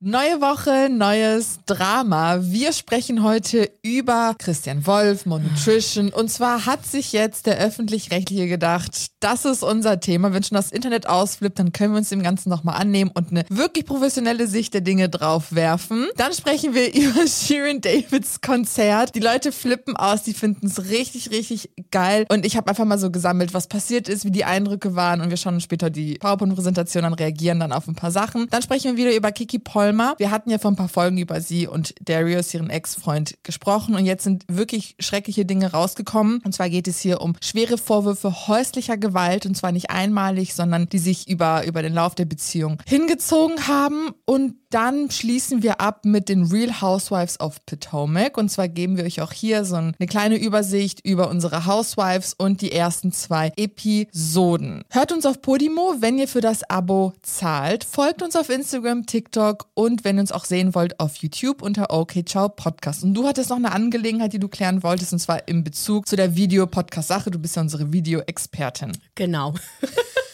Neue 0.00 0.42
Woche, 0.42 0.90
neues 0.90 1.60
Drama. 1.64 2.40
Wir 2.42 2.74
sprechen 2.74 3.22
heute 3.22 3.70
über 3.80 4.34
Christian 4.38 4.86
Wolf, 4.86 5.24
More 5.24 5.40
Nutrition. 5.40 6.10
Und 6.10 6.30
zwar 6.30 6.66
hat 6.66 6.84
sich 6.84 7.12
jetzt 7.12 7.46
der 7.46 7.56
Öffentlich-Rechtliche 7.56 8.46
gedacht, 8.46 9.06
das 9.20 9.46
ist 9.46 9.62
unser 9.62 9.98
Thema. 9.98 10.34
Wenn 10.34 10.42
schon 10.42 10.56
das 10.56 10.70
Internet 10.70 11.08
ausflippt, 11.08 11.58
dann 11.58 11.72
können 11.72 11.94
wir 11.94 11.98
uns 11.98 12.10
dem 12.10 12.22
Ganzen 12.22 12.50
nochmal 12.50 12.78
annehmen 12.78 13.10
und 13.14 13.30
eine 13.30 13.46
wirklich 13.48 13.86
professionelle 13.86 14.46
Sicht 14.46 14.74
der 14.74 14.82
Dinge 14.82 15.08
drauf 15.08 15.54
werfen. 15.54 16.08
Dann 16.18 16.34
sprechen 16.34 16.74
wir 16.74 16.94
über 16.94 17.26
Sharon 17.26 17.80
Davids 17.80 18.42
Konzert. 18.42 19.14
Die 19.14 19.20
Leute 19.20 19.50
flippen 19.50 19.96
aus, 19.96 20.24
die 20.24 20.34
finden 20.34 20.66
es 20.66 20.90
richtig, 20.90 21.30
richtig 21.30 21.70
geil. 21.90 22.26
Und 22.28 22.44
ich 22.44 22.58
habe 22.58 22.68
einfach 22.68 22.84
mal 22.84 22.98
so 22.98 23.10
gesammelt, 23.10 23.54
was 23.54 23.66
passiert 23.66 24.10
ist, 24.10 24.26
wie 24.26 24.30
die 24.30 24.44
Eindrücke 24.44 24.94
waren. 24.94 25.22
Und 25.22 25.30
wir 25.30 25.38
schauen 25.38 25.54
uns 25.54 25.62
später 25.62 25.88
die 25.88 26.18
PowerPoint-Präsentation 26.18 27.06
an, 27.06 27.14
reagieren 27.14 27.60
dann 27.60 27.72
auf 27.72 27.88
ein 27.88 27.94
paar 27.94 28.10
Sachen. 28.10 28.46
Dann 28.50 28.60
sprechen 28.60 28.94
wir 28.94 29.06
wieder 29.06 29.16
über 29.16 29.32
Kiki 29.32 29.58
Paul 29.58 29.85
Vollmer. 29.86 30.14
Wir 30.18 30.32
hatten 30.32 30.50
ja 30.50 30.58
vor 30.58 30.72
ein 30.72 30.76
paar 30.76 30.88
Folgen 30.88 31.18
über 31.18 31.40
sie 31.40 31.68
und 31.68 31.94
Darius, 32.00 32.52
ihren 32.52 32.70
Ex-Freund, 32.70 33.38
gesprochen 33.44 33.94
und 33.94 34.04
jetzt 34.04 34.24
sind 34.24 34.44
wirklich 34.48 34.96
schreckliche 34.98 35.44
Dinge 35.44 35.70
rausgekommen. 35.70 36.40
Und 36.44 36.54
zwar 36.54 36.68
geht 36.68 36.88
es 36.88 36.98
hier 36.98 37.20
um 37.20 37.36
schwere 37.40 37.78
Vorwürfe 37.78 38.48
häuslicher 38.48 38.96
Gewalt 38.96 39.46
und 39.46 39.56
zwar 39.56 39.70
nicht 39.70 39.90
einmalig, 39.90 40.54
sondern 40.54 40.88
die 40.88 40.98
sich 40.98 41.28
über, 41.28 41.64
über 41.66 41.82
den 41.82 41.94
Lauf 41.94 42.16
der 42.16 42.24
Beziehung 42.24 42.82
hingezogen 42.84 43.68
haben. 43.68 44.10
Und 44.24 44.56
dann 44.70 45.10
schließen 45.10 45.62
wir 45.62 45.80
ab 45.80 46.04
mit 46.04 46.28
den 46.28 46.44
Real 46.44 46.80
Housewives 46.80 47.40
of 47.40 47.64
Potomac. 47.66 48.36
Und 48.36 48.50
zwar 48.50 48.68
geben 48.68 48.96
wir 48.96 49.04
euch 49.04 49.20
auch 49.20 49.32
hier 49.32 49.64
so 49.64 49.76
eine 49.76 49.94
kleine 50.08 50.36
Übersicht 50.36 51.00
über 51.04 51.28
unsere 51.28 51.66
Housewives 51.66 52.34
und 52.34 52.60
die 52.60 52.72
ersten 52.72 53.12
zwei 53.12 53.52
Episoden. 53.56 54.82
Hört 54.90 55.12
uns 55.12 55.26
auf 55.26 55.40
Podimo, 55.40 55.96
wenn 56.00 56.18
ihr 56.18 56.28
für 56.28 56.40
das 56.40 56.68
Abo 56.68 57.12
zahlt. 57.22 57.84
Folgt 57.84 58.22
uns 58.22 58.36
auf 58.36 58.48
Instagram, 58.48 59.06
TikTok 59.06 59.66
und 59.74 60.04
wenn 60.04 60.16
ihr 60.16 60.22
uns 60.22 60.32
auch 60.32 60.44
sehen 60.44 60.74
wollt, 60.74 60.98
auf 61.00 61.16
YouTube 61.16 61.62
unter 61.62 61.90
OK 61.90 62.26
Ciao 62.26 62.48
Podcast. 62.48 63.04
Und 63.04 63.14
du 63.14 63.26
hattest 63.26 63.50
noch 63.50 63.56
eine 63.56 63.72
Angelegenheit, 63.72 64.32
die 64.32 64.38
du 64.38 64.48
klären 64.48 64.82
wolltest, 64.82 65.12
und 65.12 65.18
zwar 65.18 65.46
im 65.48 65.64
Bezug 65.64 66.08
zu 66.08 66.16
der 66.16 66.34
Video-Podcast-Sache. 66.36 67.30
Du 67.30 67.38
bist 67.38 67.56
ja 67.56 67.62
unsere 67.62 67.92
Video-Expertin. 67.92 68.92
Genau. 69.14 69.54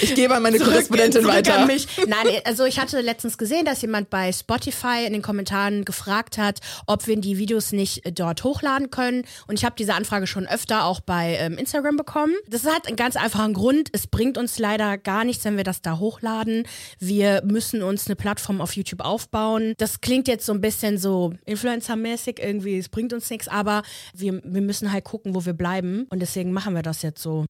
Ich 0.00 0.14
gebe 0.14 0.34
an 0.34 0.42
meine 0.42 0.58
zurück, 0.58 0.72
Korrespondentin 0.72 1.22
zurück 1.22 1.36
weiter. 1.36 1.58
An 1.60 1.66
mich. 1.66 1.86
Nein, 2.06 2.26
also 2.44 2.64
ich 2.64 2.78
hatte 2.78 3.00
letztens 3.00 3.38
gesehen, 3.38 3.64
dass 3.64 3.82
jemand 3.82 4.10
bei 4.10 4.32
Spotify 4.32 5.04
in 5.06 5.12
den 5.12 5.22
Kommentaren 5.22 5.84
gefragt 5.84 6.38
hat, 6.38 6.60
ob 6.86 7.06
wir 7.06 7.16
die 7.16 7.38
Videos 7.38 7.72
nicht 7.72 8.06
äh, 8.06 8.12
dort 8.12 8.44
hochladen 8.44 8.90
können. 8.90 9.24
Und 9.46 9.58
ich 9.58 9.64
habe 9.64 9.74
diese 9.78 9.94
Anfrage 9.94 10.26
schon 10.26 10.46
öfter 10.46 10.84
auch 10.84 11.00
bei 11.00 11.36
ähm, 11.38 11.58
Instagram 11.58 11.96
bekommen. 11.96 12.34
Das 12.48 12.64
hat 12.64 12.86
einen 12.86 12.96
ganz 12.96 13.16
einfachen 13.16 13.54
Grund. 13.54 13.88
Es 13.92 14.06
bringt 14.06 14.38
uns 14.38 14.58
leider 14.58 14.98
gar 14.98 15.24
nichts, 15.24 15.44
wenn 15.44 15.56
wir 15.56 15.64
das 15.64 15.82
da 15.82 15.98
hochladen. 15.98 16.64
Wir 16.98 17.42
müssen 17.44 17.82
uns 17.82 18.06
eine 18.06 18.16
Plattform 18.16 18.60
auf 18.60 18.76
YouTube 18.76 19.00
aufbauen. 19.00 19.74
Das 19.78 20.00
klingt 20.00 20.28
jetzt 20.28 20.46
so 20.46 20.52
ein 20.52 20.60
bisschen 20.60 20.98
so 20.98 21.32
Influencer-mäßig 21.46 22.38
irgendwie. 22.38 22.78
Es 22.78 22.88
bringt 22.88 23.12
uns 23.12 23.28
nichts, 23.30 23.48
aber 23.48 23.82
wir, 24.14 24.40
wir 24.44 24.62
müssen 24.62 24.92
halt 24.92 25.04
gucken, 25.04 25.34
wo 25.34 25.44
wir 25.44 25.54
bleiben. 25.54 26.06
Und 26.10 26.20
deswegen 26.20 26.52
machen 26.52 26.74
wir 26.74 26.82
das 26.82 27.02
jetzt 27.02 27.22
so. 27.22 27.46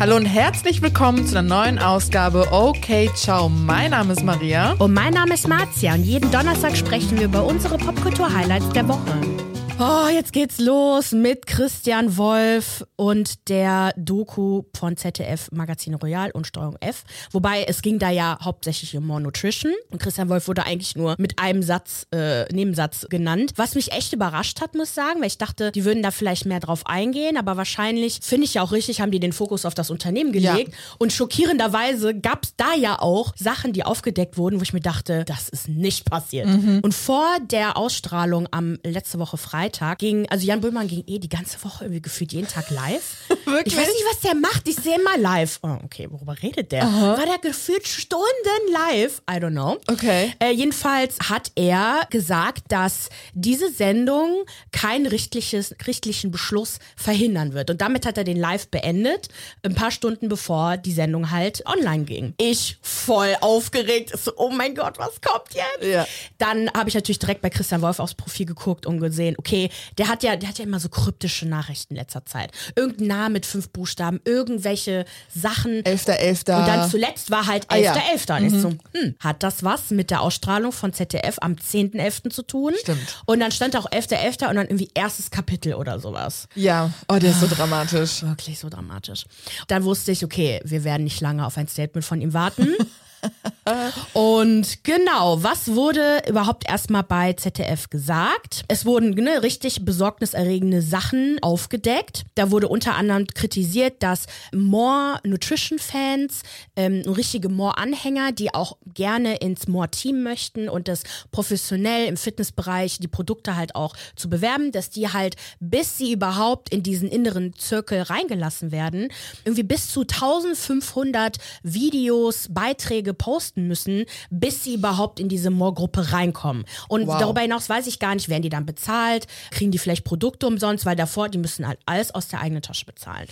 Hallo 0.00 0.16
und 0.16 0.24
herzlich 0.24 0.80
willkommen 0.80 1.26
zu 1.26 1.36
einer 1.36 1.46
neuen 1.46 1.78
Ausgabe 1.78 2.50
Okay 2.52 3.10
Ciao. 3.14 3.50
Mein 3.50 3.90
Name 3.90 4.14
ist 4.14 4.24
Maria. 4.24 4.72
Und 4.78 4.94
mein 4.94 5.12
Name 5.12 5.34
ist 5.34 5.46
Marzia 5.46 5.92
und 5.92 6.04
jeden 6.04 6.30
Donnerstag 6.30 6.74
sprechen 6.74 7.18
wir 7.18 7.26
über 7.26 7.44
unsere 7.44 7.76
Popkultur-Highlights 7.76 8.70
der 8.70 8.88
Woche. 8.88 9.49
Oh, 9.82 10.08
jetzt 10.12 10.34
geht's 10.34 10.58
los 10.58 11.12
mit 11.12 11.46
Christian 11.46 12.18
Wolf 12.18 12.84
und 12.96 13.48
der 13.48 13.94
Doku 13.96 14.64
von 14.76 14.98
ZDF 14.98 15.50
Magazin 15.52 15.94
Royal 15.94 16.30
und 16.32 16.46
Steuerung 16.46 16.76
F. 16.80 17.04
Wobei 17.32 17.64
es 17.64 17.80
ging 17.80 17.98
da 17.98 18.10
ja 18.10 18.36
hauptsächlich 18.42 18.94
um 18.94 19.06
More 19.06 19.22
Nutrition 19.22 19.72
und 19.90 19.98
Christian 19.98 20.28
Wolf 20.28 20.48
wurde 20.48 20.66
eigentlich 20.66 20.96
nur 20.96 21.14
mit 21.16 21.38
einem 21.38 21.62
Satz, 21.62 22.06
äh, 22.14 22.44
Nebensatz 22.52 23.06
genannt. 23.08 23.52
Was 23.56 23.74
mich 23.74 23.92
echt 23.92 24.12
überrascht 24.12 24.60
hat, 24.60 24.74
muss 24.74 24.90
ich 24.90 24.94
sagen, 24.94 25.20
weil 25.20 25.28
ich 25.28 25.38
dachte, 25.38 25.72
die 25.72 25.86
würden 25.86 26.02
da 26.02 26.10
vielleicht 26.10 26.44
mehr 26.44 26.60
drauf 26.60 26.84
eingehen, 26.84 27.38
aber 27.38 27.56
wahrscheinlich, 27.56 28.18
finde 28.22 28.44
ich 28.44 28.52
ja 28.52 28.62
auch 28.62 28.72
richtig, 28.72 29.00
haben 29.00 29.12
die 29.12 29.20
den 29.20 29.32
Fokus 29.32 29.64
auf 29.64 29.72
das 29.72 29.88
Unternehmen 29.88 30.32
gelegt. 30.32 30.72
Ja. 30.72 30.78
Und 30.98 31.14
schockierenderweise 31.14 32.14
gab's 32.20 32.52
da 32.58 32.74
ja 32.74 33.00
auch 33.00 33.32
Sachen, 33.34 33.72
die 33.72 33.84
aufgedeckt 33.84 34.36
wurden, 34.36 34.58
wo 34.58 34.62
ich 34.62 34.74
mir 34.74 34.80
dachte, 34.80 35.24
das 35.24 35.48
ist 35.48 35.68
nicht 35.68 36.04
passiert. 36.04 36.48
Mhm. 36.48 36.80
Und 36.82 36.92
vor 36.92 37.24
der 37.50 37.78
Ausstrahlung 37.78 38.46
am 38.50 38.76
letzte 38.84 39.18
Woche 39.18 39.38
Freitag 39.38 39.69
Freitag 39.70 39.98
ging, 39.98 40.28
also 40.28 40.46
Jan 40.46 40.60
Böhmermann 40.60 40.88
ging 40.88 41.04
eh 41.06 41.18
die 41.18 41.28
ganze 41.28 41.62
Woche 41.64 41.84
irgendwie 41.84 42.02
gefühlt 42.02 42.32
jeden 42.32 42.48
Tag 42.48 42.70
live. 42.70 43.16
Wirklich? 43.44 43.74
Ich 43.74 43.76
weiß 43.76 43.86
nicht, 43.86 44.04
was 44.10 44.20
der 44.20 44.34
macht. 44.34 44.68
Ich 44.68 44.76
sehe 44.76 44.96
immer 44.96 45.16
live. 45.16 45.58
Oh, 45.62 45.76
okay, 45.84 46.08
worüber 46.10 46.34
redet 46.42 46.72
der? 46.72 46.84
Aha. 46.84 47.18
War 47.18 47.26
der 47.26 47.38
gefühlt 47.38 47.86
Stunden 47.86 48.24
live? 48.72 49.22
I 49.30 49.34
don't 49.34 49.50
know. 49.50 49.78
Okay. 49.86 50.32
Äh, 50.40 50.52
jedenfalls 50.52 51.18
hat 51.28 51.52
er 51.54 52.06
gesagt, 52.10 52.64
dass 52.68 53.10
diese 53.32 53.70
Sendung 53.70 54.44
keinen 54.72 55.06
richtlichen 55.06 56.30
Beschluss 56.30 56.78
verhindern 56.96 57.52
wird. 57.52 57.70
Und 57.70 57.80
damit 57.80 58.06
hat 58.06 58.18
er 58.18 58.24
den 58.24 58.36
Live 58.36 58.68
beendet, 58.68 59.28
ein 59.62 59.74
paar 59.74 59.90
Stunden 59.90 60.28
bevor 60.28 60.76
die 60.76 60.92
Sendung 60.92 61.30
halt 61.30 61.64
online 61.66 62.04
ging. 62.04 62.34
Ich 62.38 62.78
voll 62.82 63.36
aufgeregt. 63.40 64.12
So, 64.18 64.32
oh 64.36 64.50
mein 64.50 64.74
Gott, 64.74 64.98
was 64.98 65.20
kommt 65.20 65.54
jetzt? 65.54 65.88
Ja. 65.88 66.06
Dann 66.38 66.70
habe 66.72 66.88
ich 66.88 66.94
natürlich 66.94 67.18
direkt 67.18 67.42
bei 67.42 67.50
Christian 67.50 67.82
Wolf 67.82 67.98
aufs 67.98 68.14
Profil 68.14 68.46
geguckt 68.46 68.86
und 68.86 69.00
gesehen, 69.00 69.36
okay, 69.38 69.59
okay, 69.60 69.74
der 69.98 70.08
hat 70.08 70.22
ja, 70.22 70.36
der 70.36 70.48
hat 70.48 70.58
ja 70.58 70.64
immer 70.64 70.80
so 70.80 70.88
kryptische 70.88 71.46
Nachrichten 71.46 71.94
in 71.94 72.00
letzter 72.00 72.24
Zeit. 72.24 72.52
Irgendein 72.76 73.06
Name 73.06 73.30
mit 73.34 73.46
fünf 73.46 73.70
Buchstaben, 73.70 74.20
irgendwelche 74.24 75.04
Sachen. 75.34 75.84
Elfter, 75.84 76.18
Elfter. 76.18 76.58
Und 76.58 76.68
dann 76.68 76.90
zuletzt 76.90 77.30
war 77.30 77.46
halt 77.46 77.66
Elfter, 77.70 77.92
ah, 77.92 78.04
ja. 78.06 78.12
Elfter. 78.12 78.36
Und 78.36 78.42
mhm. 78.42 78.54
ist 78.54 78.62
so, 78.62 78.70
hm, 78.94 79.14
hat 79.18 79.42
das 79.42 79.64
was 79.64 79.90
mit 79.90 80.10
der 80.10 80.22
Ausstrahlung 80.22 80.72
von 80.72 80.92
ZDF 80.92 81.38
am 81.40 81.54
10.11. 81.54 82.30
zu 82.30 82.42
tun? 82.42 82.74
Stimmt. 82.80 83.22
Und 83.26 83.40
dann 83.40 83.52
stand 83.52 83.76
auch 83.76 83.86
Elfter, 83.90 84.18
Elfter 84.18 84.48
und 84.48 84.56
dann 84.56 84.66
irgendwie 84.66 84.90
erstes 84.94 85.30
Kapitel 85.30 85.74
oder 85.74 85.98
sowas. 86.00 86.48
Ja, 86.54 86.92
oh, 87.08 87.16
der 87.16 87.30
ist 87.30 87.40
so 87.40 87.46
dramatisch. 87.46 88.22
Wirklich 88.22 88.58
so 88.58 88.68
dramatisch. 88.68 89.24
Dann 89.68 89.84
wusste 89.84 90.12
ich, 90.12 90.24
okay, 90.24 90.60
wir 90.64 90.84
werden 90.84 91.04
nicht 91.04 91.20
lange 91.20 91.46
auf 91.46 91.56
ein 91.56 91.68
Statement 91.68 92.04
von 92.04 92.20
ihm 92.20 92.32
warten. 92.32 92.68
Und 94.12 94.84
genau, 94.84 95.42
was 95.42 95.74
wurde 95.74 96.22
überhaupt 96.28 96.68
erstmal 96.68 97.02
bei 97.02 97.32
ZDF 97.34 97.90
gesagt? 97.90 98.64
Es 98.68 98.84
wurden 98.84 99.10
ne, 99.10 99.42
richtig 99.42 99.84
besorgniserregende 99.84 100.82
Sachen 100.82 101.38
aufgedeckt. 101.42 102.24
Da 102.34 102.50
wurde 102.50 102.68
unter 102.68 102.96
anderem 102.96 103.26
kritisiert, 103.26 104.02
dass 104.02 104.26
More 104.52 105.20
Nutrition 105.24 105.78
Fans, 105.78 106.42
ähm, 106.76 107.02
richtige 107.06 107.48
More 107.48 107.78
Anhänger, 107.78 108.32
die 108.32 108.54
auch 108.54 108.76
gerne 108.94 109.36
ins 109.36 109.68
More 109.68 109.90
Team 109.90 110.22
möchten 110.22 110.68
und 110.68 110.88
das 110.88 111.02
professionell 111.30 112.06
im 112.06 112.16
Fitnessbereich 112.16 112.98
die 112.98 113.08
Produkte 113.08 113.56
halt 113.56 113.74
auch 113.74 113.94
zu 114.16 114.28
bewerben, 114.28 114.72
dass 114.72 114.90
die 114.90 115.08
halt, 115.12 115.36
bis 115.60 115.98
sie 115.98 116.12
überhaupt 116.12 116.70
in 116.70 116.82
diesen 116.82 117.08
inneren 117.08 117.54
Zirkel 117.54 118.02
reingelassen 118.02 118.72
werden, 118.72 119.08
irgendwie 119.44 119.62
bis 119.62 119.90
zu 119.90 120.00
1500 120.00 121.38
Videos, 121.62 122.48
Beiträge 122.50 123.09
posten 123.14 123.66
müssen, 123.66 124.04
bis 124.30 124.64
sie 124.64 124.74
überhaupt 124.74 125.20
in 125.20 125.28
diese 125.28 125.50
More-Gruppe 125.50 126.12
reinkommen. 126.12 126.64
Und 126.88 127.06
wow. 127.06 127.18
darüber 127.18 127.40
hinaus 127.40 127.68
weiß 127.68 127.86
ich 127.86 127.98
gar 127.98 128.14
nicht, 128.14 128.28
werden 128.28 128.42
die 128.42 128.48
dann 128.48 128.66
bezahlt, 128.66 129.26
kriegen 129.50 129.70
die 129.70 129.78
vielleicht 129.78 130.04
Produkte 130.04 130.46
umsonst, 130.46 130.86
weil 130.86 130.96
davor, 130.96 131.28
die 131.28 131.38
müssen 131.38 131.66
halt 131.66 131.78
alles 131.86 132.14
aus 132.14 132.28
der 132.28 132.40
eigenen 132.40 132.62
Tasche 132.62 132.86
bezahlen. 132.86 133.26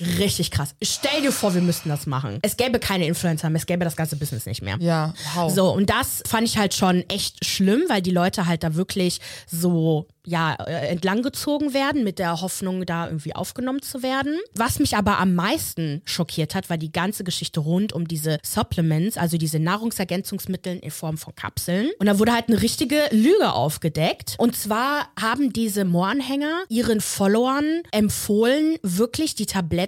Richtig 0.00 0.50
krass. 0.50 0.74
Stell 0.82 1.22
dir 1.22 1.32
vor, 1.32 1.54
wir 1.54 1.62
müssten 1.62 1.88
das 1.88 2.06
machen. 2.06 2.38
Es 2.42 2.56
gäbe 2.56 2.78
keine 2.78 3.06
Influencer 3.06 3.50
mehr, 3.50 3.60
es 3.60 3.66
gäbe 3.66 3.84
das 3.84 3.96
ganze 3.96 4.16
Business 4.16 4.46
nicht 4.46 4.62
mehr. 4.62 4.76
Ja, 4.80 5.14
wow. 5.34 5.52
So, 5.52 5.72
und 5.72 5.90
das 5.90 6.22
fand 6.26 6.46
ich 6.46 6.58
halt 6.58 6.74
schon 6.74 7.04
echt 7.08 7.44
schlimm, 7.44 7.82
weil 7.88 8.02
die 8.02 8.10
Leute 8.10 8.46
halt 8.46 8.62
da 8.62 8.74
wirklich 8.74 9.20
so 9.46 10.06
ja, 10.26 10.54
äh, 10.54 10.88
entlanggezogen 10.88 11.72
werden 11.72 12.04
mit 12.04 12.18
der 12.18 12.40
Hoffnung, 12.40 12.84
da 12.84 13.06
irgendwie 13.06 13.34
aufgenommen 13.34 13.80
zu 13.80 14.02
werden. 14.02 14.38
Was 14.54 14.78
mich 14.78 14.96
aber 14.96 15.18
am 15.18 15.34
meisten 15.34 16.02
schockiert 16.04 16.54
hat, 16.54 16.68
war 16.68 16.76
die 16.76 16.92
ganze 16.92 17.24
Geschichte 17.24 17.60
rund 17.60 17.92
um 17.92 18.08
diese 18.08 18.38
Supplements, 18.44 19.16
also 19.16 19.38
diese 19.38 19.60
Nahrungsergänzungsmittel 19.60 20.78
in 20.78 20.90
Form 20.90 21.16
von 21.16 21.34
Kapseln. 21.34 21.90
Und 22.00 22.06
da 22.06 22.18
wurde 22.18 22.32
halt 22.32 22.48
eine 22.48 22.60
richtige 22.60 23.00
Lüge 23.12 23.52
aufgedeckt. 23.52 24.34
Und 24.38 24.56
zwar 24.56 25.08
haben 25.18 25.52
diese 25.52 25.84
Mohranhänger 25.84 26.64
ihren 26.68 27.00
Followern 27.00 27.82
empfohlen, 27.92 28.76
wirklich 28.82 29.36
die 29.36 29.46
Tabletten, 29.46 29.85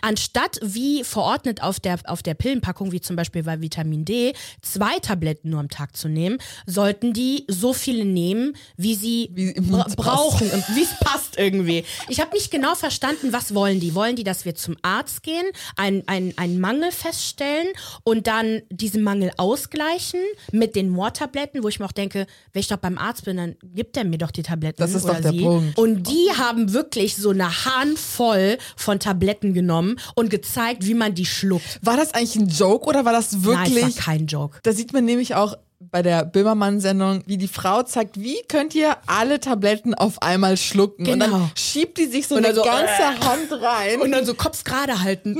anstatt 0.00 0.58
wie 0.62 1.04
verordnet 1.04 1.62
auf 1.62 1.80
der, 1.80 1.98
auf 2.04 2.22
der 2.22 2.34
Pillenpackung, 2.34 2.92
wie 2.92 3.00
zum 3.00 3.16
Beispiel 3.16 3.42
bei 3.42 3.60
Vitamin 3.60 4.04
D, 4.04 4.34
zwei 4.62 4.98
Tabletten 4.98 5.50
nur 5.50 5.60
am 5.60 5.68
Tag 5.68 5.96
zu 5.96 6.08
nehmen, 6.08 6.38
sollten 6.66 7.12
die 7.12 7.44
so 7.48 7.72
viele 7.72 8.04
nehmen, 8.04 8.56
wie 8.76 8.94
sie 8.94 9.30
wie 9.34 9.52
bra 9.52 9.86
brauchen 9.96 10.50
und 10.50 10.64
wie 10.74 10.82
es 10.82 10.98
passt 11.00 11.38
irgendwie. 11.38 11.84
Ich 12.08 12.20
habe 12.20 12.32
nicht 12.34 12.50
genau 12.50 12.74
verstanden, 12.74 13.32
was 13.32 13.54
wollen 13.54 13.80
die? 13.80 13.94
Wollen 13.94 14.16
die, 14.16 14.24
dass 14.24 14.44
wir 14.44 14.54
zum 14.54 14.76
Arzt 14.82 15.22
gehen, 15.22 15.46
einen 15.76 16.04
ein 16.36 16.60
Mangel 16.60 16.92
feststellen 16.92 17.68
und 18.04 18.26
dann 18.26 18.62
diesen 18.70 19.02
Mangel 19.02 19.30
ausgleichen 19.36 20.20
mit 20.52 20.76
den 20.76 20.88
Moortabletten, 20.88 21.62
wo 21.62 21.68
ich 21.68 21.78
mir 21.78 21.86
auch 21.86 21.92
denke, 21.92 22.26
wenn 22.52 22.60
ich 22.60 22.68
doch 22.68 22.76
beim 22.76 22.98
Arzt 22.98 23.24
bin, 23.24 23.36
dann 23.36 23.56
gibt 23.62 23.96
er 23.96 24.04
mir 24.04 24.18
doch 24.18 24.30
die 24.30 24.42
Tabletten. 24.42 24.80
Das 24.80 24.94
ist 24.94 25.06
doch 25.06 25.20
der 25.20 25.32
sie. 25.32 25.42
Punkt. 25.42 25.78
Und 25.78 26.08
die 26.08 26.30
haben 26.36 26.72
wirklich 26.72 27.16
so 27.16 27.30
eine 27.30 27.64
Handvoll 27.64 28.58
von 28.76 28.98
Tabletten 28.98 29.29
genommen 29.38 29.96
und 30.14 30.30
gezeigt, 30.30 30.86
wie 30.86 30.94
man 30.94 31.14
die 31.14 31.26
schluckt. 31.26 31.78
War 31.82 31.96
das 31.96 32.12
eigentlich 32.14 32.36
ein 32.36 32.48
Joke 32.48 32.86
oder 32.86 33.04
war 33.04 33.12
das 33.12 33.42
wirklich? 33.44 33.74
Nein, 33.82 33.88
es 33.90 33.96
war 33.96 34.04
kein 34.04 34.26
Joke. 34.26 34.58
Da 34.62 34.72
sieht 34.72 34.92
man 34.92 35.04
nämlich 35.04 35.34
auch 35.34 35.56
bei 35.78 36.02
der 36.02 36.24
Böhmermann-Sendung, 36.26 37.22
wie 37.26 37.38
die 37.38 37.48
Frau 37.48 37.82
zeigt, 37.82 38.20
wie 38.20 38.36
könnt 38.48 38.74
ihr 38.74 38.96
alle 39.06 39.40
Tabletten 39.40 39.94
auf 39.94 40.20
einmal 40.22 40.56
schlucken. 40.56 41.06
Und 41.06 41.12
Genau. 41.20 41.26
dann 41.30 41.50
schiebt 41.54 41.96
die 41.98 42.06
sich 42.06 42.28
so 42.28 42.34
Und 42.36 42.44
eine 42.44 42.54
so, 42.54 42.62
ganze 42.62 42.92
äh. 43.02 43.24
Hand 43.24 43.50
rein. 43.62 44.00
Und 44.00 44.12
dann 44.12 44.26
so 44.26 44.34
Kopf 44.34 44.62
gerade 44.64 45.00
halten. 45.02 45.36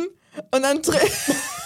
Und 0.51 0.63
dann 0.63 0.79
dre- 0.79 0.93
Das 0.93 1.37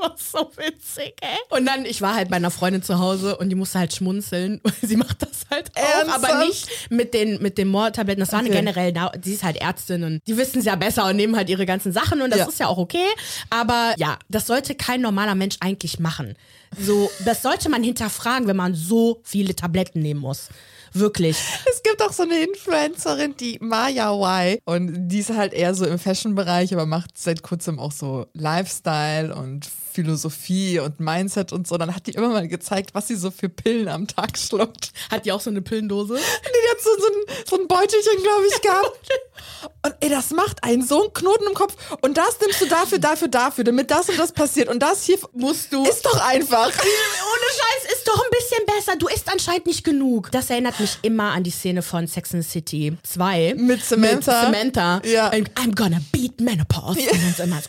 war 0.00 0.14
so 0.18 0.50
witzig, 0.56 1.14
ey. 1.20 1.38
Und 1.56 1.66
dann, 1.66 1.84
ich 1.84 2.00
war 2.02 2.14
halt 2.14 2.28
bei 2.30 2.36
einer 2.36 2.50
Freundin 2.50 2.82
zu 2.82 2.98
Hause 2.98 3.36
und 3.36 3.48
die 3.50 3.54
musste 3.54 3.78
halt 3.78 3.92
schmunzeln. 3.94 4.60
Sie 4.82 4.96
macht 4.96 5.22
das 5.22 5.46
halt 5.50 5.70
auch, 5.76 5.82
Ernsthaft? 6.00 6.24
aber 6.24 6.44
nicht 6.46 6.68
mit 6.90 7.14
den, 7.14 7.40
mit 7.42 7.58
den 7.58 7.68
Moortabletten. 7.68 8.20
Das 8.20 8.32
war 8.32 8.40
eine 8.40 8.48
Okay. 8.48 8.58
generell, 8.58 8.94
sie 9.22 9.34
ist 9.34 9.44
halt 9.44 9.56
Ärztin 9.60 10.02
und 10.04 10.20
die 10.26 10.36
wissen 10.36 10.58
es 10.60 10.64
ja 10.64 10.74
besser 10.76 11.06
und 11.06 11.16
nehmen 11.16 11.36
halt 11.36 11.48
ihre 11.48 11.66
ganzen 11.66 11.92
Sachen 11.92 12.20
und 12.22 12.30
das 12.30 12.38
Ja. 12.40 12.46
ist 12.48 12.58
ja 12.60 12.66
auch 12.66 12.78
okay. 12.78 13.06
Aber 13.50 13.94
ja, 13.96 14.18
das 14.28 14.46
sollte 14.46 14.74
kein 14.74 15.00
normaler 15.00 15.34
Mensch 15.34 15.56
eigentlich 15.60 15.98
machen. 16.00 16.34
So, 16.78 17.10
das 17.24 17.42
sollte 17.42 17.68
man 17.68 17.82
hinterfragen, 17.82 18.46
wenn 18.46 18.56
man 18.56 18.74
so 18.74 19.20
viele 19.24 19.54
Tabletten 19.56 20.00
nehmen 20.00 20.20
muss. 20.20 20.48
Wirklich. 20.92 21.36
Es 21.70 21.82
gibt 21.84 22.02
auch 22.02 22.12
so 22.12 22.24
eine 22.24 22.36
Influencerin, 22.42 23.36
die 23.38 23.58
Maya 23.60 24.12
Y. 24.12 24.58
Und 24.64 25.08
die 25.08 25.18
ist 25.20 25.30
halt 25.30 25.52
eher 25.52 25.72
so 25.74 25.84
im 25.86 25.98
Fashion-Bereich, 26.00 26.72
aber 26.72 26.84
macht 26.86 27.16
seit 27.16 27.42
kurzem 27.42 27.78
auch 27.78 27.92
so 27.92 28.26
Lifestyle 28.34 29.34
und 29.34 29.66
Philosophie 29.90 30.78
und 30.78 31.00
Mindset 31.00 31.52
und 31.52 31.66
so. 31.66 31.76
Dann 31.78 31.94
hat 31.94 32.06
die 32.06 32.12
immer 32.12 32.28
mal 32.28 32.48
gezeigt, 32.48 32.90
was 32.94 33.08
sie 33.08 33.16
so 33.16 33.30
für 33.30 33.48
Pillen 33.48 33.88
am 33.88 34.06
Tag 34.06 34.38
schluckt. 34.38 34.92
Hat 35.10 35.24
die 35.24 35.32
auch 35.32 35.40
so 35.40 35.50
eine 35.50 35.62
Pillendose? 35.62 36.14
Die 36.16 36.70
hat 36.70 36.80
so, 36.82 36.90
so, 36.98 37.06
ein, 37.06 37.44
so 37.48 37.60
ein 37.60 37.68
Beutelchen, 37.68 38.22
glaube 38.22 38.46
ich, 38.50 38.60
gehabt. 38.60 39.00
Und 39.82 39.94
ey, 40.00 40.10
das 40.10 40.30
macht 40.30 40.62
einen 40.64 40.86
so 40.86 41.02
einen 41.04 41.12
Knoten 41.12 41.46
im 41.46 41.54
Kopf. 41.54 41.74
Und 42.02 42.16
das 42.16 42.38
nimmst 42.40 42.60
du 42.60 42.66
dafür, 42.66 42.98
dafür, 42.98 43.28
dafür, 43.28 43.64
damit 43.64 43.90
das 43.90 44.08
und 44.08 44.18
das 44.18 44.32
passiert. 44.32 44.68
Und 44.68 44.80
das 44.80 45.04
hier 45.04 45.18
Musst 45.32 45.72
du. 45.72 45.82
ist 45.84 46.04
doch 46.04 46.20
einfach. 46.20 46.66
Ohne 46.68 46.74
Scheiß 46.74 47.92
ist 47.94 48.06
doch 48.06 48.22
ein 48.22 48.30
bisschen 48.30 48.66
besser. 48.66 48.96
Du 48.98 49.08
isst 49.08 49.30
anscheinend 49.30 49.66
nicht 49.66 49.84
genug. 49.84 50.30
Das 50.32 50.50
erinnert 50.50 50.78
mich 50.80 50.98
immer 51.02 51.30
an 51.32 51.42
die 51.44 51.50
Szene 51.50 51.82
von 51.82 52.06
Sex 52.06 52.34
and 52.34 52.44
the 52.44 52.50
City 52.50 52.96
2. 53.02 53.54
Mit 53.56 53.82
Samantha. 53.84 54.48
Mit 54.50 54.74
Samantha. 54.74 55.02
Ja. 55.04 55.30
I'm, 55.30 55.46
I'm 55.54 55.74
gonna 55.74 56.00
beat 56.12 56.40
Menopause. 56.40 57.00
Und 57.00 57.22
dann 57.22 57.34
so 57.36 57.42
immer 57.44 57.60
so. 57.62 57.68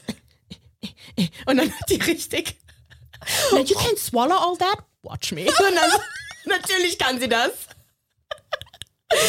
Und 1.45 1.57
dann 1.57 1.71
hat 1.71 1.89
die 1.89 1.95
richtig. 1.95 2.57
Now 3.51 3.59
you 3.59 3.75
can 3.75 3.97
swallow 3.97 4.35
all 4.35 4.57
that? 4.57 4.77
Watch 5.03 5.31
me. 5.31 5.41
Und 5.45 5.75
dann, 5.75 5.91
natürlich 6.45 6.97
kann 6.97 7.19
sie 7.19 7.29
das. 7.29 7.51
Das, 9.09 9.19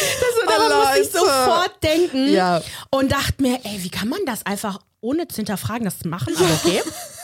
daran 0.47 0.71
Oh, 0.71 0.85
musste 0.85 0.99
ich 1.01 1.11
sofort 1.11 1.83
denken 1.83 2.31
Ja. 2.33 2.61
und 2.89 3.11
dachte 3.11 3.41
mir, 3.41 3.59
ey, 3.65 3.83
wie 3.83 3.89
kann 3.89 4.07
man 4.07 4.25
das 4.25 4.45
einfach 4.45 4.79
ohne 5.01 5.27
zu 5.27 5.35
hinterfragen, 5.37 5.83
das 5.83 6.05
machen? 6.05 6.33
Aber 6.37 6.53
okay. 6.53 6.81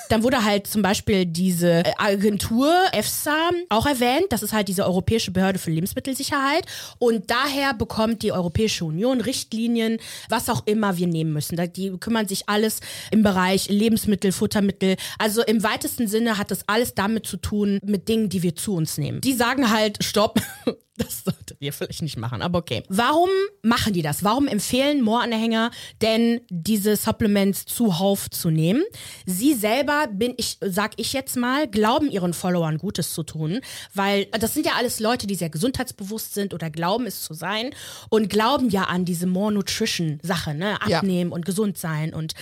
Dann 0.10 0.24
wurde 0.24 0.44
halt 0.44 0.68
zum 0.68 0.82
Beispiel 0.82 1.26
diese 1.26 1.86
äh, 1.86 1.94
Agentur 1.98 2.74
EFSA 2.92 3.52
auch 3.70 3.86
erwähnt. 3.86 4.26
Das 4.30 4.44
ist 4.44 4.54
halt 4.54 4.68
diese 4.68 4.86
Europäische 4.86 5.32
Behörde 5.32 5.60
für 5.60 5.72
Lebensmittelsicherheit. 5.72 6.66
Und 6.98 7.32
daher 7.32 7.74
bekommt 7.74 8.24
die 8.24 8.32
Europäische 8.32 8.86
Union 8.86 9.22
Richtlinien, 9.22 10.00
was 10.28 10.50
auch 10.50 10.66
immer 10.66 10.98
wir 10.98 11.08
nehmen 11.08 11.34
müssen. 11.34 11.58
Die 11.74 11.92
kümmern 11.98 12.28
sich 12.28 12.50
alles 12.50 12.80
im 13.12 13.24
Bereich 13.24 13.70
Lebensmittel, 13.70 14.32
Futtermittel. 14.32 14.96
Also 15.18 15.44
im 15.44 15.64
weitesten 15.64 16.08
Sinne 16.08 16.38
hat 16.38 16.52
das 16.52 16.68
alles 16.68 16.96
damit 16.96 17.26
zu 17.26 17.38
tun, 17.38 17.80
mit 17.84 18.10
Dingen, 18.10 18.30
die 18.30 18.44
wir 18.44 18.56
zu 18.56 18.76
uns 18.76 18.98
nehmen. 18.98 19.22
Die 19.22 19.34
sagen 19.34 19.70
halt, 19.70 20.04
stopp. 20.04 20.42
Das 21.00 21.24
solltet 21.24 21.58
ihr 21.62 21.72
vielleicht 21.72 22.02
nicht 22.02 22.18
machen, 22.18 22.42
aber 22.42 22.60
okay. 22.60 22.84
Warum 22.90 23.30
machen 23.62 23.94
die 23.94 24.02
das? 24.02 24.24
Warum 24.24 24.48
empfehlen 24.48 25.02
Mooranhänger 25.02 25.72
denn 26.02 26.42
diese 26.50 26.98
Supplements 26.98 27.66
zuhauf 27.66 28.30
zu 28.30 28.50
nehmen? 28.50 28.84
Sie 29.26 29.54
selber 29.54 30.08
bin 30.12 30.34
ich, 30.38 30.58
sag 30.60 30.92
ich 30.98 31.14
jetzt 31.14 31.38
mal, 31.38 31.68
glauben 31.68 32.12
ihren 32.12 32.34
Followern 32.34 32.78
Gutes 32.78 33.14
zu 33.14 33.24
tun, 33.24 33.62
weil 33.94 34.26
das 34.26 34.54
sind 34.54 34.66
ja 34.66 34.74
alles 34.78 35.00
Leute, 35.00 35.26
die 35.26 35.36
sehr 35.36 35.50
gesundheitsbewusst 35.50 36.34
sind 36.34 36.54
oder 36.54 36.70
glauben 36.70 37.06
es 37.06 37.24
zu 37.24 37.34
sein 37.34 37.74
und 38.10 38.30
glauben 38.30 38.70
ja 38.70 38.84
an 38.84 39.06
diese 39.06 39.26
More 39.26 39.54
Nutrition 39.54 40.20
Sache, 40.22 40.54
ne? 40.54 40.78
Ja. 40.88 40.98
Abnehmen 40.98 41.32
und 41.32 41.46
gesund 41.46 41.78
sein 41.78 42.14
und 42.14 42.34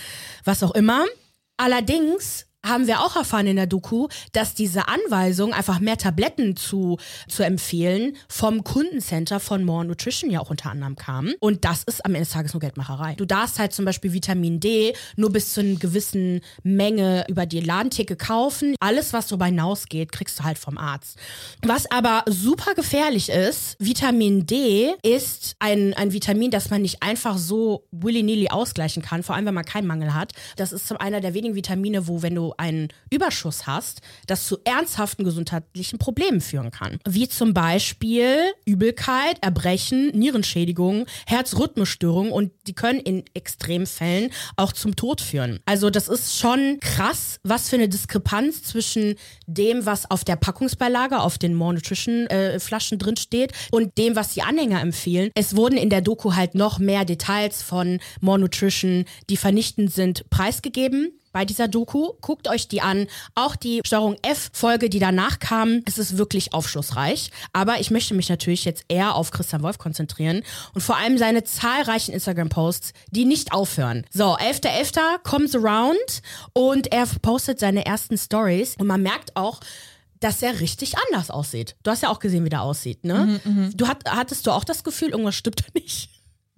was 0.44 0.62
auch 0.64 0.74
immer. 0.74 1.06
Allerdings 1.56 2.47
haben 2.68 2.86
wir 2.86 3.00
auch 3.00 3.16
erfahren 3.16 3.46
in 3.46 3.56
der 3.56 3.66
Doku, 3.66 4.08
dass 4.32 4.54
diese 4.54 4.88
Anweisung, 4.88 5.52
einfach 5.52 5.80
mehr 5.80 5.96
Tabletten 5.96 6.56
zu, 6.56 6.98
zu 7.28 7.42
empfehlen, 7.42 8.16
vom 8.28 8.64
Kundencenter 8.64 9.40
von 9.40 9.64
More 9.64 9.84
Nutrition 9.84 10.30
ja 10.30 10.40
auch 10.40 10.50
unter 10.50 10.70
anderem 10.70 10.96
kam. 10.96 11.32
Und 11.40 11.64
das 11.64 11.82
ist 11.84 12.04
am 12.04 12.14
Ende 12.14 12.24
des 12.24 12.32
Tages 12.32 12.52
nur 12.52 12.60
Geldmacherei. 12.60 13.14
Du 13.14 13.24
darfst 13.24 13.58
halt 13.58 13.72
zum 13.72 13.84
Beispiel 13.84 14.12
Vitamin 14.12 14.60
D 14.60 14.94
nur 15.16 15.30
bis 15.30 15.54
zu 15.54 15.60
einer 15.60 15.76
gewissen 15.76 16.40
Menge 16.62 17.24
über 17.28 17.46
die 17.46 17.60
Ladentheke 17.60 18.16
kaufen. 18.16 18.74
Alles, 18.80 19.12
was 19.12 19.28
darüber 19.28 19.46
hinausgeht, 19.46 20.12
kriegst 20.12 20.38
du 20.38 20.44
halt 20.44 20.58
vom 20.58 20.78
Arzt. 20.78 21.18
Was 21.62 21.90
aber 21.90 22.24
super 22.26 22.74
gefährlich 22.74 23.28
ist, 23.28 23.76
Vitamin 23.78 24.46
D 24.46 24.94
ist 25.02 25.56
ein, 25.58 25.94
ein 25.94 26.12
Vitamin, 26.12 26.50
das 26.50 26.70
man 26.70 26.82
nicht 26.82 27.02
einfach 27.02 27.38
so 27.38 27.84
willy-nilly 27.90 28.48
ausgleichen 28.48 29.02
kann, 29.02 29.22
vor 29.22 29.34
allem 29.34 29.46
wenn 29.46 29.54
man 29.54 29.64
keinen 29.64 29.86
Mangel 29.86 30.14
hat. 30.14 30.32
Das 30.56 30.72
ist 30.72 30.92
einer 31.00 31.20
der 31.20 31.34
wenigen 31.34 31.54
Vitamine, 31.54 32.08
wo, 32.08 32.22
wenn 32.22 32.34
du 32.34 32.54
einen 32.58 32.88
Überschuss 33.10 33.66
hast, 33.66 34.00
das 34.26 34.46
zu 34.46 34.58
ernsthaften 34.64 35.24
gesundheitlichen 35.24 35.98
Problemen 35.98 36.40
führen 36.40 36.70
kann. 36.70 36.98
Wie 37.08 37.28
zum 37.28 37.54
Beispiel 37.54 38.36
Übelkeit, 38.64 39.38
Erbrechen, 39.42 40.10
Nierenschädigung, 40.10 41.06
Herzrhythmusstörungen 41.26 42.32
und 42.32 42.52
die 42.66 42.74
können 42.74 43.00
in 43.00 43.24
Extremfällen 43.34 44.30
auch 44.56 44.72
zum 44.72 44.96
Tod 44.96 45.20
führen. 45.20 45.60
Also 45.66 45.90
das 45.90 46.08
ist 46.08 46.38
schon 46.38 46.78
krass, 46.80 47.40
was 47.42 47.68
für 47.68 47.76
eine 47.76 47.88
Diskrepanz 47.88 48.62
zwischen 48.62 49.16
dem, 49.46 49.86
was 49.86 50.10
auf 50.10 50.24
der 50.24 50.36
Packungsbeilage, 50.36 51.20
auf 51.20 51.38
den 51.38 51.54
More 51.54 51.74
Nutrition 51.74 52.26
äh, 52.26 52.58
Flaschen 52.60 52.98
drin 52.98 53.16
steht 53.16 53.52
und 53.70 53.96
dem, 53.98 54.16
was 54.16 54.34
die 54.34 54.42
Anhänger 54.42 54.80
empfehlen. 54.80 55.30
Es 55.34 55.56
wurden 55.56 55.76
in 55.76 55.90
der 55.90 56.00
Doku 56.00 56.34
halt 56.34 56.54
noch 56.54 56.78
mehr 56.78 57.04
Details 57.04 57.62
von 57.62 58.00
More 58.20 58.38
Nutrition, 58.38 59.04
die 59.30 59.36
vernichtend 59.36 59.92
sind, 59.92 60.28
preisgegeben 60.30 61.17
bei 61.32 61.44
dieser 61.44 61.68
Doku. 61.68 62.12
Guckt 62.20 62.48
euch 62.48 62.68
die 62.68 62.80
an. 62.80 63.06
Auch 63.34 63.56
die 63.56 63.80
Steuerung 63.84 64.16
F-Folge, 64.22 64.90
die 64.90 64.98
danach 64.98 65.38
kam, 65.38 65.82
es 65.84 65.98
ist 65.98 66.18
wirklich 66.18 66.52
aufschlussreich. 66.52 67.30
Aber 67.52 67.80
ich 67.80 67.90
möchte 67.90 68.14
mich 68.14 68.28
natürlich 68.28 68.64
jetzt 68.64 68.84
eher 68.88 69.14
auf 69.14 69.30
Christian 69.30 69.62
Wolf 69.62 69.78
konzentrieren 69.78 70.42
und 70.74 70.80
vor 70.80 70.96
allem 70.96 71.18
seine 71.18 71.44
zahlreichen 71.44 72.12
Instagram-Posts, 72.12 72.92
die 73.10 73.24
nicht 73.24 73.52
aufhören. 73.52 74.04
So, 74.12 74.36
11.11. 74.36 75.18
comes 75.22 75.54
around 75.54 76.22
und 76.52 76.92
er 76.92 77.06
postet 77.22 77.60
seine 77.60 77.86
ersten 77.86 78.16
Stories 78.18 78.76
und 78.78 78.86
man 78.86 79.02
merkt 79.02 79.36
auch, 79.36 79.60
dass 80.20 80.42
er 80.42 80.58
richtig 80.60 80.94
anders 80.98 81.30
aussieht. 81.30 81.76
Du 81.84 81.90
hast 81.90 82.02
ja 82.02 82.08
auch 82.08 82.18
gesehen, 82.18 82.44
wie 82.44 82.48
der 82.48 82.62
aussieht, 82.62 83.04
ne? 83.04 83.40
Du 83.76 83.86
hat, 83.86 84.02
hattest 84.08 84.46
du 84.46 84.50
auch 84.50 84.64
das 84.64 84.82
Gefühl, 84.82 85.10
irgendwas 85.10 85.36
stimmt 85.36 85.60
da 85.60 85.64
nicht? 85.74 86.10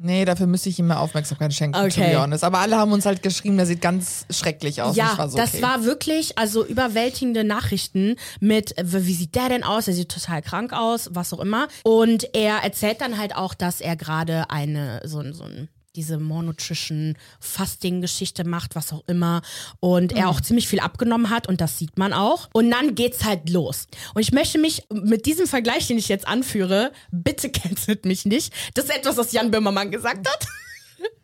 Nee, 0.02 0.24
dafür 0.24 0.46
müsste 0.46 0.70
ich 0.70 0.78
ihm 0.78 0.86
mehr 0.86 0.98
Aufmerksamkeit 1.00 1.52
schenken, 1.52 1.74
to 1.78 1.84
Okay. 1.84 2.12
be 2.14 2.18
honest. 2.20 2.42
Aber 2.42 2.60
alle 2.60 2.76
haben 2.78 2.90
uns 2.92 3.04
halt 3.04 3.22
geschrieben, 3.22 3.58
der 3.58 3.66
sieht 3.66 3.82
ganz 3.82 4.24
schrecklich 4.30 4.80
aus. 4.80 4.96
Ja, 4.96 5.10
ich 5.12 5.18
war 5.18 5.28
so, 5.28 5.36
das 5.36 5.52
okay. 5.52 5.62
war 5.62 5.84
wirklich, 5.84 6.38
also 6.38 6.64
überwältigende 6.64 7.44
Nachrichten 7.44 8.16
mit, 8.40 8.74
wie 8.82 9.12
sieht 9.14 9.34
der 9.34 9.50
denn 9.50 9.62
aus? 9.62 9.88
Er 9.88 9.94
sieht 9.94 10.08
total 10.10 10.40
krank 10.40 10.72
aus, 10.72 11.10
was 11.12 11.34
auch 11.34 11.40
immer. 11.40 11.68
Und 11.84 12.34
er 12.34 12.56
erzählt 12.64 13.02
dann 13.02 13.18
halt 13.18 13.36
auch, 13.36 13.52
dass 13.52 13.82
er 13.82 13.94
gerade 13.96 14.48
eine, 14.48 15.02
so, 15.04 15.18
ein- 15.18 15.34
so 15.34 15.44
ein 15.44 15.68
diese 15.96 16.18
More 16.18 16.44
Nutrition 16.44 17.16
Fasting 17.40 18.00
Geschichte 18.00 18.44
macht, 18.44 18.74
was 18.74 18.92
auch 18.92 19.02
immer 19.06 19.42
und 19.80 20.12
er 20.12 20.28
auch 20.28 20.40
ziemlich 20.40 20.68
viel 20.68 20.80
abgenommen 20.80 21.30
hat 21.30 21.48
und 21.48 21.60
das 21.60 21.78
sieht 21.78 21.98
man 21.98 22.12
auch 22.12 22.48
und 22.52 22.70
dann 22.70 22.94
geht's 22.94 23.24
halt 23.24 23.48
los. 23.50 23.86
Und 24.14 24.22
ich 24.22 24.32
möchte 24.32 24.58
mich 24.58 24.84
mit 24.92 25.26
diesem 25.26 25.46
Vergleich, 25.46 25.86
den 25.86 25.98
ich 25.98 26.08
jetzt 26.08 26.26
anführe, 26.26 26.92
bitte 27.10 27.50
cancelt 27.50 28.04
mich 28.04 28.24
nicht. 28.24 28.52
Das 28.74 28.86
ist 28.86 28.96
etwas, 28.96 29.16
was 29.16 29.32
Jan 29.32 29.50
Böhmermann 29.50 29.90
gesagt 29.90 30.28
hat. 30.28 30.46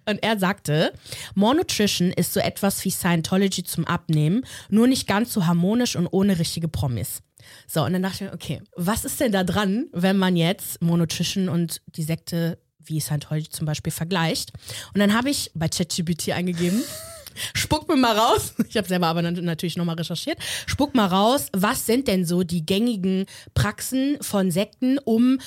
Und 0.08 0.23
er 0.23 0.38
sagte, 0.38 0.92
More 1.35 1.56
Nutrition 1.56 2.12
ist 2.12 2.32
so 2.32 2.40
etwas 2.40 2.85
wie 2.85 2.90
Scientology 2.90 3.64
zum 3.64 3.85
Abnehmen, 3.85 4.46
nur 4.70 4.87
nicht 4.87 5.06
ganz 5.06 5.32
so 5.32 5.46
harmonisch 5.46 5.96
und 5.96 6.06
ohne 6.06 6.38
richtige 6.38 6.68
Promis. 6.68 7.23
So, 7.66 7.82
und 7.85 7.92
dann 7.92 8.02
dachte 8.02 8.25
ich 8.25 8.30
mir, 8.30 8.32
okay, 8.32 8.62
was 8.76 9.04
ist 9.04 9.20
denn 9.20 9.32
da 9.32 9.44
dran, 9.44 9.87
wenn 9.92 10.16
man 10.16 10.37
jetzt 10.37 10.80
More 10.80 10.99
Nutrition 10.99 11.49
und 11.49 11.82
die 11.87 12.02
Sekte 12.02 12.58
wie 12.87 13.00
Scientology 13.00 13.49
zum 13.50 13.66
Beispiel 13.66 13.93
vergleicht? 13.93 14.52
Und 14.95 15.00
dann 15.00 15.14
habe 15.14 15.31
ich 15.31 15.50
bei 15.55 15.69
ChatGPT 15.69 16.31
eingegeben, 16.33 16.83
spuck 17.55 17.88
mir 17.88 17.97
mal 17.97 18.16
raus, 18.16 18.55
ich 18.69 18.76
habe 18.76 18.88
selber 18.88 19.07
aber 19.09 19.23
nat- 19.23 19.43
natürlich 19.43 19.76
nochmal 19.76 19.97
recherchiert, 19.97 20.38
spuck 20.66 20.95
mal 20.95 21.07
raus, 21.07 21.49
was 21.52 21.87
sind 21.87 22.09
denn 22.09 22.25
so 22.25 22.43
die 22.43 22.64
gängigen 22.64 23.26
Praxen 23.55 24.19
von 24.21 24.50
Sekten, 24.50 24.99
um 24.99 25.38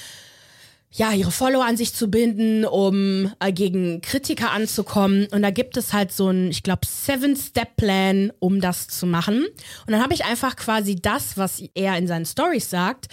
ja, 0.92 1.12
ihre 1.12 1.30
Follower 1.30 1.66
an 1.66 1.78
sich 1.78 1.94
zu 1.94 2.10
binden, 2.10 2.66
um 2.66 3.32
äh, 3.40 3.52
gegen 3.52 4.02
Kritiker 4.02 4.52
anzukommen. 4.52 5.28
Und 5.32 5.44
da 5.44 5.52
gibt 5.52 5.78
es 5.78 5.94
halt 5.94 6.12
so 6.12 6.30
ein, 6.30 6.50
ich 6.50 6.64
glaube, 6.64 6.82
Seven-Step-Plan, 6.88 8.34
um 8.40 8.60
das 8.60 8.88
zu 8.88 9.06
machen. 9.06 9.46
Und 9.86 9.92
dann 9.92 10.02
habe 10.02 10.16
ich 10.16 10.26
einfach 10.26 10.56
quasi 10.56 10.96
das, 10.96 11.38
was 11.38 11.62
er 11.76 11.96
in 11.98 12.08
seinen 12.08 12.26
Stories 12.26 12.72
sagt, 12.72 13.08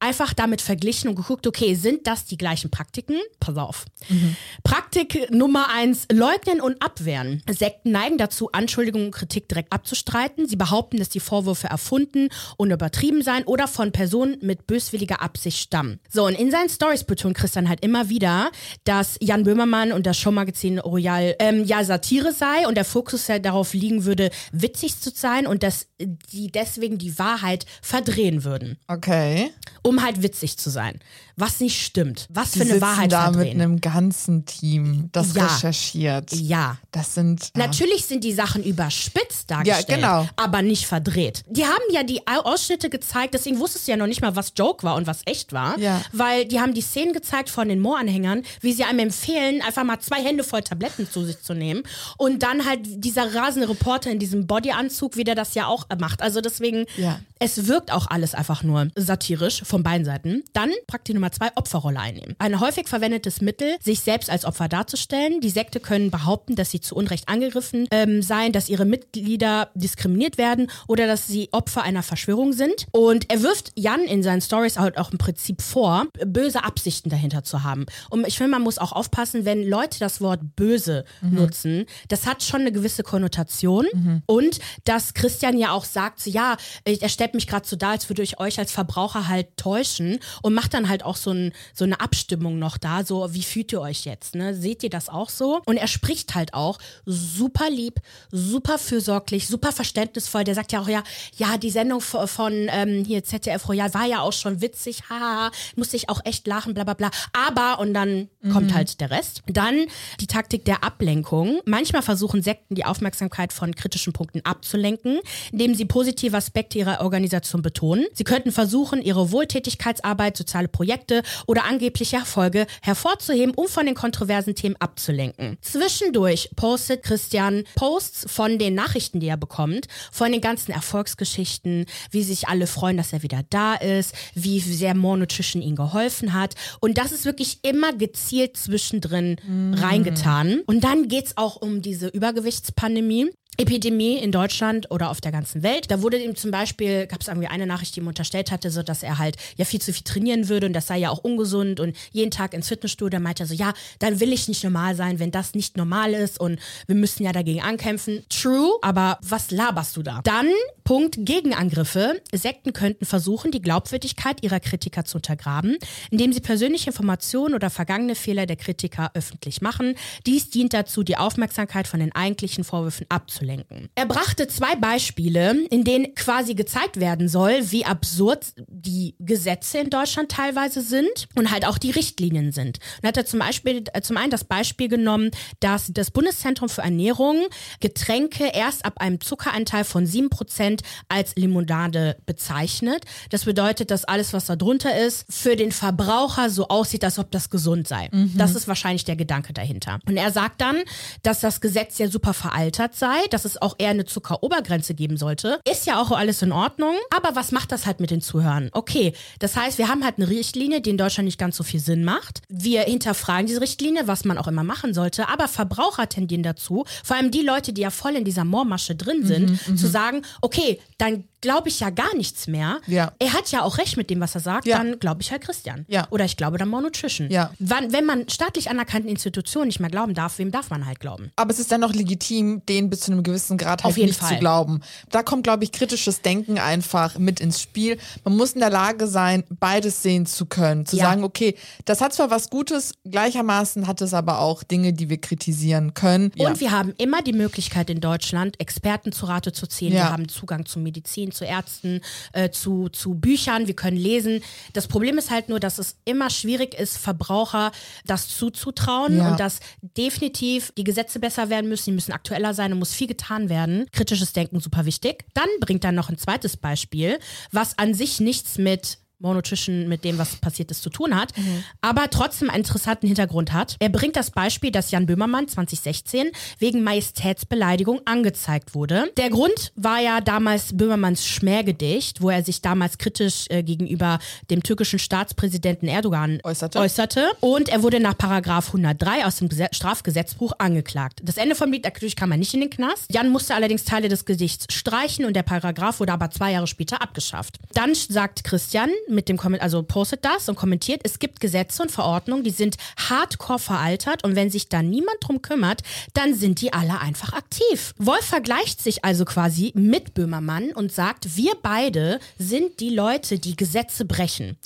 einfach 0.00 0.32
damit 0.32 0.62
verglichen 0.62 1.10
und 1.10 1.14
geguckt, 1.14 1.46
okay, 1.46 1.74
sind 1.74 2.06
das 2.06 2.24
die 2.24 2.38
gleichen 2.38 2.70
Praktiken? 2.70 3.16
Pass 3.38 3.56
auf. 3.56 3.84
Mhm. 4.08 4.34
Praktik 4.64 5.30
Nummer 5.30 5.68
eins, 5.72 6.06
leugnen 6.10 6.60
und 6.60 6.82
abwehren. 6.82 7.42
Sekten 7.48 7.92
neigen 7.92 8.16
dazu, 8.16 8.50
Anschuldigungen 8.52 9.08
und 9.08 9.14
Kritik 9.14 9.48
direkt 9.48 9.72
abzustreiten. 9.72 10.48
Sie 10.48 10.56
behaupten, 10.56 10.96
dass 10.96 11.10
die 11.10 11.20
Vorwürfe 11.20 11.68
erfunden 11.68 12.30
und 12.56 12.70
übertrieben 12.70 13.22
seien 13.22 13.44
oder 13.44 13.68
von 13.68 13.92
Personen 13.92 14.38
mit 14.40 14.66
böswilliger 14.66 15.20
Absicht 15.20 15.58
stammen. 15.58 16.00
So, 16.08 16.26
und 16.26 16.34
in 16.34 16.50
seinen 16.50 16.70
Stories 16.70 17.04
betont 17.04 17.36
Christian 17.36 17.68
halt 17.68 17.84
immer 17.84 18.08
wieder, 18.08 18.50
dass 18.84 19.18
Jan 19.20 19.44
Böhmermann 19.44 19.92
und 19.92 20.06
das 20.06 20.16
Showmagazin 20.18 20.78
Royal 20.78 21.36
ähm, 21.38 21.64
ja 21.64 21.84
Satire 21.84 22.32
sei 22.32 22.66
und 22.66 22.76
der 22.76 22.86
Fokus 22.86 23.28
ja 23.28 23.38
darauf 23.38 23.74
liegen 23.74 24.06
würde, 24.06 24.30
witzig 24.52 24.98
zu 24.98 25.10
sein 25.14 25.46
und 25.46 25.62
dass 25.62 25.88
die 26.32 26.50
deswegen 26.50 26.96
die 26.96 27.18
Wahrheit 27.18 27.66
verdrehen 27.82 28.44
würden. 28.44 28.78
Okay 28.88 29.50
um 29.90 30.02
halt 30.02 30.22
witzig 30.22 30.56
zu 30.56 30.70
sein. 30.70 31.00
Was 31.40 31.60
nicht 31.60 31.82
stimmt. 31.84 32.26
Was 32.30 32.52
für 32.56 32.62
eine 32.62 32.80
Wahrheit 32.80 33.10
da 33.12 33.30
mit 33.30 33.48
einem 33.50 33.80
ganzen 33.80 34.44
Team, 34.46 35.08
das 35.12 35.34
Ja. 35.34 35.46
recherchiert. 35.46 36.32
Ja. 36.32 36.76
Das 36.92 37.14
sind 37.14 37.50
ja. 37.56 37.66
Natürlich 37.66 38.04
sind 38.04 38.22
die 38.24 38.32
Sachen 38.32 38.62
überspitzt 38.64 39.50
dargestellt, 39.50 39.88
genau. 40.00 40.28
aber 40.36 40.62
nicht 40.62 40.86
verdreht. 40.86 41.42
Die 41.48 41.64
haben 41.64 41.82
ja 41.92 42.02
die 42.02 42.26
Au- 42.26 42.40
Ausschnitte 42.42 42.90
gezeigt, 42.90 43.34
deswegen 43.34 43.58
wusstest 43.58 43.86
du 43.86 43.92
ja 43.92 43.96
noch 43.96 44.06
nicht 44.06 44.20
mal, 44.22 44.36
was 44.36 44.52
Joke 44.56 44.82
war 44.84 44.96
und 44.96 45.06
was 45.06 45.22
echt 45.24 45.52
war. 45.52 45.78
Ja. 45.78 46.00
Weil 46.12 46.44
die 46.46 46.60
haben 46.60 46.74
die 46.74 46.80
Szenen 46.82 47.12
gezeigt 47.12 47.48
von 47.50 47.68
den 47.68 47.80
Mo-Anhängern, 47.80 48.42
wie 48.60 48.72
sie 48.72 48.84
einem 48.84 48.98
empfehlen, 49.00 49.62
einfach 49.62 49.84
mal 49.84 49.98
zwei 50.00 50.22
Hände 50.22 50.44
voll 50.44 50.62
Tabletten 50.62 51.08
zu 51.10 51.24
sich 51.24 51.40
zu 51.40 51.54
nehmen. 51.54 51.82
Und 52.16 52.42
dann 52.42 52.66
halt 52.66 52.80
dieser 52.84 53.34
rasende 53.34 53.68
Reporter 53.68 54.10
in 54.10 54.18
diesem 54.18 54.46
Bodyanzug, 54.46 55.16
wie 55.16 55.24
der 55.24 55.34
das 55.34 55.54
ja 55.54 55.66
auch 55.66 55.86
macht. 55.98 56.22
Also 56.22 56.40
deswegen, 56.40 56.86
Ja. 56.96 57.20
es 57.38 57.66
wirkt 57.66 57.92
auch 57.92 58.08
alles 58.08 58.34
einfach 58.34 58.62
nur 58.62 58.88
satirisch 58.96 59.62
von 59.64 59.82
beiden 59.82 60.04
Seiten. 60.04 60.42
Dann 60.52 60.70
Praktik 60.86 61.14
Nummer 61.14 61.29
zwei, 61.32 61.50
Opferrolle 61.54 62.00
einnehmen. 62.00 62.34
Ein 62.38 62.60
häufig 62.60 62.88
verwendetes 62.88 63.40
Mittel, 63.40 63.76
sich 63.80 64.00
selbst 64.00 64.30
als 64.30 64.44
Opfer 64.44 64.68
darzustellen. 64.68 65.40
Die 65.40 65.50
Sekte 65.50 65.80
können 65.80 66.10
behaupten, 66.10 66.56
dass 66.56 66.70
sie 66.70 66.80
zu 66.80 66.94
Unrecht 66.94 67.28
angegriffen 67.28 67.86
ähm, 67.90 68.22
seien, 68.22 68.52
dass 68.52 68.68
ihre 68.68 68.84
Mitglieder 68.84 69.70
diskriminiert 69.74 70.38
werden 70.38 70.70
oder 70.86 71.06
dass 71.06 71.26
sie 71.26 71.48
Opfer 71.52 71.82
einer 71.82 72.02
Verschwörung 72.02 72.52
sind. 72.52 72.86
Und 72.92 73.30
er 73.30 73.42
wirft 73.42 73.72
Jan 73.76 74.02
in 74.02 74.22
seinen 74.22 74.40
Stories 74.40 74.78
halt 74.78 74.98
auch 74.98 75.12
im 75.12 75.18
Prinzip 75.18 75.62
vor, 75.62 76.06
böse 76.24 76.64
Absichten 76.64 77.10
dahinter 77.10 77.44
zu 77.44 77.62
haben. 77.62 77.86
Und 78.10 78.26
ich 78.26 78.36
finde, 78.36 78.52
man 78.52 78.62
muss 78.62 78.78
auch 78.78 78.92
aufpassen, 78.92 79.44
wenn 79.44 79.66
Leute 79.66 79.98
das 79.98 80.20
Wort 80.20 80.40
böse 80.56 81.04
nutzen, 81.22 81.86
das 82.08 82.26
hat 82.26 82.42
schon 82.42 82.62
eine 82.62 82.72
gewisse 82.72 83.02
Konnotation. 83.02 83.86
Und 84.26 84.58
dass 84.84 85.14
Christian 85.14 85.58
ja 85.58 85.72
auch 85.72 85.84
sagt, 85.84 86.26
ja, 86.26 86.56
er 86.84 87.08
stellt 87.08 87.34
mich 87.34 87.46
gerade 87.46 87.66
so 87.66 87.76
dar, 87.76 87.90
als 87.90 88.08
würde 88.08 88.22
ich 88.22 88.40
euch 88.40 88.58
als 88.58 88.72
Verbraucher 88.72 89.28
halt 89.28 89.56
täuschen 89.56 90.18
und 90.42 90.54
macht 90.54 90.74
dann 90.74 90.88
halt 90.88 91.04
auch 91.04 91.09
so, 91.16 91.30
ein, 91.30 91.52
so 91.74 91.84
eine 91.84 92.00
Abstimmung 92.00 92.58
noch 92.58 92.78
da, 92.78 93.04
so 93.04 93.32
wie 93.32 93.42
fühlt 93.42 93.72
ihr 93.72 93.80
euch 93.80 94.04
jetzt, 94.04 94.34
ne? 94.34 94.54
Seht 94.54 94.82
ihr 94.82 94.90
das 94.90 95.08
auch 95.08 95.30
so? 95.30 95.60
Und 95.66 95.76
er 95.76 95.86
spricht 95.86 96.34
halt 96.34 96.54
auch 96.54 96.78
super 97.06 97.70
lieb, 97.70 98.00
super 98.30 98.78
fürsorglich, 98.78 99.46
super 99.46 99.72
verständnisvoll. 99.72 100.44
Der 100.44 100.54
sagt 100.54 100.72
ja 100.72 100.80
auch, 100.80 100.88
ja, 100.88 101.02
ja, 101.36 101.58
die 101.58 101.70
Sendung 101.70 102.00
von, 102.00 102.26
von 102.28 102.52
ähm, 102.70 103.04
hier 103.04 103.24
ZDF 103.24 103.68
Royal 103.68 103.92
war 103.94 104.06
ja 104.06 104.20
auch 104.20 104.32
schon 104.32 104.60
witzig, 104.60 105.02
haha, 105.10 105.50
musste 105.76 105.96
ich 105.96 106.08
auch 106.08 106.20
echt 106.24 106.46
lachen, 106.46 106.74
bla 106.74 106.84
bla 106.84 106.94
bla. 106.94 107.10
Aber, 107.32 107.80
und 107.80 107.94
dann 107.94 108.28
kommt 108.52 108.74
halt 108.74 109.00
der 109.00 109.10
Rest. 109.10 109.42
Dann 109.46 109.86
die 110.20 110.26
Taktik 110.26 110.64
der 110.64 110.84
Ablenkung. 110.84 111.60
Manchmal 111.64 112.02
versuchen 112.02 112.42
Sekten 112.42 112.74
die 112.74 112.84
Aufmerksamkeit 112.84 113.52
von 113.52 113.74
kritischen 113.74 114.12
Punkten 114.12 114.40
abzulenken, 114.44 115.20
indem 115.52 115.74
sie 115.74 115.84
positive 115.84 116.36
Aspekte 116.36 116.78
ihrer 116.78 117.00
Organisation 117.00 117.62
betonen. 117.62 118.06
Sie 118.12 118.24
könnten 118.24 118.52
versuchen, 118.52 119.02
ihre 119.02 119.32
Wohltätigkeitsarbeit, 119.32 120.36
soziale 120.36 120.68
Projekte 120.68 120.99
oder 121.46 121.64
angebliche 121.64 122.16
Erfolge 122.16 122.66
hervorzuheben, 122.82 123.54
um 123.54 123.68
von 123.68 123.86
den 123.86 123.94
kontroversen 123.94 124.54
Themen 124.54 124.76
abzulenken. 124.78 125.58
Zwischendurch 125.60 126.50
postet 126.56 127.02
Christian 127.02 127.64
Posts 127.74 128.26
von 128.30 128.58
den 128.58 128.74
Nachrichten, 128.74 129.20
die 129.20 129.28
er 129.28 129.36
bekommt, 129.36 129.86
von 130.12 130.32
den 130.32 130.40
ganzen 130.40 130.72
Erfolgsgeschichten, 130.72 131.86
wie 132.10 132.22
sich 132.22 132.48
alle 132.48 132.66
freuen, 132.66 132.96
dass 132.96 133.12
er 133.12 133.22
wieder 133.22 133.42
da 133.50 133.74
ist, 133.74 134.14
wie 134.34 134.60
sehr 134.60 134.94
More 134.94 135.18
Nutrition 135.18 135.62
ihm 135.62 135.76
geholfen 135.76 136.32
hat. 136.34 136.54
Und 136.80 136.98
das 136.98 137.12
ist 137.12 137.24
wirklich 137.24 137.58
immer 137.62 137.92
gezielt 137.92 138.56
zwischendrin 138.56 139.36
reingetan. 139.74 140.60
Und 140.66 140.84
dann 140.84 141.08
geht's 141.08 141.36
auch 141.36 141.56
um 141.56 141.82
diese 141.82 142.08
Übergewichtspandemie. 142.08 143.30
Epidemie 143.56 144.16
in 144.16 144.32
Deutschland 144.32 144.90
oder 144.90 145.10
auf 145.10 145.20
der 145.20 145.32
ganzen 145.32 145.62
Welt. 145.62 145.90
Da 145.90 146.02
wurde 146.02 146.18
ihm 146.18 146.34
zum 146.34 146.50
Beispiel, 146.50 147.06
gab 147.06 147.20
es 147.20 147.28
irgendwie 147.28 147.48
eine 147.48 147.66
Nachricht, 147.66 147.94
die 147.94 148.00
ihm 148.00 148.06
unterstellt 148.06 148.50
hatte, 148.50 148.70
so 148.70 148.82
dass 148.82 149.02
er 149.02 149.18
halt 149.18 149.36
ja 149.56 149.64
viel 149.64 149.80
zu 149.80 149.92
viel 149.92 150.04
trainieren 150.04 150.48
würde 150.48 150.66
und 150.66 150.72
das 150.72 150.86
sei 150.86 150.98
ja 150.98 151.10
auch 151.10 151.18
ungesund 151.18 151.78
und 151.78 151.96
jeden 152.12 152.30
Tag 152.30 152.54
ins 152.54 152.68
Fitnessstudio. 152.68 153.20
Meinte 153.20 153.42
er 153.42 153.46
so, 153.46 153.54
ja, 153.54 153.74
dann 153.98 154.20
will 154.20 154.32
ich 154.32 154.48
nicht 154.48 154.64
normal 154.64 154.94
sein, 154.94 155.18
wenn 155.18 155.30
das 155.30 155.54
nicht 155.54 155.76
normal 155.76 156.14
ist 156.14 156.40
und 156.40 156.58
wir 156.86 156.96
müssen 156.96 157.22
ja 157.22 157.32
dagegen 157.32 157.60
ankämpfen. 157.60 158.24
True, 158.30 158.78
aber 158.82 159.18
was 159.22 159.50
laberst 159.50 159.96
du 159.96 160.02
da? 160.02 160.20
Dann 160.24 160.48
Punkt 160.84 161.18
Gegenangriffe. 161.20 162.20
Sekten 162.32 162.72
könnten 162.72 163.04
versuchen, 163.04 163.52
die 163.52 163.62
Glaubwürdigkeit 163.62 164.42
ihrer 164.42 164.58
Kritiker 164.58 165.04
zu 165.04 165.18
untergraben, 165.18 165.76
indem 166.10 166.32
sie 166.32 166.40
persönliche 166.40 166.90
Informationen 166.90 167.54
oder 167.54 167.70
vergangene 167.70 168.14
Fehler 168.14 168.46
der 168.46 168.56
Kritiker 168.56 169.10
öffentlich 169.14 169.60
machen. 169.60 169.94
Dies 170.26 170.50
dient 170.50 170.72
dazu, 170.72 171.04
die 171.04 171.16
Aufmerksamkeit 171.16 171.86
von 171.86 172.00
den 172.00 172.12
eigentlichen 172.12 172.64
Vorwürfen 172.64 173.06
abzulenken. 173.40 173.88
Er 173.94 174.06
brachte 174.06 174.46
zwei 174.48 174.76
Beispiele, 174.76 175.66
in 175.70 175.84
denen 175.84 176.14
quasi 176.14 176.54
gezeigt 176.54 177.00
werden 177.00 177.28
soll, 177.28 177.70
wie 177.70 177.84
absurd 177.84 178.52
die 178.68 179.14
Gesetze 179.18 179.78
in 179.78 179.90
Deutschland 179.90 180.30
teilweise 180.30 180.82
sind 180.82 181.28
und 181.34 181.50
halt 181.50 181.66
auch 181.66 181.78
die 181.78 181.90
Richtlinien 181.90 182.52
sind. 182.52 182.78
Und 183.02 183.08
hat 183.08 183.16
er 183.16 183.26
zum 183.26 183.40
Beispiel 183.40 183.84
äh, 183.92 184.00
zum 184.02 184.16
einen 184.16 184.30
das 184.30 184.44
Beispiel 184.44 184.88
genommen, 184.88 185.30
dass 185.60 185.90
das 185.92 186.10
Bundeszentrum 186.10 186.68
für 186.68 186.82
Ernährung 186.82 187.46
Getränke 187.80 188.50
erst 188.52 188.84
ab 188.84 189.00
einem 189.00 189.20
Zuckeranteil 189.20 189.84
von 189.84 190.06
7% 190.06 190.80
als 191.08 191.34
Limonade 191.36 192.16
bezeichnet. 192.26 193.04
Das 193.30 193.44
bedeutet, 193.44 193.90
dass 193.90 194.04
alles, 194.04 194.32
was 194.32 194.46
da 194.46 194.56
drunter 194.56 194.96
ist, 194.98 195.26
für 195.28 195.56
den 195.56 195.72
Verbraucher 195.72 196.50
so 196.50 196.68
aussieht, 196.68 197.04
als 197.04 197.18
ob 197.18 197.30
das 197.30 197.50
gesund 197.50 197.88
sei. 197.88 198.08
Das 198.34 198.54
ist 198.54 198.68
wahrscheinlich 198.68 199.04
der 199.04 199.16
Gedanke 199.16 199.52
dahinter. 199.52 199.98
Und 200.06 200.16
er 200.16 200.30
sagt 200.30 200.60
dann, 200.60 200.78
dass 201.22 201.40
das 201.40 201.60
Gesetz 201.60 201.98
ja 201.98 202.08
super 202.08 202.34
veraltert 202.34 202.94
sei, 202.94 203.26
dass 203.32 203.44
es 203.44 203.60
auch 203.60 203.76
eher 203.78 203.90
eine 203.90 204.04
Zuckerobergrenze 204.04 204.94
geben 204.94 205.16
sollte. 205.16 205.60
Ist 205.70 205.86
ja 205.86 206.00
auch 206.00 206.10
alles 206.12 206.42
in 206.42 206.52
Ordnung. 206.52 206.94
Aber 207.14 207.36
was 207.36 207.52
macht 207.52 207.72
das 207.72 207.86
halt 207.86 208.00
mit 208.00 208.10
den 208.10 208.20
Zuhörern? 208.20 208.70
Okay, 208.72 209.12
das 209.38 209.56
heißt, 209.56 209.78
wir 209.78 209.88
haben 209.88 210.04
halt 210.04 210.18
eine 210.18 210.28
Richtlinie, 210.28 210.80
die 210.80 210.90
in 210.90 210.98
Deutschland 210.98 211.26
nicht 211.26 211.38
ganz 211.38 211.56
so 211.56 211.64
viel 211.64 211.80
Sinn 211.80 212.04
macht. 212.04 212.42
Wir 212.48 212.82
hinterfragen 212.82 213.46
diese 213.46 213.60
Richtlinie, 213.60 214.06
was 214.06 214.24
man 214.24 214.38
auch 214.38 214.48
immer 214.48 214.64
machen 214.64 214.94
sollte. 214.94 215.28
Aber 215.28 215.48
Verbraucher 215.48 216.08
tendieren 216.08 216.42
dazu, 216.42 216.84
vor 217.04 217.16
allem 217.16 217.30
die 217.30 217.42
Leute, 217.42 217.72
die 217.72 217.82
ja 217.82 217.90
voll 217.90 218.16
in 218.16 218.24
dieser 218.24 218.44
Moormasche 218.44 218.94
drin 218.94 219.26
sind, 219.26 219.78
zu 219.78 219.86
sagen, 219.88 220.22
okay, 220.40 220.80
dann 220.98 221.24
glaube 221.40 221.68
ich 221.68 221.80
ja 221.80 221.90
gar 221.90 222.14
nichts 222.16 222.46
mehr. 222.46 222.80
Ja. 222.86 223.12
Er 223.18 223.32
hat 223.32 223.50
ja 223.50 223.62
auch 223.62 223.78
recht 223.78 223.96
mit 223.96 224.10
dem, 224.10 224.20
was 224.20 224.34
er 224.34 224.40
sagt, 224.40 224.66
Ja. 224.66 224.78
dann 224.78 224.98
glaube 224.98 225.22
ich 225.22 225.30
halt 225.30 225.42
Christian. 225.42 225.84
Ja. 225.88 226.06
Oder 226.10 226.24
ich 226.24 226.36
glaube 226.36 226.58
dann 226.58 226.68
More 226.68 226.82
Nutrition. 226.82 227.30
Ja. 227.30 227.50
Wann, 227.58 227.92
wenn 227.92 228.04
man 228.04 228.28
staatlich 228.28 228.70
anerkannten 228.70 229.08
Institutionen 229.10 229.68
nicht 229.68 229.80
mehr 229.80 229.90
glauben 229.90 230.14
darf, 230.14 230.38
wem 230.38 230.50
darf 230.50 230.70
man 230.70 230.86
halt 230.86 231.00
glauben? 231.00 231.30
Aber 231.36 231.50
es 231.50 231.58
ist 231.58 231.70
dennoch 231.70 231.92
legitim, 231.94 232.62
denen 232.66 232.90
bis 232.90 233.00
zu 233.00 233.12
einem 233.12 233.22
gewissen 233.22 233.56
Grad 233.58 233.84
halt 233.84 233.96
nicht 233.96 234.18
Fall. 234.18 234.34
zu 234.34 234.38
glauben. 234.38 234.80
Da 235.10 235.22
kommt, 235.22 235.44
glaube 235.44 235.64
ich, 235.64 235.72
kritisches 235.72 236.20
Denken 236.22 236.58
einfach 236.58 237.18
mit 237.18 237.40
ins 237.40 237.60
Spiel. 237.60 237.98
Man 238.24 238.36
muss 238.36 238.52
in 238.52 238.60
der 238.60 238.70
Lage 238.70 239.06
sein, 239.06 239.44
beides 239.48 240.02
sehen 240.02 240.26
zu 240.26 240.46
können. 240.46 240.86
Zu 240.86 240.96
sagen, 240.96 241.24
okay, 241.24 241.54
das 241.84 242.00
hat 242.00 242.12
zwar 242.12 242.30
was 242.30 242.50
Gutes, 242.50 242.92
gleichermaßen 243.08 243.86
hat 243.86 244.00
es 244.00 244.14
aber 244.14 244.40
auch 244.40 244.62
Dinge, 244.62 244.92
die 244.92 245.08
wir 245.08 245.20
kritisieren 245.20 245.94
können. 245.94 246.32
Und 246.38 246.60
wir 246.60 246.70
haben 246.70 246.94
immer 246.98 247.22
die 247.22 247.32
Möglichkeit 247.32 247.90
in 247.90 248.00
Deutschland, 248.00 248.58
Experten 248.60 249.12
zu 249.12 249.26
Rate 249.26 249.52
zu 249.52 249.66
ziehen. 249.66 249.92
Wir 249.92 250.10
haben 250.10 250.28
Zugang 250.28 250.66
zu 250.66 250.78
Medizin, 250.78 251.29
zu 251.32 251.44
Ärzten, 251.44 252.00
äh, 252.32 252.50
zu, 252.50 252.88
zu 252.88 253.14
Büchern, 253.14 253.66
wir 253.66 253.74
können 253.74 253.96
lesen. 253.96 254.42
Das 254.72 254.88
Problem 254.88 255.18
ist 255.18 255.30
halt 255.30 255.48
nur, 255.48 255.60
dass 255.60 255.78
es 255.78 255.96
immer 256.04 256.30
schwierig 256.30 256.74
ist, 256.74 256.96
Verbraucher 256.98 257.72
das 258.06 258.28
zuzutrauen 258.28 259.16
Ja. 259.18 259.30
und 259.32 259.40
dass 259.40 259.60
definitiv 259.96 260.72
die 260.78 260.84
Gesetze 260.84 261.20
besser 261.20 261.50
werden 261.50 261.68
müssen, 261.68 261.90
die 261.90 261.94
müssen 261.94 262.12
aktueller 262.12 262.54
sein 262.54 262.72
und 262.72 262.78
muss 262.78 262.94
viel 262.94 263.06
getan 263.08 263.48
werden. 263.48 263.86
Kritisches 263.92 264.32
Denken 264.32 264.60
super 264.60 264.84
wichtig. 264.86 265.24
Dann 265.34 265.48
bringt 265.60 265.84
er 265.84 265.92
noch 265.92 266.08
ein 266.08 266.18
zweites 266.18 266.56
Beispiel, 266.56 267.18
was 267.52 267.76
an 267.78 267.94
sich 267.94 268.20
nichts 268.20 268.56
mit 268.58 268.98
Monotrition 269.20 269.88
mit 269.88 270.04
dem, 270.04 270.18
was 270.18 270.36
passiert 270.36 270.70
ist, 270.70 270.82
zu 270.82 270.90
tun 270.90 271.14
hat, 271.14 271.36
mhm. 271.36 271.64
aber 271.80 272.10
trotzdem 272.10 272.50
einen 272.50 272.60
interessanten 272.60 273.06
Hintergrund 273.06 273.52
hat. 273.52 273.76
Er 273.78 273.88
bringt 273.88 274.16
das 274.16 274.30
Beispiel, 274.30 274.70
dass 274.70 274.90
Jan 274.90 275.06
Böhmermann 275.06 275.48
2016 275.48 276.30
wegen 276.58 276.82
Majestätsbeleidigung 276.82 278.00
angezeigt 278.04 278.74
wurde. 278.74 279.10
Der 279.16 279.30
Grund 279.30 279.72
war 279.76 280.00
ja 280.00 280.20
damals 280.20 280.76
Böhmermanns 280.76 281.26
Schmähgedicht, 281.26 282.22
wo 282.22 282.30
er 282.30 282.42
sich 282.42 282.62
damals 282.62 282.98
kritisch 282.98 283.46
äh, 283.48 283.62
gegenüber 283.62 284.18
dem 284.50 284.62
türkischen 284.62 284.98
Staatspräsidenten 284.98 285.88
Erdogan 285.88 286.40
äußerte. 286.44 286.78
äußerte. 286.78 287.28
Und 287.40 287.68
er 287.68 287.82
wurde 287.82 288.00
nach 288.00 288.16
Paragraph 288.16 288.68
103 288.68 289.26
aus 289.26 289.36
dem 289.36 289.48
Gesetz 289.48 289.76
Strafgesetzbuch 289.76 290.52
angeklagt. 290.58 291.20
Das 291.22 291.36
Ende 291.36 291.54
vom 291.54 291.72
Lied, 291.72 291.84
natürlich 291.84 292.16
kam 292.16 292.30
er 292.32 292.36
nicht 292.36 292.52
in 292.54 292.60
den 292.60 292.70
Knast. 292.70 293.06
Jan 293.12 293.30
musste 293.30 293.54
allerdings 293.54 293.84
Teile 293.84 294.08
des 294.08 294.24
Gedichts 294.24 294.72
streichen 294.74 295.24
und 295.24 295.34
der 295.34 295.42
Paragraph 295.42 296.00
wurde 296.00 296.12
aber 296.12 296.30
zwei 296.30 296.52
Jahre 296.52 296.66
später 296.66 297.00
abgeschafft. 297.00 297.58
Dann 297.74 297.94
sagt 297.94 298.44
Christian, 298.44 298.90
mit 299.10 299.28
dem 299.28 299.36
Comment, 299.36 299.62
also 299.62 299.82
postet 299.82 300.24
das 300.24 300.48
und 300.48 300.56
kommentiert, 300.56 301.00
es 301.04 301.18
gibt 301.18 301.40
Gesetze 301.40 301.82
und 301.82 301.90
Verordnungen, 301.90 302.44
die 302.44 302.50
sind 302.50 302.76
hardcore 302.96 303.58
veraltert 303.58 304.24
und 304.24 304.36
wenn 304.36 304.50
sich 304.50 304.68
da 304.68 304.82
niemand 304.82 305.18
drum 305.20 305.42
kümmert, 305.42 305.82
dann 306.14 306.34
sind 306.34 306.60
die 306.60 306.72
alle 306.72 307.00
einfach 307.00 307.32
aktiv. 307.32 307.94
Wolf 307.98 308.24
vergleicht 308.24 308.80
sich 308.82 309.04
also 309.04 309.24
quasi 309.24 309.72
mit 309.74 310.14
Böhmermann 310.14 310.72
und 310.72 310.92
sagt, 310.92 311.36
wir 311.36 311.52
beide 311.62 312.20
sind 312.38 312.80
die 312.80 312.90
Leute, 312.90 313.38
die 313.38 313.56
Gesetze 313.56 314.04
brechen. 314.04 314.56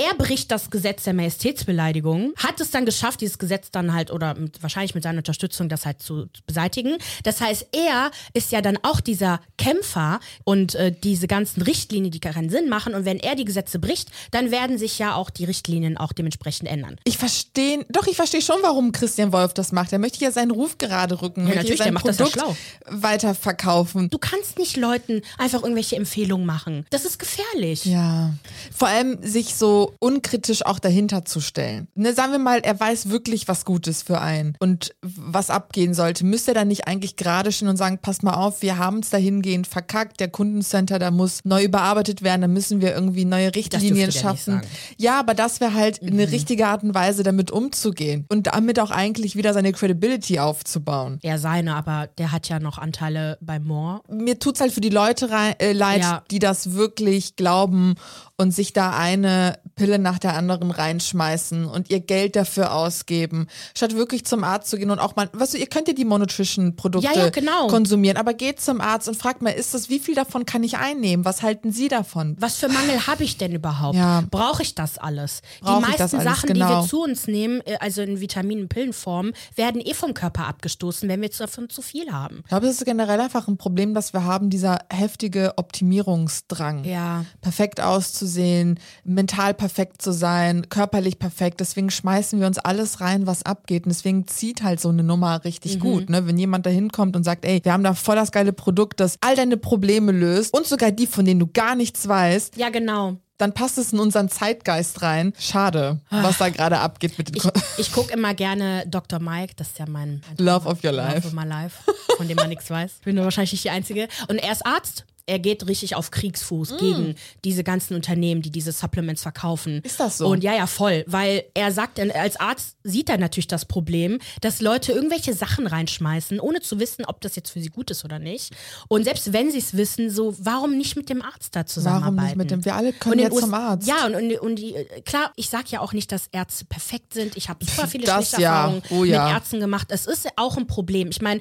Er 0.00 0.14
bricht 0.14 0.50
das 0.50 0.70
Gesetz 0.70 1.04
der 1.04 1.12
Majestätsbeleidigung, 1.12 2.32
hat 2.36 2.58
es 2.58 2.70
dann 2.70 2.86
geschafft, 2.86 3.20
dieses 3.20 3.38
Gesetz 3.38 3.70
dann 3.70 3.92
halt 3.92 4.10
oder 4.10 4.34
mit, 4.34 4.62
wahrscheinlich 4.62 4.94
mit 4.94 5.02
seiner 5.02 5.18
Unterstützung 5.18 5.68
das 5.68 5.84
halt 5.84 6.00
zu, 6.00 6.26
beseitigen. 6.46 6.96
Das 7.22 7.42
heißt, 7.42 7.66
er 7.72 8.10
ist 8.32 8.50
ja 8.50 8.62
dann 8.62 8.78
auch 8.82 9.00
dieser 9.00 9.40
Kämpfer 9.58 10.20
und 10.44 10.74
äh, 10.74 10.90
diese 10.90 11.28
ganzen 11.28 11.60
Richtlinien, 11.60 12.10
die 12.10 12.18
keinen 12.18 12.48
Sinn 12.48 12.70
machen. 12.70 12.94
Und 12.94 13.04
wenn 13.04 13.18
er 13.18 13.34
die 13.34 13.44
Gesetze 13.44 13.78
bricht, 13.78 14.08
dann 14.30 14.50
werden 14.50 14.78
sich 14.78 14.98
ja 14.98 15.16
auch 15.16 15.28
die 15.28 15.44
Richtlinien 15.44 15.98
auch 15.98 16.14
dementsprechend 16.14 16.70
ändern. 16.70 16.96
Ich 17.04 17.18
verstehe, 17.18 17.84
doch, 17.90 18.06
ich 18.06 18.16
verstehe 18.16 18.40
schon, 18.40 18.56
warum 18.62 18.92
Christian 18.92 19.34
Wolf 19.34 19.52
das 19.52 19.70
macht. 19.70 19.92
Er 19.92 19.98
möchte 19.98 20.24
ja 20.24 20.32
seinen 20.32 20.50
Ruf 20.50 20.78
gerade 20.78 21.20
rücken, 21.20 21.46
ja, 21.46 21.56
möchte 21.56 21.76
sein 21.76 21.92
Produkt 21.94 22.20
das 22.20 22.34
ja 22.34 22.56
weiterverkaufen. 22.86 24.08
Du 24.08 24.18
kannst 24.18 24.58
nicht 24.58 24.78
Leuten 24.78 25.20
einfach 25.36 25.62
irgendwelche 25.62 25.96
Empfehlungen 25.96 26.46
machen. 26.46 26.86
Das 26.88 27.04
ist 27.04 27.18
gefährlich. 27.18 27.84
Ja. 27.84 28.32
Vor 28.74 28.88
allem 28.88 29.18
sich 29.22 29.56
so 29.56 29.89
unkritisch 29.98 30.64
auch 30.64 30.78
dahinter 30.78 31.24
zu 31.24 31.40
stellen. 31.40 31.88
Ne, 31.94 32.12
sagen 32.14 32.32
wir 32.32 32.38
mal, 32.38 32.60
er 32.60 32.78
weiß 32.78 33.10
wirklich, 33.10 33.48
was 33.48 33.64
gut 33.64 33.86
ist 33.86 34.06
für 34.06 34.20
einen 34.20 34.56
und 34.58 34.94
was 35.02 35.50
abgehen 35.50 35.94
sollte. 35.94 36.24
Müsste 36.24 36.52
er 36.52 36.54
dann 36.54 36.68
nicht 36.68 36.86
eigentlich 36.86 37.16
gerade 37.16 37.52
stehen 37.52 37.68
und 37.68 37.76
sagen, 37.76 37.98
pass 38.00 38.22
mal 38.22 38.34
auf, 38.34 38.62
wir 38.62 38.78
haben 38.78 39.00
es 39.00 39.10
dahingehend 39.10 39.66
verkackt, 39.66 40.20
der 40.20 40.28
Kundencenter, 40.28 40.98
da 40.98 41.10
muss 41.10 41.40
neu 41.44 41.64
überarbeitet 41.64 42.22
werden, 42.22 42.42
da 42.42 42.48
müssen 42.48 42.80
wir 42.80 42.94
irgendwie 42.94 43.24
neue 43.24 43.54
Richtlinien 43.54 44.12
schaffen. 44.12 44.62
Ja, 44.96 45.18
aber 45.18 45.34
das 45.34 45.60
wäre 45.60 45.74
halt 45.74 46.02
mhm. 46.02 46.08
eine 46.08 46.30
richtige 46.30 46.66
Art 46.66 46.82
und 46.82 46.94
Weise, 46.94 47.22
damit 47.22 47.50
umzugehen 47.50 48.26
und 48.28 48.48
damit 48.48 48.78
auch 48.80 48.90
eigentlich 48.90 49.36
wieder 49.36 49.52
seine 49.52 49.72
Credibility 49.72 50.38
aufzubauen. 50.38 51.18
Ja, 51.22 51.38
seine, 51.38 51.74
aber 51.74 52.08
der 52.18 52.32
hat 52.32 52.48
ja 52.48 52.60
noch 52.60 52.78
Anteile 52.78 53.38
bei 53.40 53.58
Moore. 53.58 54.02
Mir 54.08 54.38
tut 54.38 54.56
es 54.56 54.60
halt 54.60 54.72
für 54.72 54.80
die 54.80 54.90
Leute 54.90 55.30
rein, 55.30 55.54
äh, 55.58 55.72
leid, 55.72 56.02
ja. 56.02 56.22
die 56.30 56.38
das 56.38 56.72
wirklich 56.72 57.36
glauben 57.36 57.94
und 58.40 58.52
sich 58.52 58.72
da 58.72 58.96
eine 58.96 59.58
Pille 59.76 59.98
nach 59.98 60.18
der 60.18 60.34
anderen 60.34 60.70
reinschmeißen 60.70 61.66
und 61.66 61.90
ihr 61.90 62.00
Geld 62.00 62.36
dafür 62.36 62.72
ausgeben, 62.72 63.48
statt 63.76 63.94
wirklich 63.94 64.24
zum 64.24 64.44
Arzt 64.44 64.70
zu 64.70 64.78
gehen 64.78 64.90
und 64.90 64.98
auch 64.98 65.14
mal, 65.14 65.28
weißt 65.34 65.54
du, 65.54 65.58
ihr 65.58 65.66
könnt 65.66 65.88
ja 65.88 65.94
die 65.94 66.06
Monotrition-Produkte 66.06 67.06
ja, 67.06 67.24
ja, 67.24 67.28
genau. 67.28 67.66
konsumieren, 67.66 68.16
aber 68.16 68.32
geht 68.32 68.58
zum 68.58 68.80
Arzt 68.80 69.08
und 69.08 69.16
fragt 69.16 69.42
mal, 69.42 69.50
ist 69.50 69.74
das, 69.74 69.90
wie 69.90 69.98
viel 69.98 70.14
davon 70.14 70.46
kann 70.46 70.62
ich 70.62 70.78
einnehmen? 70.78 71.26
Was 71.26 71.42
halten 71.42 71.70
Sie 71.70 71.88
davon? 71.88 72.34
Was 72.40 72.56
für 72.56 72.68
Mangel 72.68 73.06
habe 73.06 73.24
ich 73.24 73.36
denn 73.36 73.52
überhaupt? 73.52 73.96
Ja. 73.96 74.24
Brauche 74.30 74.62
ich 74.62 74.74
das 74.74 74.96
alles? 74.96 75.42
Brauch 75.60 75.82
die 75.82 75.90
meisten 75.90 76.16
alles? 76.16 76.24
Sachen, 76.24 76.46
genau. 76.46 76.54
die 76.54 76.70
wir 76.70 76.76
genau. 76.76 76.86
zu 76.86 77.02
uns 77.02 77.26
nehmen, 77.26 77.60
äh, 77.66 77.76
also 77.78 78.00
in 78.00 78.20
Vitaminen- 78.20 78.62
und 78.62 78.68
Pillenform, 78.70 79.32
werden 79.54 79.82
eh 79.82 79.92
vom 79.92 80.14
Körper 80.14 80.46
abgestoßen, 80.46 81.06
wenn 81.10 81.20
wir 81.20 81.28
davon 81.28 81.68
zu 81.68 81.82
viel 81.82 82.10
haben. 82.10 82.38
Ich 82.44 82.48
glaube, 82.48 82.66
das 82.66 82.76
ist 82.76 82.86
generell 82.86 83.20
einfach 83.20 83.48
ein 83.48 83.58
Problem, 83.58 83.92
das 83.92 84.14
wir 84.14 84.24
haben, 84.24 84.48
dieser 84.48 84.78
heftige 84.90 85.58
Optimierungsdrang. 85.58 86.84
Ja. 86.84 87.26
Perfekt 87.42 87.82
auszusehen 87.82 88.29
auszusehen, 88.30 88.78
mental 89.04 89.54
perfekt 89.54 90.02
zu 90.02 90.12
sein, 90.12 90.68
körperlich 90.68 91.18
perfekt. 91.18 91.60
Deswegen 91.60 91.90
schmeißen 91.90 92.40
wir 92.40 92.46
uns 92.46 92.58
alles 92.58 93.00
rein, 93.00 93.26
was 93.26 93.44
abgeht. 93.44 93.84
Und 93.84 93.90
deswegen 93.90 94.26
zieht 94.26 94.62
halt 94.62 94.80
so 94.80 94.88
eine 94.88 95.02
Nummer 95.02 95.44
richtig 95.44 95.76
mhm. 95.76 95.80
gut. 95.80 96.10
Ne? 96.10 96.26
Wenn 96.26 96.38
jemand 96.38 96.66
da 96.66 96.70
hinkommt 96.70 97.16
und 97.16 97.24
sagt, 97.24 97.44
ey, 97.44 97.60
wir 97.62 97.72
haben 97.72 97.84
da 97.84 97.94
voll 97.94 98.16
das 98.16 98.32
geile 98.32 98.52
Produkt, 98.52 99.00
das 99.00 99.16
all 99.20 99.36
deine 99.36 99.56
Probleme 99.56 100.12
löst 100.12 100.54
und 100.54 100.66
sogar 100.66 100.90
die, 100.92 101.06
von 101.06 101.24
denen 101.24 101.40
du 101.40 101.46
gar 101.46 101.74
nichts 101.74 102.06
weißt. 102.06 102.56
Ja, 102.56 102.70
genau 102.70 103.16
dann 103.40 103.54
passt 103.54 103.78
es 103.78 103.94
in 103.94 103.98
unseren 103.98 104.28
Zeitgeist 104.28 105.00
rein. 105.00 105.32
Schade, 105.38 106.00
was 106.10 106.36
da 106.36 106.50
gerade 106.50 106.78
abgeht 106.78 107.16
mit 107.16 107.28
den 107.28 107.36
Ich, 107.36 107.44
ich 107.78 107.92
gucke 107.92 108.12
immer 108.12 108.34
gerne 108.34 108.84
Dr. 108.86 109.18
Mike, 109.18 109.54
das 109.56 109.68
ist 109.68 109.78
ja 109.78 109.86
mein 109.88 110.20
Love 110.36 110.68
of 110.68 110.84
Your 110.84 110.92
Life. 110.92 111.14
Love 111.14 111.28
of 111.28 111.32
My 111.32 111.48
Life, 111.48 111.90
von 112.18 112.28
dem 112.28 112.36
man 112.36 112.50
nichts 112.50 112.68
weiß. 112.68 112.96
Ich 112.98 113.04
bin 113.04 113.16
nur 113.16 113.24
wahrscheinlich 113.24 113.52
nicht 113.52 113.64
die 113.64 113.70
Einzige. 113.70 114.08
Und 114.28 114.36
er 114.36 114.52
ist 114.52 114.66
Arzt 114.66 115.06
er 115.30 115.38
geht 115.38 115.66
richtig 115.68 115.94
auf 115.94 116.10
Kriegsfuß 116.10 116.72
mm. 116.72 116.76
gegen 116.78 117.14
diese 117.44 117.62
ganzen 117.62 117.94
Unternehmen, 117.94 118.42
die 118.42 118.50
diese 118.50 118.72
Supplements 118.72 119.22
verkaufen. 119.22 119.80
Ist 119.84 120.00
das 120.00 120.18
so? 120.18 120.26
Und 120.26 120.42
ja, 120.42 120.54
ja, 120.54 120.66
voll. 120.66 121.04
Weil 121.06 121.44
er 121.54 121.70
sagt, 121.70 122.00
als 122.00 122.38
Arzt 122.38 122.76
sieht 122.82 123.08
er 123.08 123.16
natürlich 123.16 123.46
das 123.46 123.64
Problem, 123.64 124.18
dass 124.40 124.60
Leute 124.60 124.90
irgendwelche 124.90 125.32
Sachen 125.32 125.68
reinschmeißen, 125.68 126.40
ohne 126.40 126.60
zu 126.60 126.80
wissen, 126.80 127.04
ob 127.04 127.20
das 127.20 127.36
jetzt 127.36 127.50
für 127.50 127.60
sie 127.60 127.68
gut 127.68 127.92
ist 127.92 128.04
oder 128.04 128.18
nicht. 128.18 128.56
Und 128.88 129.04
selbst 129.04 129.32
wenn 129.32 129.52
sie 129.52 129.58
es 129.58 129.76
wissen, 129.76 130.10
so, 130.10 130.34
warum 130.40 130.76
nicht 130.76 130.96
mit 130.96 131.08
dem 131.08 131.22
Arzt 131.22 131.54
da 131.54 131.64
zusammenarbeiten? 131.64 132.16
Warum 132.16 132.26
nicht 132.26 132.36
mit 132.36 132.50
dem? 132.50 132.64
Wir 132.64 132.74
alle 132.74 132.92
können 132.92 133.20
jetzt 133.20 133.38
zum 133.38 133.54
Arzt. 133.54 133.86
Ja, 133.86 134.06
und, 134.06 134.16
und, 134.16 134.32
und 134.40 134.56
die, 134.56 134.74
klar, 135.04 135.32
ich 135.36 135.48
sage 135.48 135.66
ja 135.68 135.80
auch 135.80 135.92
nicht, 135.92 136.10
dass 136.10 136.26
Ärzte 136.32 136.64
perfekt 136.64 137.14
sind. 137.14 137.36
Ich 137.36 137.48
habe 137.48 137.64
super 137.64 137.86
viele 137.88 138.06
das, 138.06 138.30
schlechte 138.30 138.42
ja. 138.42 138.56
Erfahrungen 138.56 138.82
oh, 138.90 139.04
ja. 139.04 139.26
mit 139.26 139.34
Ärzten 139.34 139.60
gemacht. 139.60 139.88
Es 139.90 140.06
ist 140.06 140.28
auch 140.34 140.56
ein 140.56 140.66
Problem. 140.66 141.08
Ich 141.10 141.22
meine, 141.22 141.40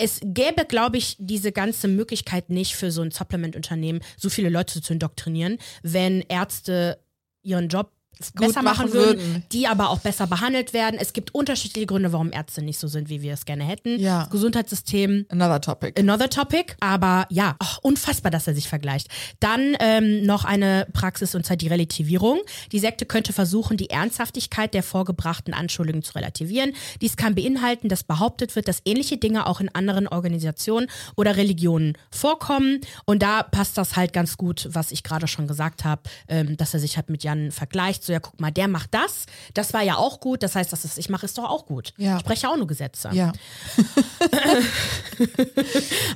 es 0.00 0.20
gäbe, 0.22 0.64
glaube 0.64 0.96
ich, 0.96 1.16
diese 1.18 1.52
ganze 1.52 1.86
Möglichkeit 1.86 2.48
nicht 2.48 2.74
für 2.74 2.90
so 2.90 3.02
ein 3.02 3.10
Supplement-Unternehmen, 3.10 4.00
so 4.16 4.30
viele 4.30 4.48
Leute 4.48 4.80
zu 4.80 4.92
indoktrinieren, 4.94 5.58
wenn 5.82 6.22
Ärzte 6.22 6.98
ihren 7.42 7.68
Job 7.68 7.92
besser 8.34 8.62
machen 8.62 8.92
würden, 8.92 9.20
würden, 9.20 9.44
die 9.52 9.66
aber 9.66 9.90
auch 9.90 10.00
besser 10.00 10.26
behandelt 10.26 10.72
werden. 10.72 10.98
Es 11.00 11.12
gibt 11.12 11.34
unterschiedliche 11.34 11.86
Gründe, 11.86 12.12
warum 12.12 12.32
Ärzte 12.32 12.62
nicht 12.62 12.78
so 12.78 12.86
sind, 12.86 13.08
wie 13.08 13.22
wir 13.22 13.32
es 13.32 13.44
gerne 13.44 13.64
hätten. 13.64 13.98
Ja. 13.98 14.20
Das 14.20 14.30
Gesundheitssystem. 14.30 15.26
Another 15.30 15.60
topic. 15.60 15.98
Another 15.98 16.28
topic. 16.28 16.76
Aber 16.80 17.26
ja, 17.30 17.56
oh, 17.62 17.88
unfassbar, 17.88 18.30
dass 18.30 18.46
er 18.46 18.54
sich 18.54 18.68
vergleicht. 18.68 19.08
Dann 19.40 19.76
ähm, 19.80 20.24
noch 20.24 20.44
eine 20.44 20.86
Praxis 20.92 21.34
und 21.34 21.46
zwar 21.46 21.56
die 21.56 21.68
Relativierung. 21.68 22.40
Die 22.72 22.78
Sekte 22.78 23.06
könnte 23.06 23.32
versuchen, 23.32 23.76
die 23.76 23.90
Ernsthaftigkeit 23.90 24.74
der 24.74 24.82
vorgebrachten 24.82 25.54
Anschuldigungen 25.54 26.02
zu 26.02 26.12
relativieren. 26.14 26.72
Dies 27.00 27.16
kann 27.16 27.34
beinhalten, 27.34 27.88
dass 27.88 28.04
behauptet 28.04 28.54
wird, 28.54 28.68
dass 28.68 28.82
ähnliche 28.84 29.16
Dinge 29.16 29.46
auch 29.46 29.60
in 29.60 29.74
anderen 29.74 30.08
Organisationen 30.08 30.88
oder 31.16 31.36
Religionen 31.36 31.96
vorkommen. 32.10 32.80
Und 33.06 33.22
da 33.22 33.42
passt 33.42 33.78
das 33.78 33.96
halt 33.96 34.12
ganz 34.12 34.36
gut, 34.36 34.68
was 34.70 34.92
ich 34.92 35.02
gerade 35.02 35.26
schon 35.26 35.46
gesagt 35.46 35.84
habe, 35.84 36.02
ähm, 36.28 36.56
dass 36.56 36.74
er 36.74 36.80
sich 36.80 36.96
halt 36.96 37.08
mit 37.08 37.24
Jan 37.24 37.50
vergleicht 37.50 37.99
so, 38.02 38.12
ja, 38.12 38.20
guck 38.20 38.40
mal, 38.40 38.50
der 38.50 38.68
macht 38.68 38.92
das, 38.92 39.26
das 39.54 39.72
war 39.72 39.82
ja 39.82 39.96
auch 39.96 40.20
gut, 40.20 40.42
das 40.42 40.54
heißt, 40.54 40.72
das 40.72 40.84
ist, 40.84 40.98
ich 40.98 41.08
mache 41.08 41.26
es 41.26 41.34
doch 41.34 41.44
auch 41.44 41.66
gut. 41.66 41.92
Ja. 41.96 42.16
Ich 42.16 42.20
spreche 42.20 42.48
auch 42.48 42.56
nur 42.56 42.66
Gesetze. 42.66 43.10
Ja. 43.12 43.32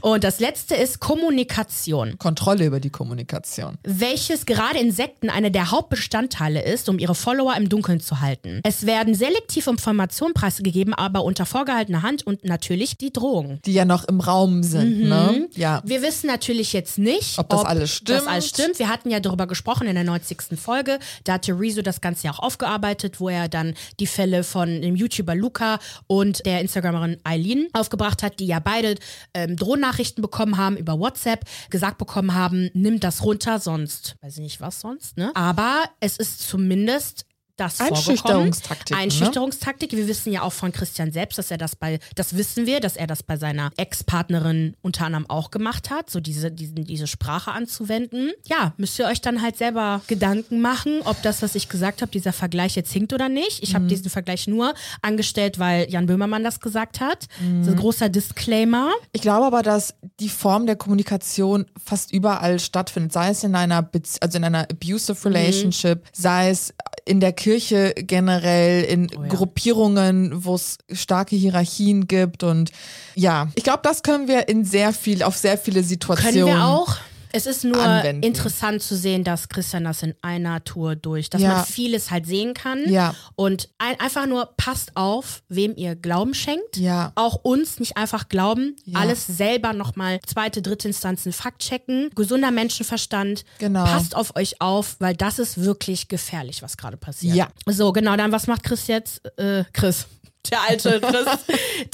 und 0.00 0.24
das 0.24 0.40
letzte 0.40 0.74
ist 0.74 1.00
Kommunikation. 1.00 2.18
Kontrolle 2.18 2.66
über 2.66 2.80
die 2.80 2.90
Kommunikation. 2.90 3.78
Welches 3.82 4.46
gerade 4.46 4.78
in 4.78 4.92
Sekten 4.92 5.30
eine 5.30 5.50
der 5.50 5.70
Hauptbestandteile 5.70 6.62
ist, 6.62 6.88
um 6.88 6.98
ihre 6.98 7.14
Follower 7.14 7.54
im 7.56 7.68
Dunkeln 7.68 8.00
zu 8.00 8.20
halten. 8.20 8.60
Es 8.64 8.86
werden 8.86 9.14
selektiv 9.14 9.66
Informationen 9.66 10.34
preisgegeben, 10.34 10.94
aber 10.94 11.24
unter 11.24 11.46
vorgehaltener 11.46 12.02
Hand 12.02 12.26
und 12.26 12.44
natürlich 12.44 12.96
die 12.96 13.12
Drohung. 13.12 13.60
Die 13.64 13.74
ja 13.74 13.84
noch 13.84 14.04
im 14.04 14.20
Raum 14.20 14.62
sind, 14.62 15.02
mhm. 15.02 15.08
ne? 15.08 15.48
Ja. 15.54 15.82
Wir 15.84 16.02
wissen 16.02 16.26
natürlich 16.26 16.72
jetzt 16.72 16.98
nicht, 16.98 17.38
ob 17.38 17.48
das 17.48 17.60
ob 17.60 17.68
alles 17.68 17.90
stimmt. 17.90 18.20
Das 18.20 18.26
alles 18.26 18.48
stimmt. 18.48 18.78
Wir 18.78 18.88
hatten 18.88 19.10
ja 19.10 19.20
darüber 19.20 19.46
gesprochen 19.46 19.86
in 19.86 19.94
der 19.94 20.04
90. 20.04 20.58
Folge. 20.58 20.98
Da 21.24 21.34
hatte 21.34 21.58
Rezo 21.74 21.82
das 21.82 22.00
Ganze 22.00 22.26
ja 22.26 22.32
auch 22.32 22.38
aufgearbeitet, 22.38 23.20
wo 23.20 23.28
er 23.28 23.48
dann 23.48 23.74
die 24.00 24.06
Fälle 24.06 24.44
von 24.44 24.82
dem 24.82 24.96
YouTuber 24.96 25.34
Luca 25.34 25.78
und 26.06 26.44
der 26.46 26.60
Instagramerin 26.60 27.18
Eileen 27.24 27.68
aufgebracht 27.72 28.22
hat, 28.22 28.38
die 28.40 28.46
ja 28.46 28.60
beide 28.60 28.94
ähm, 29.34 29.56
Drohnachrichten 29.56 30.22
bekommen 30.22 30.56
haben 30.56 30.76
über 30.76 30.98
WhatsApp, 30.98 31.44
gesagt 31.70 31.98
bekommen 31.98 32.34
haben, 32.34 32.70
nimm 32.74 33.00
das 33.00 33.24
runter, 33.24 33.58
sonst 33.58 34.16
weiß 34.22 34.34
ich 34.34 34.42
nicht 34.42 34.60
was 34.60 34.80
sonst, 34.80 35.16
ne? 35.16 35.32
Aber 35.34 35.84
es 36.00 36.16
ist 36.16 36.46
zumindest 36.46 37.26
das 37.56 37.80
Einschüchterungstaktik. 37.80 38.96
Einschüchterungstaktik. 38.96 39.92
Ne? 39.92 39.98
Wir 39.98 40.08
wissen 40.08 40.32
ja 40.32 40.42
auch 40.42 40.52
von 40.52 40.72
Christian 40.72 41.12
selbst, 41.12 41.38
dass 41.38 41.50
er 41.50 41.58
das 41.58 41.76
bei, 41.76 42.00
das 42.14 42.36
wissen 42.36 42.66
wir, 42.66 42.80
dass 42.80 42.96
er 42.96 43.06
das 43.06 43.22
bei 43.22 43.36
seiner 43.36 43.70
Ex-Partnerin 43.76 44.76
unter 44.82 45.06
anderem 45.06 45.28
auch 45.30 45.50
gemacht 45.50 45.90
hat, 45.90 46.10
so 46.10 46.20
diese, 46.20 46.50
diesen, 46.50 46.84
diese 46.84 47.06
Sprache 47.06 47.52
anzuwenden. 47.52 48.32
Ja, 48.46 48.74
müsst 48.76 48.98
ihr 48.98 49.06
euch 49.06 49.20
dann 49.20 49.42
halt 49.42 49.56
selber 49.56 50.02
Gedanken 50.06 50.60
machen, 50.60 51.00
ob 51.04 51.20
das, 51.22 51.42
was 51.42 51.54
ich 51.54 51.68
gesagt 51.68 52.02
habe, 52.02 52.10
dieser 52.10 52.32
Vergleich 52.32 52.74
jetzt 52.74 52.92
hinkt 52.92 53.12
oder 53.12 53.28
nicht. 53.28 53.62
Ich 53.62 53.70
mhm. 53.70 53.74
habe 53.74 53.86
diesen 53.86 54.10
Vergleich 54.10 54.46
nur 54.46 54.74
angestellt, 55.02 55.58
weil 55.58 55.88
Jan 55.90 56.06
Böhmermann 56.06 56.42
das 56.42 56.60
gesagt 56.60 57.00
hat. 57.00 57.26
Mhm. 57.40 57.64
So 57.64 57.70
ein 57.70 57.76
großer 57.76 58.08
Disclaimer. 58.08 58.90
Ich 59.12 59.22
glaube 59.22 59.46
aber, 59.46 59.62
dass 59.62 59.94
die 60.20 60.28
Form 60.28 60.66
der 60.66 60.76
Kommunikation 60.76 61.66
fast 61.82 62.12
überall 62.12 62.58
stattfindet, 62.58 63.12
sei 63.12 63.30
es 63.30 63.44
in 63.44 63.54
einer, 63.54 63.82
Bezie 63.82 64.20
also 64.20 64.38
in 64.38 64.44
einer 64.44 64.66
abusive 64.70 65.28
mhm. 65.28 65.34
relationship, 65.34 65.98
mhm. 66.02 66.08
sei 66.12 66.50
es 66.50 66.74
in 67.04 67.20
der 67.20 67.32
Kirche 67.44 67.92
generell, 67.94 68.84
in 68.84 69.10
oh 69.14 69.22
ja. 69.22 69.28
Gruppierungen, 69.28 70.46
wo 70.46 70.54
es 70.54 70.78
starke 70.90 71.36
Hierarchien 71.36 72.08
gibt 72.08 72.42
und 72.42 72.70
ja, 73.16 73.48
ich 73.54 73.64
glaube, 73.64 73.80
das 73.82 74.02
können 74.02 74.28
wir 74.28 74.48
in 74.48 74.64
sehr 74.64 74.94
viel, 74.94 75.22
auf 75.22 75.36
sehr 75.36 75.58
viele 75.58 75.82
Situationen. 75.82 76.34
Können 76.36 76.46
wir 76.46 76.64
auch. 76.64 76.96
Es 77.34 77.46
ist 77.46 77.64
nur 77.64 77.82
anwenden. 77.82 78.22
interessant 78.22 78.80
zu 78.80 78.94
sehen, 78.94 79.24
dass 79.24 79.48
Christian 79.48 79.82
das 79.82 80.04
in 80.04 80.14
einer 80.22 80.62
Tour 80.62 80.94
durch, 80.94 81.30
dass 81.30 81.42
ja. 81.42 81.56
man 81.56 81.64
vieles 81.64 82.12
halt 82.12 82.26
sehen 82.26 82.54
kann. 82.54 82.88
Ja. 82.88 83.12
Und 83.34 83.70
ein, 83.78 83.98
einfach 83.98 84.26
nur 84.26 84.54
passt 84.56 84.96
auf, 84.96 85.42
wem 85.48 85.74
ihr 85.74 85.96
Glauben 85.96 86.34
schenkt. 86.34 86.76
Ja. 86.76 87.10
Auch 87.16 87.40
uns 87.42 87.80
nicht 87.80 87.96
einfach 87.96 88.28
glauben. 88.28 88.76
Ja. 88.84 89.00
Alles 89.00 89.26
selber 89.26 89.72
nochmal 89.72 90.20
zweite, 90.24 90.62
dritte 90.62 90.86
Instanzen 90.86 91.32
Fakt 91.32 91.62
checken. 91.62 92.10
Gesunder 92.14 92.52
Menschenverstand. 92.52 93.44
Genau. 93.58 93.84
Passt 93.84 94.14
auf 94.14 94.36
euch 94.36 94.60
auf, 94.60 94.94
weil 95.00 95.16
das 95.16 95.40
ist 95.40 95.60
wirklich 95.60 96.06
gefährlich, 96.06 96.62
was 96.62 96.76
gerade 96.76 96.96
passiert. 96.96 97.34
Ja. 97.34 97.48
So, 97.66 97.90
genau, 97.90 98.16
dann 98.16 98.30
was 98.30 98.46
macht 98.46 98.62
Chris 98.62 98.86
jetzt? 98.86 99.22
Äh, 99.38 99.64
Chris 99.72 100.06
der 100.50 100.62
alte 100.62 101.00
Chris, 101.00 101.26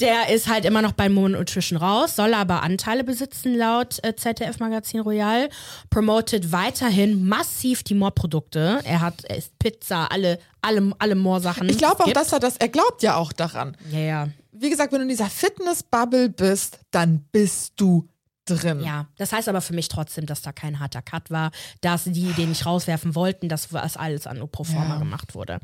der 0.01 0.29
ist 0.29 0.49
halt 0.49 0.65
immer 0.65 0.83
noch 0.83 0.93
bei 0.93 1.09
Moon 1.09 1.33
Nutrition 1.33 1.79
raus, 1.79 2.17
soll 2.17 2.35
aber 2.35 2.63
Anteile 2.63 3.05
besitzen 3.05 3.55
laut 3.55 3.99
äh, 4.03 4.15
ZDF 4.15 4.59
Magazin 4.59 5.01
Royal, 5.01 5.49
promotet 5.91 6.53
weiterhin 6.53 7.27
massiv 7.27 7.83
die 7.83 7.95
Moor-Produkte. 7.95 8.81
Er 8.85 9.01
hat, 9.01 9.25
er 9.25 9.39
isst 9.39 9.59
Pizza, 9.59 10.11
alle, 10.11 10.39
alle, 10.63 10.93
alle 10.99 11.15
Moor-Sachen. 11.15 11.69
Ich 11.69 11.79
glaube 11.79 12.05
auch, 12.05 12.13
dass 12.13 12.33
er 12.33 12.41
das, 12.41 12.57
er 12.57 12.69
glaubt 12.69 13.03
ja 13.03 13.17
auch 13.17 13.33
daran. 13.33 13.77
Ja, 13.91 13.99
ja. 13.99 14.29
Wie 14.53 14.69
gesagt, 14.69 14.93
wenn 14.93 14.99
du 14.99 15.05
in 15.05 15.09
dieser 15.09 15.31
Fitness-Bubble 15.31 16.29
bist, 16.29 16.81
dann 16.91 17.25
bist 17.33 17.75
du 17.77 18.09
drin. 18.57 18.81
Ja, 18.81 19.07
das 19.17 19.33
heißt 19.33 19.49
aber 19.49 19.61
für 19.61 19.75
mich 19.75 19.89
trotzdem, 19.89 20.27
dass 20.27 20.43
da 20.43 20.53
kein 20.53 20.81
harter 20.81 21.03
Cut 21.03 21.31
war, 21.31 21.51
dass 21.81 22.05
die 22.05 22.33
den 22.33 22.51
nicht 22.51 22.67
rauswerfen 22.67 23.15
wollten, 23.15 23.49
dass 23.49 23.73
was 23.73 23.97
alles 23.97 24.27
an 24.27 24.41
Proforma 24.51 24.95
ja. 24.95 24.99
gemacht 24.99 25.35
wurde. 25.35 25.61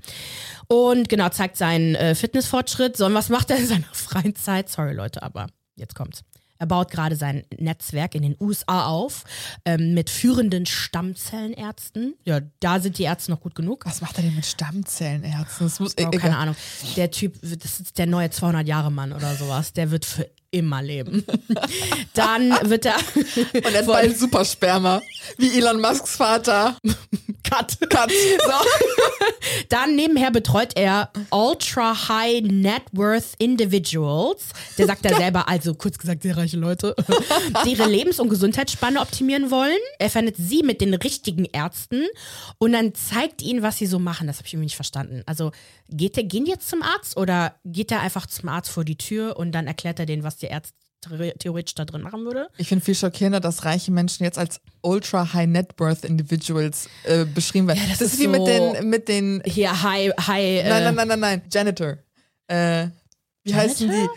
Und 0.68 1.09
genau, 1.09 1.29
zeigt 1.29 1.57
seinen 1.57 1.94
äh, 1.94 2.14
Fitnessfortschritt. 2.14 2.96
So, 2.96 3.07
und 3.07 3.14
was 3.14 3.29
macht 3.29 3.51
er 3.51 3.59
in 3.59 3.66
seiner 3.66 3.87
freien 3.92 4.35
Zeit? 4.35 4.68
Sorry 4.68 4.94
Leute, 4.94 5.22
aber 5.22 5.46
jetzt 5.77 5.94
kommt's. 5.94 6.25
Er 6.59 6.66
baut 6.66 6.90
gerade 6.90 7.16
sein 7.16 7.44
Netzwerk 7.59 8.14
in 8.14 8.22
den 8.22 8.37
USA 8.40 8.87
auf 8.87 9.25
ähm, 9.64 9.94
mit 9.94 10.09
führenden 10.09 10.66
Stammzellenärzten. 10.66 12.14
Ja, 12.25 12.40
da 12.61 12.81
sind 12.81 12.99
die 12.99 13.03
Ärzte 13.03 13.31
noch 13.31 13.40
gut 13.40 13.55
genug. 13.55 13.85
Was 13.85 14.01
macht 14.01 14.16
er 14.16 14.22
denn 14.22 14.35
mit 14.35 14.46
Stammzellenärzten? 14.46 15.66
Das 15.66 15.81
muss, 15.81 15.94
oh, 16.01 16.11
keine 16.11 16.38
Ahnung. 16.38 16.57
Der 16.96 17.11
Typ, 17.11 17.38
das 17.42 17.81
ist 17.81 17.99
der 17.99 18.07
neue 18.07 18.31
200 18.31 18.66
Jahre 18.66 18.90
Mann 18.90 19.12
oder 19.12 19.35
sowas. 19.35 19.72
Der 19.75 19.90
wird 19.90 20.05
für 20.05 20.29
immer 20.57 20.83
leben. 20.83 21.25
Dann 22.14 22.51
wird 22.62 22.87
er. 22.87 22.97
Und 23.55 23.55
er 23.55 23.79
hat 23.79 23.87
bald 23.87 24.19
Supersperma. 24.19 25.03
Wie 25.37 25.59
Elon 25.59 25.81
Musks 25.81 26.16
Vater. 26.16 26.77
Cut. 27.42 27.79
Cut. 27.90 28.11
So. 28.11 28.53
Dann 29.69 29.95
nebenher 29.95 30.31
betreut 30.31 30.73
er 30.75 31.11
Ultra 31.31 32.09
High 32.09 32.42
Net 32.42 32.83
Worth 32.92 33.35
Individuals. 33.38 34.49
Der 34.79 34.87
sagt 34.87 35.05
er 35.05 35.16
selber, 35.16 35.49
also 35.49 35.75
kurz 35.75 35.99
gesagt, 35.99 36.23
sehr 36.23 36.37
reiche 36.37 36.57
Leute, 36.57 36.97
die 37.64 37.73
ihre 37.73 37.87
Lebens- 37.87 38.19
und 38.19 38.31
Gesundheitsspanne 38.31 39.01
optimieren 39.01 39.51
wollen. 39.51 39.79
Er 39.99 40.11
findet 40.11 40.37
sie 40.37 40.62
mit 40.62 40.81
den 40.81 40.95
richtigen 40.95 41.45
Ärzten 41.45 42.07
und 42.59 42.73
dann 42.73 42.95
zeigt 42.95 43.42
ihnen, 43.42 43.62
was 43.62 43.77
sie 43.79 43.87
so 43.87 43.99
machen. 43.99 44.27
Das 44.27 44.38
habe 44.38 44.47
ich 44.49 44.55
irgendwie 44.55 44.66
nicht 44.66 44.77
verstanden. 44.77 45.23
Also 45.27 45.53
geht 45.88 46.16
der, 46.16 46.25
gehen 46.25 46.44
die 46.44 46.51
jetzt 46.51 46.68
zum 46.68 46.83
Arzt 46.83 47.16
oder 47.16 47.55
geht 47.64 47.90
er 47.90 48.01
einfach 48.01 48.27
zum 48.27 48.49
Arzt 48.49 48.70
vor 48.70 48.85
die 48.85 48.96
Tür 48.96 49.37
und 49.37 49.53
dann 49.53 49.66
erklärt 49.66 49.99
er 49.99 50.07
denen, 50.07 50.22
was 50.22 50.37
die 50.37 50.46
Ärzte 50.46 50.75
theoretisch 51.38 51.75
da 51.75 51.85
drin 51.85 52.03
machen 52.03 52.25
würde. 52.25 52.49
Ich 52.57 52.68
finde 52.68 52.85
viel 52.85 52.94
schockierender, 52.94 53.40
dass 53.40 53.64
reiche 53.64 53.92
Menschen 53.92 54.25
jetzt 54.25 54.38
als 54.38 54.61
ultra 54.83 55.33
high 55.33 55.46
net 55.46 55.75
worth 55.79 56.05
Individuals 56.05 56.88
äh, 57.05 57.25
beschrieben 57.25 57.68
werden. 57.68 57.81
Ja, 57.81 57.88
das, 57.90 57.99
das, 57.99 58.14
ist 58.14 58.18
wie 58.18 58.25
so 58.25 58.31
mit 58.31 58.46
den 58.46 58.88
mit 58.88 59.09
den 59.09 59.42
hier 59.44 59.83
high 59.83 60.12
high. 60.18 60.64
Nein, 60.68 60.85
nein, 60.85 60.94
nein, 60.94 61.09
nein, 61.09 61.20
nein, 61.20 61.42
Janitor. 61.51 61.99
Äh, 62.49 62.88
wie 63.44 63.51
Janitor? 63.51 63.70
heißen 63.70 63.90
die? 63.90 64.09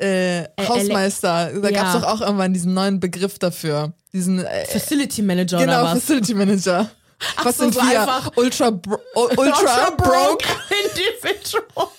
Äh, 0.00 0.48
Hausmeister. 0.60 1.50
Da 1.60 1.68
ja. 1.68 1.82
gab 1.82 1.94
es 1.94 2.00
doch 2.00 2.08
auch 2.08 2.20
irgendwann 2.20 2.54
diesen 2.54 2.72
neuen 2.72 3.00
Begriff 3.00 3.38
dafür. 3.38 3.92
Diesen 4.12 4.44
äh, 4.44 4.64
Facility 4.66 5.22
Manager 5.22 5.58
genau, 5.58 5.82
oder 5.82 5.94
was? 5.94 6.00
Facility 6.00 6.34
Manager. 6.34 6.88
Ach 7.36 7.44
was 7.44 7.56
so, 7.56 7.64
sind 7.64 7.74
so 7.74 7.80
wir? 7.80 8.00
Einfach 8.00 8.30
ultra, 8.36 8.70
bro 8.70 8.98
ultra, 9.14 9.42
ultra 9.42 9.90
broke 9.90 10.46
Individuals. 10.84 11.98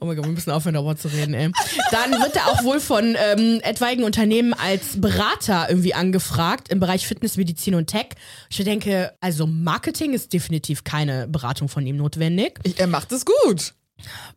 Oh 0.00 0.06
mein 0.06 0.16
Gott, 0.16 0.26
wir 0.26 0.32
müssen 0.32 0.50
aufhören, 0.50 0.74
darüber 0.74 0.96
zu 0.96 1.08
reden, 1.08 1.32
ey. 1.32 1.50
Dann 1.90 2.10
wird 2.10 2.36
er 2.36 2.48
auch 2.48 2.62
wohl 2.64 2.78
von 2.78 3.16
ähm, 3.18 3.60
etwaigen 3.62 4.04
Unternehmen 4.04 4.52
als 4.52 5.00
Berater 5.00 5.70
irgendwie 5.70 5.94
angefragt 5.94 6.68
im 6.68 6.78
Bereich 6.78 7.06
Fitness, 7.06 7.38
Medizin 7.38 7.74
und 7.74 7.86
Tech. 7.86 8.08
Ich 8.50 8.62
denke, 8.62 9.14
also 9.20 9.46
Marketing 9.46 10.12
ist 10.12 10.32
definitiv 10.34 10.84
keine 10.84 11.26
Beratung 11.26 11.68
von 11.68 11.86
ihm 11.86 11.96
notwendig. 11.96 12.60
Ich, 12.64 12.78
er 12.78 12.86
macht 12.86 13.12
es 13.12 13.24
gut. 13.24 13.72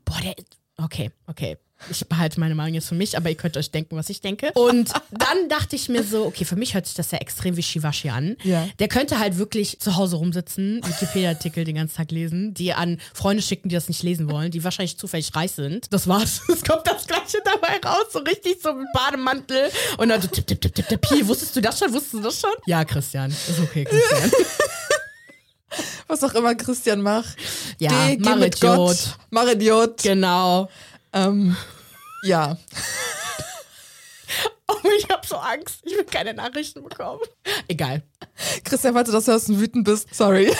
Boah, 0.05 0.21
der. 0.21 0.35
Okay, 0.77 1.11
okay. 1.25 1.57
Ich 1.89 2.05
behalte 2.07 2.39
meine 2.39 2.55
Meinung 2.55 2.73
jetzt 2.73 2.89
für 2.89 2.95
mich, 2.95 3.15
aber 3.17 3.29
ihr 3.29 3.35
könnt 3.35 3.55
euch 3.55 3.71
denken, 3.71 3.95
was 3.95 4.09
ich 4.09 4.21
denke. 4.21 4.51
Und 4.53 4.91
dann 5.11 5.49
dachte 5.49 5.75
ich 5.75 5.89
mir 5.89 6.03
so, 6.03 6.25
okay, 6.25 6.43
für 6.43 6.55
mich 6.55 6.73
hört 6.73 6.85
sich 6.85 6.95
das 6.95 7.11
ja 7.11 7.19
extrem 7.19 7.55
wie 7.55 7.63
Shivashi 7.63 8.09
an. 8.09 8.35
Ja. 8.43 8.67
Der 8.79 8.87
könnte 8.87 9.19
halt 9.19 9.37
wirklich 9.37 9.79
zu 9.79 9.95
Hause 9.95 10.17
rumsitzen, 10.17 10.81
Wikipedia-Artikel 10.85 11.63
den 11.63 11.75
ganzen 11.75 11.95
Tag 11.97 12.11
lesen, 12.11 12.53
die 12.53 12.73
an 12.73 12.99
Freunde 13.13 13.43
schicken, 13.43 13.69
die 13.69 13.75
das 13.75 13.87
nicht 13.87 14.03
lesen 14.03 14.29
wollen, 14.29 14.51
die 14.51 14.63
wahrscheinlich 14.63 14.97
zufällig 14.97 15.35
reich 15.35 15.51
sind. 15.51 15.91
Das 15.93 16.07
war's. 16.07 16.41
Es 16.57 16.63
kommt 16.63 16.87
das 16.87 17.05
Gleiche 17.05 17.37
dabei 17.45 17.79
raus, 17.87 18.05
so 18.11 18.19
richtig 18.19 18.57
so 18.63 18.73
mit 18.73 18.87
Bademantel. 18.93 19.69
Und 19.97 20.09
dann 20.09 20.19
so 20.21 20.27
tipp, 20.27 20.47
tipp, 20.47 20.59
tipp, 20.59 20.73
tipp, 20.73 20.87
tipp. 20.87 21.05
Hier, 21.07 21.27
wusstest 21.27 21.55
du 21.55 21.61
das 21.61 21.77
schon? 21.77 21.93
Wusstest 21.93 22.13
du 22.15 22.21
das 22.21 22.39
schon? 22.39 22.49
Ja, 22.65 22.83
Christian. 22.83 23.29
Ist 23.29 23.59
okay, 23.61 23.83
Christian. 23.89 24.31
Was 26.07 26.23
auch 26.23 26.33
immer 26.33 26.55
Christian 26.55 27.01
macht. 27.01 27.35
Ja, 27.79 28.07
Geh, 28.07 28.17
geh 28.17 28.35
mit 28.35 28.59
Gott. 28.59 29.17
Mach 29.29 29.47
Idiot. 29.47 30.01
Genau. 30.01 30.69
Ähm, 31.17 31.55
ja. 32.23 32.57
Oh, 34.69 34.89
ich 34.97 35.07
habe 35.09 35.25
so 35.25 35.37
Angst. 35.37 35.79
Ich 35.85 35.93
will 35.95 36.03
keine 36.03 36.33
Nachrichten 36.33 36.83
bekommen. 36.83 37.21
Egal. 37.69 38.03
Christian, 38.65 38.93
falls 38.93 39.07
du 39.07 39.13
das 39.13 39.25
hörst 39.25 39.47
und 39.47 39.61
wütend 39.61 39.85
bist, 39.85 40.13
sorry. 40.13 40.53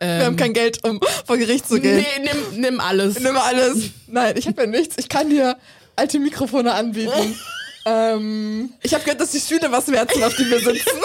Ähm, 0.00 0.18
Wir 0.20 0.26
haben 0.26 0.36
kein 0.36 0.52
Geld, 0.52 0.84
um 0.84 1.00
vor 1.26 1.36
Gericht 1.36 1.66
zu 1.66 1.80
gehen. 1.80 1.96
Nee, 1.96 2.30
nimm, 2.32 2.60
nimm 2.60 2.80
alles. 2.80 3.18
Nimm 3.18 3.36
alles. 3.36 3.90
Nein, 4.06 4.36
ich 4.36 4.46
habe 4.46 4.62
ja 4.62 4.68
nichts. 4.68 4.94
Ich 4.96 5.08
kann 5.08 5.28
dir 5.28 5.58
alte 5.96 6.20
Mikrofone 6.20 6.72
anbieten. 6.72 7.36
ähm, 7.84 8.72
ich 8.80 8.94
habe 8.94 9.02
gehört, 9.02 9.20
dass 9.20 9.32
die 9.32 9.40
Stühle 9.40 9.72
was 9.72 9.90
wert 9.90 10.12
sind, 10.12 10.22
auf 10.22 10.36
die 10.36 10.48
wir 10.48 10.60
sitzen. 10.60 11.00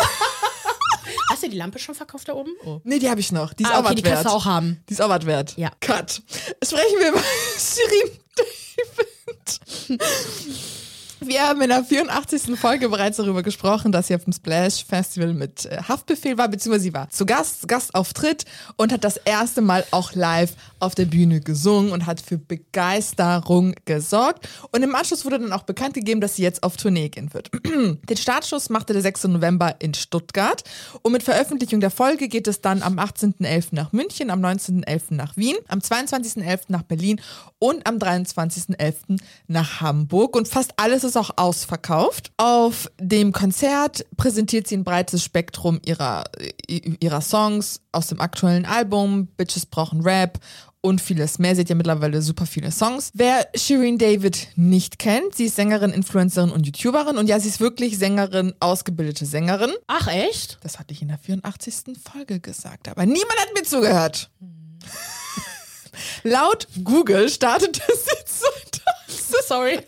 Hast 1.29 1.43
du 1.43 1.49
die 1.49 1.57
Lampe 1.57 1.79
schon 1.79 1.95
verkauft 1.95 2.27
da 2.27 2.33
oben? 2.33 2.51
Oh. 2.65 2.79
Nee, 2.83 2.99
die 2.99 3.09
habe 3.09 3.19
ich 3.19 3.31
noch. 3.31 3.53
Die 3.53 3.63
ist 3.63 3.69
ah, 3.69 3.75
auch 3.75 3.79
okay, 3.79 3.89
was 3.89 3.95
die 3.95 4.03
wert. 4.03 4.13
kannst 4.15 4.25
du 4.25 4.35
auch 4.35 4.45
haben. 4.45 4.83
Die 4.89 4.93
ist 4.93 5.01
auch 5.01 5.09
was 5.09 5.25
wert. 5.25 5.57
Ja. 5.57 5.71
Cut. 5.79 6.21
Sprechen 6.63 6.99
wir 6.99 7.09
über 7.09 7.21
Shirin 7.57 8.11
David. 9.87 9.99
Wir 11.21 11.41
haben 11.41 11.61
in 11.61 11.67
der 11.67 11.83
84. 11.83 12.57
Folge 12.57 12.87
bereits 12.87 13.17
darüber 13.17 13.43
gesprochen, 13.43 13.91
dass 13.91 14.07
sie 14.07 14.15
auf 14.15 14.23
dem 14.23 14.31
Splash 14.31 14.85
Festival 14.85 15.33
mit 15.33 15.65
äh, 15.65 15.81
Haftbefehl 15.85 16.37
war, 16.37 16.47
beziehungsweise 16.47 16.83
sie 16.83 16.93
war 16.93 17.09
zu 17.09 17.25
Gast, 17.25 17.67
Gastauftritt 17.67 18.45
und 18.77 18.93
hat 18.93 19.03
das 19.03 19.17
erste 19.17 19.61
Mal 19.61 19.85
auch 19.91 20.13
live 20.13 20.53
auf 20.79 20.95
der 20.95 21.05
Bühne 21.05 21.41
gesungen 21.41 21.91
und 21.91 22.05
hat 22.05 22.21
für 22.21 22.37
Begeisterung 22.37 23.75
gesorgt. 23.83 24.47
Und 24.71 24.81
im 24.81 24.95
Anschluss 24.95 25.25
wurde 25.25 25.39
dann 25.39 25.51
auch 25.51 25.63
bekannt 25.63 25.93
gegeben, 25.93 26.21
dass 26.21 26.37
sie 26.37 26.43
jetzt 26.43 26.63
auf 26.63 26.77
Tournee 26.77 27.09
gehen 27.09 27.33
wird. 27.33 27.51
Den 27.65 28.17
Startschuss 28.17 28.69
machte 28.69 28.93
der 28.93 29.01
6. 29.01 29.25
November 29.25 29.75
in 29.79 29.93
Stuttgart 29.93 30.63
und 31.01 31.11
mit 31.11 31.23
Veröffentlichung 31.23 31.81
der 31.81 31.91
Folge 31.91 32.29
geht 32.29 32.47
es 32.47 32.61
dann 32.61 32.81
am 32.81 32.97
18.11. 32.97 33.67
nach 33.71 33.91
München, 33.91 34.29
am 34.29 34.39
19.11. 34.39 35.15
nach 35.15 35.35
Wien, 35.35 35.57
am 35.67 35.79
22.11. 35.79 36.65
nach 36.69 36.83
Berlin 36.83 37.19
und 37.59 37.85
am 37.85 37.97
23.11. 37.97 39.19
nach 39.47 39.81
Hamburg 39.81 40.35
und 40.35 40.47
fast 40.47 40.73
alles 40.77 41.03
ist 41.03 41.17
auch 41.17 41.31
ausverkauft. 41.35 42.31
Auf 42.37 42.89
dem 42.99 43.31
Konzert 43.33 44.05
präsentiert 44.17 44.67
sie 44.67 44.77
ein 44.77 44.83
breites 44.83 45.23
Spektrum 45.23 45.79
ihrer, 45.85 46.23
ihrer 46.67 47.21
Songs 47.21 47.81
aus 47.91 48.07
dem 48.07 48.21
aktuellen 48.21 48.65
Album. 48.65 49.27
Bitches 49.37 49.65
brauchen 49.65 50.01
Rap 50.01 50.39
und 50.81 51.01
vieles 51.01 51.39
mehr. 51.39 51.55
Sie 51.55 51.61
hat 51.61 51.69
ja 51.69 51.75
mittlerweile 51.75 52.21
super 52.21 52.45
viele 52.45 52.71
Songs. 52.71 53.11
Wer 53.13 53.47
Shireen 53.53 53.97
David 53.97 54.47
nicht 54.55 54.99
kennt, 54.99 55.35
sie 55.35 55.45
ist 55.45 55.55
Sängerin, 55.55 55.91
Influencerin 55.91 56.51
und 56.51 56.65
YouTuberin 56.65 57.17
und 57.17 57.27
ja, 57.27 57.39
sie 57.39 57.49
ist 57.49 57.59
wirklich 57.59 57.97
Sängerin, 57.97 58.53
ausgebildete 58.59 59.25
Sängerin. 59.25 59.71
Ach 59.87 60.07
echt? 60.07 60.57
Das 60.61 60.79
hatte 60.79 60.93
ich 60.93 61.01
in 61.01 61.09
der 61.09 61.17
84. 61.17 61.97
Folge 62.11 62.39
gesagt, 62.39 62.87
aber 62.87 63.05
niemand 63.05 63.37
hat 63.39 63.53
mir 63.53 63.63
zugehört. 63.63 64.29
Laut 66.23 66.67
Google 66.83 67.29
startete 67.29 67.81
sie 67.87 68.25
2000, 68.25 69.18
sorry, 69.47 69.79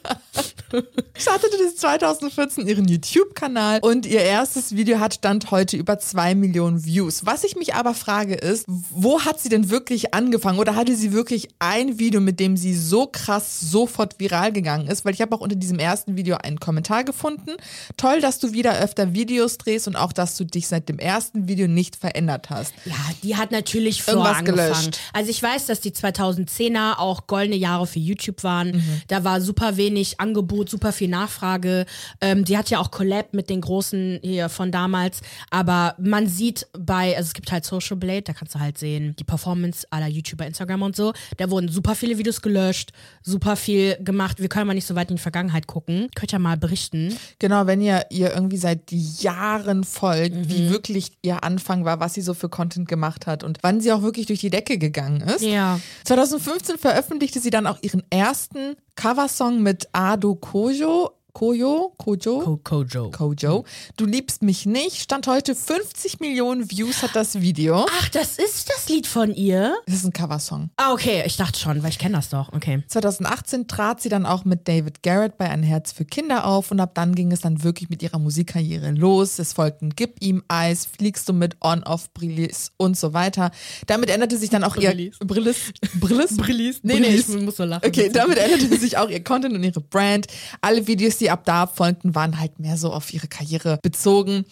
startete 1.16 1.58
sie 1.58 1.76
2014 1.76 2.68
ihren 2.68 2.88
YouTube-Kanal 2.88 3.80
und 3.82 4.06
ihr 4.06 4.22
erstes 4.22 4.76
Video 4.76 5.00
hat 5.00 5.16
Stand 5.16 5.52
heute 5.52 5.78
über 5.78 6.00
zwei 6.00 6.36
Millionen 6.36 6.86
Views. 6.86 7.26
Was 7.26 7.44
ich 7.44 7.56
mich 7.56 7.76
aber 7.76 7.94
frage 7.94 8.36
ist, 8.36 8.66
wo 8.68 9.22
hat 9.22 9.40
sie 9.40 9.50
denn 9.50 9.70
wirklich 9.70 10.14
angefangen 10.14 10.60
oder 10.60 10.76
hatte 10.76 10.96
sie 10.96 11.12
wirklich 11.12 11.50
ein 11.60 12.00
Video, 12.00 12.22
mit 12.22 12.40
dem 12.40 12.58
sie 12.58 12.76
so 12.76 13.08
krass 13.08 13.60
sofort 13.60 14.20
viral 14.20 14.52
gegangen 14.52 14.88
ist? 14.88 15.06
Weil 15.06 15.14
ich 15.14 15.22
habe 15.22 15.36
auch 15.36 15.42
unter 15.42 15.56
diesem 15.56 15.80
ersten 15.80 16.16
Video 16.16 16.38
einen 16.38 16.60
Kommentar 16.60 17.04
gefunden. 17.04 17.52
Toll, 17.98 18.22
dass 18.22 18.40
du 18.40 18.54
wieder 18.54 18.80
öfter 18.80 19.14
Videos 19.14 19.58
drehst 19.58 19.88
und 19.88 19.96
auch, 19.96 20.14
dass 20.14 20.38
du 20.38 20.46
dich 20.46 20.68
seit 20.68 20.90
dem 20.90 21.00
ersten 21.00 21.48
Video 21.48 21.68
nicht 21.68 21.96
verändert 21.96 22.50
hast. 22.50 22.74
Ja, 22.86 22.96
die 23.24 23.36
hat 23.36 23.52
natürlich 23.52 24.04
vor 24.04 24.14
Irgendwas 24.14 24.38
angefangen. 24.38 24.74
gelöscht. 24.74 25.00
Also 25.14 25.30
ich 25.30 25.42
weiß, 25.42 25.66
dass 25.66 25.82
die 25.82 25.92
2010er 25.92 26.98
auch 26.98 27.28
goldene 27.28 27.56
Jahre 27.58 27.88
für 27.88 28.00
YouTube 28.00 28.44
waren. 28.44 28.72
Mhm. 28.72 29.02
Da 29.08 29.24
war 29.24 29.31
super 29.40 29.78
wenig 29.78 30.20
Angebot, 30.20 30.70
super 30.70 30.92
viel 30.92 31.08
Nachfrage. 31.10 31.86
Ähm, 32.20 32.44
die 32.44 32.58
hat 32.58 32.70
ja 32.70 32.80
auch 32.80 32.92
Collab 32.92 33.34
mit 33.34 33.50
den 33.50 33.62
großen 33.62 34.20
hier 34.24 34.50
von 34.50 34.72
damals. 34.72 35.22
Aber 35.52 35.96
man 36.00 36.28
sieht 36.28 36.68
bei, 36.78 37.16
also 37.16 37.28
es 37.28 37.34
gibt 37.34 37.52
halt 37.52 37.64
Social 37.66 37.96
Blade, 37.98 38.24
da 38.24 38.34
kannst 38.34 38.56
du 38.56 38.60
halt 38.60 38.78
sehen, 38.78 39.16
die 39.20 39.24
Performance 39.24 39.86
aller 39.92 40.08
YouTuber, 40.08 40.46
Instagram 40.46 40.82
und 40.82 40.96
so. 40.96 41.14
Da 41.38 41.50
wurden 41.50 41.70
super 41.70 41.96
viele 41.96 42.18
Videos 42.18 42.42
gelöscht, 42.42 42.92
super 43.22 43.56
viel 43.56 43.96
gemacht. 44.04 44.40
Wir 44.42 44.50
können 44.50 44.68
mal 44.68 44.74
nicht 44.74 44.88
so 44.88 44.96
weit 44.96 45.10
in 45.12 45.18
die 45.18 45.22
Vergangenheit 45.22 45.68
gucken. 45.68 46.10
Könnt 46.16 46.34
ihr 46.34 46.40
mal 46.40 46.58
berichten. 46.58 47.16
Genau, 47.40 47.68
wenn 47.68 47.80
ihr 47.82 48.06
ihr 48.10 48.34
irgendwie 48.34 48.58
seit 48.58 48.92
Jahren 48.92 49.84
folgt, 49.84 50.36
Mhm. 50.36 50.50
wie 50.50 50.70
wirklich 50.70 51.12
ihr 51.22 51.44
Anfang 51.44 51.86
war, 51.86 52.00
was 52.00 52.14
sie 52.16 52.22
so 52.22 52.34
für 52.34 52.50
Content 52.50 52.88
gemacht 52.88 53.28
hat 53.28 53.44
und 53.44 53.60
wann 53.62 53.82
sie 53.82 53.92
auch 53.92 54.02
wirklich 54.02 54.26
durch 54.26 54.40
die 54.40 54.50
Decke 54.50 54.78
gegangen 54.78 55.22
ist. 55.22 55.42
Ja. 55.44 55.80
2015 56.06 56.78
veröffentlichte 56.78 57.40
sie 57.40 57.50
dann 57.50 57.68
auch 57.68 57.78
ihren 57.82 58.04
ersten 58.10 58.76
Coversong 59.02 59.64
mit 59.64 59.88
Ado 59.94 60.36
Kojo. 60.36 61.21
Koyo? 61.34 61.94
Kojo? 61.98 62.40
Ko 62.40 62.58
Kojo. 62.58 63.10
Kojo. 63.12 63.66
Du 63.96 64.06
liebst 64.06 64.44
mich 64.44 64.66
nicht. 64.66 64.98
Stand 65.02 65.28
heute 65.28 65.56
50 65.56 66.20
Millionen 66.20 66.70
Views 66.70 67.02
hat 67.02 67.16
das 67.16 67.40
Video. 67.40 67.86
Ach, 67.90 68.10
das 68.10 68.38
ist 68.38 68.70
das 68.70 68.90
Lied 68.90 69.08
von 69.08 69.34
ihr? 69.34 69.74
Das 69.86 69.96
ist 69.96 70.06
ein 70.06 70.14
Coversong. 70.14 70.70
Ah, 70.76 70.92
okay, 70.92 71.24
ich 71.26 71.38
dachte 71.38 71.58
schon, 71.58 71.82
weil 71.84 71.90
ich 71.90 72.00
kenne 72.00 72.16
das 72.18 72.30
doch. 72.30 72.52
Okay. 72.52 72.84
2018 72.86 73.68
trat 73.68 74.02
sie 74.02 74.10
dann 74.10 74.26
auch 74.26 74.44
mit 74.44 74.68
David 74.68 75.04
Garrett 75.04 75.38
bei 75.38 75.50
Ein 75.50 75.64
Herz 75.64 75.94
für 75.94 76.04
Kinder 76.04 76.46
auf 76.46 76.70
und 76.70 76.80
ab 76.80 76.92
dann 76.96 77.16
ging 77.16 77.32
es 77.32 77.40
dann 77.40 77.64
wirklich 77.64 77.90
mit 77.90 78.04
ihrer 78.04 78.20
Musikkarriere 78.20 78.92
los. 78.92 79.40
Es 79.40 79.54
folgten 79.54 79.92
Gib 79.96 80.22
ihm 80.22 80.44
Eis, 80.50 80.86
Fliegst 80.86 81.30
du 81.30 81.34
mit 81.34 81.56
On, 81.62 81.84
Off, 81.84 82.12
Brillis 82.14 82.72
und 82.78 82.98
so 82.98 83.14
weiter. 83.14 83.52
Damit 83.88 84.10
änderte 84.10 84.38
sich 84.38 84.50
dann 84.50 84.66
auch 84.66 84.76
Brillis. 84.76 85.18
ihr 85.22 85.28
Brillis. 85.28 85.72
Brillis? 86.00 86.38
Brillis? 86.38 86.80
Nee, 86.84 87.00
nee, 87.00 87.16
ich 87.16 87.28
muss 87.28 87.56
so 87.56 87.64
lachen. 87.64 87.88
Okay, 87.88 88.10
damit 88.12 88.38
änderte 88.38 88.78
sich 88.78 88.98
auch 88.98 89.10
ihr 89.10 89.24
Content 89.24 89.56
und 89.56 89.64
ihre 89.64 89.80
Brand. 89.80 90.28
Alle 90.60 90.86
Videos, 90.88 91.21
die 91.22 91.32
ab 91.32 91.46
da 91.46 91.68
folgten, 91.68 92.16
waren 92.16 92.40
halt 92.40 92.60
mehr 92.60 92.78
so 92.78 92.92
auf 92.92 93.14
ihre 93.14 93.28
Karriere 93.28 93.80
bezogen. 93.82 94.46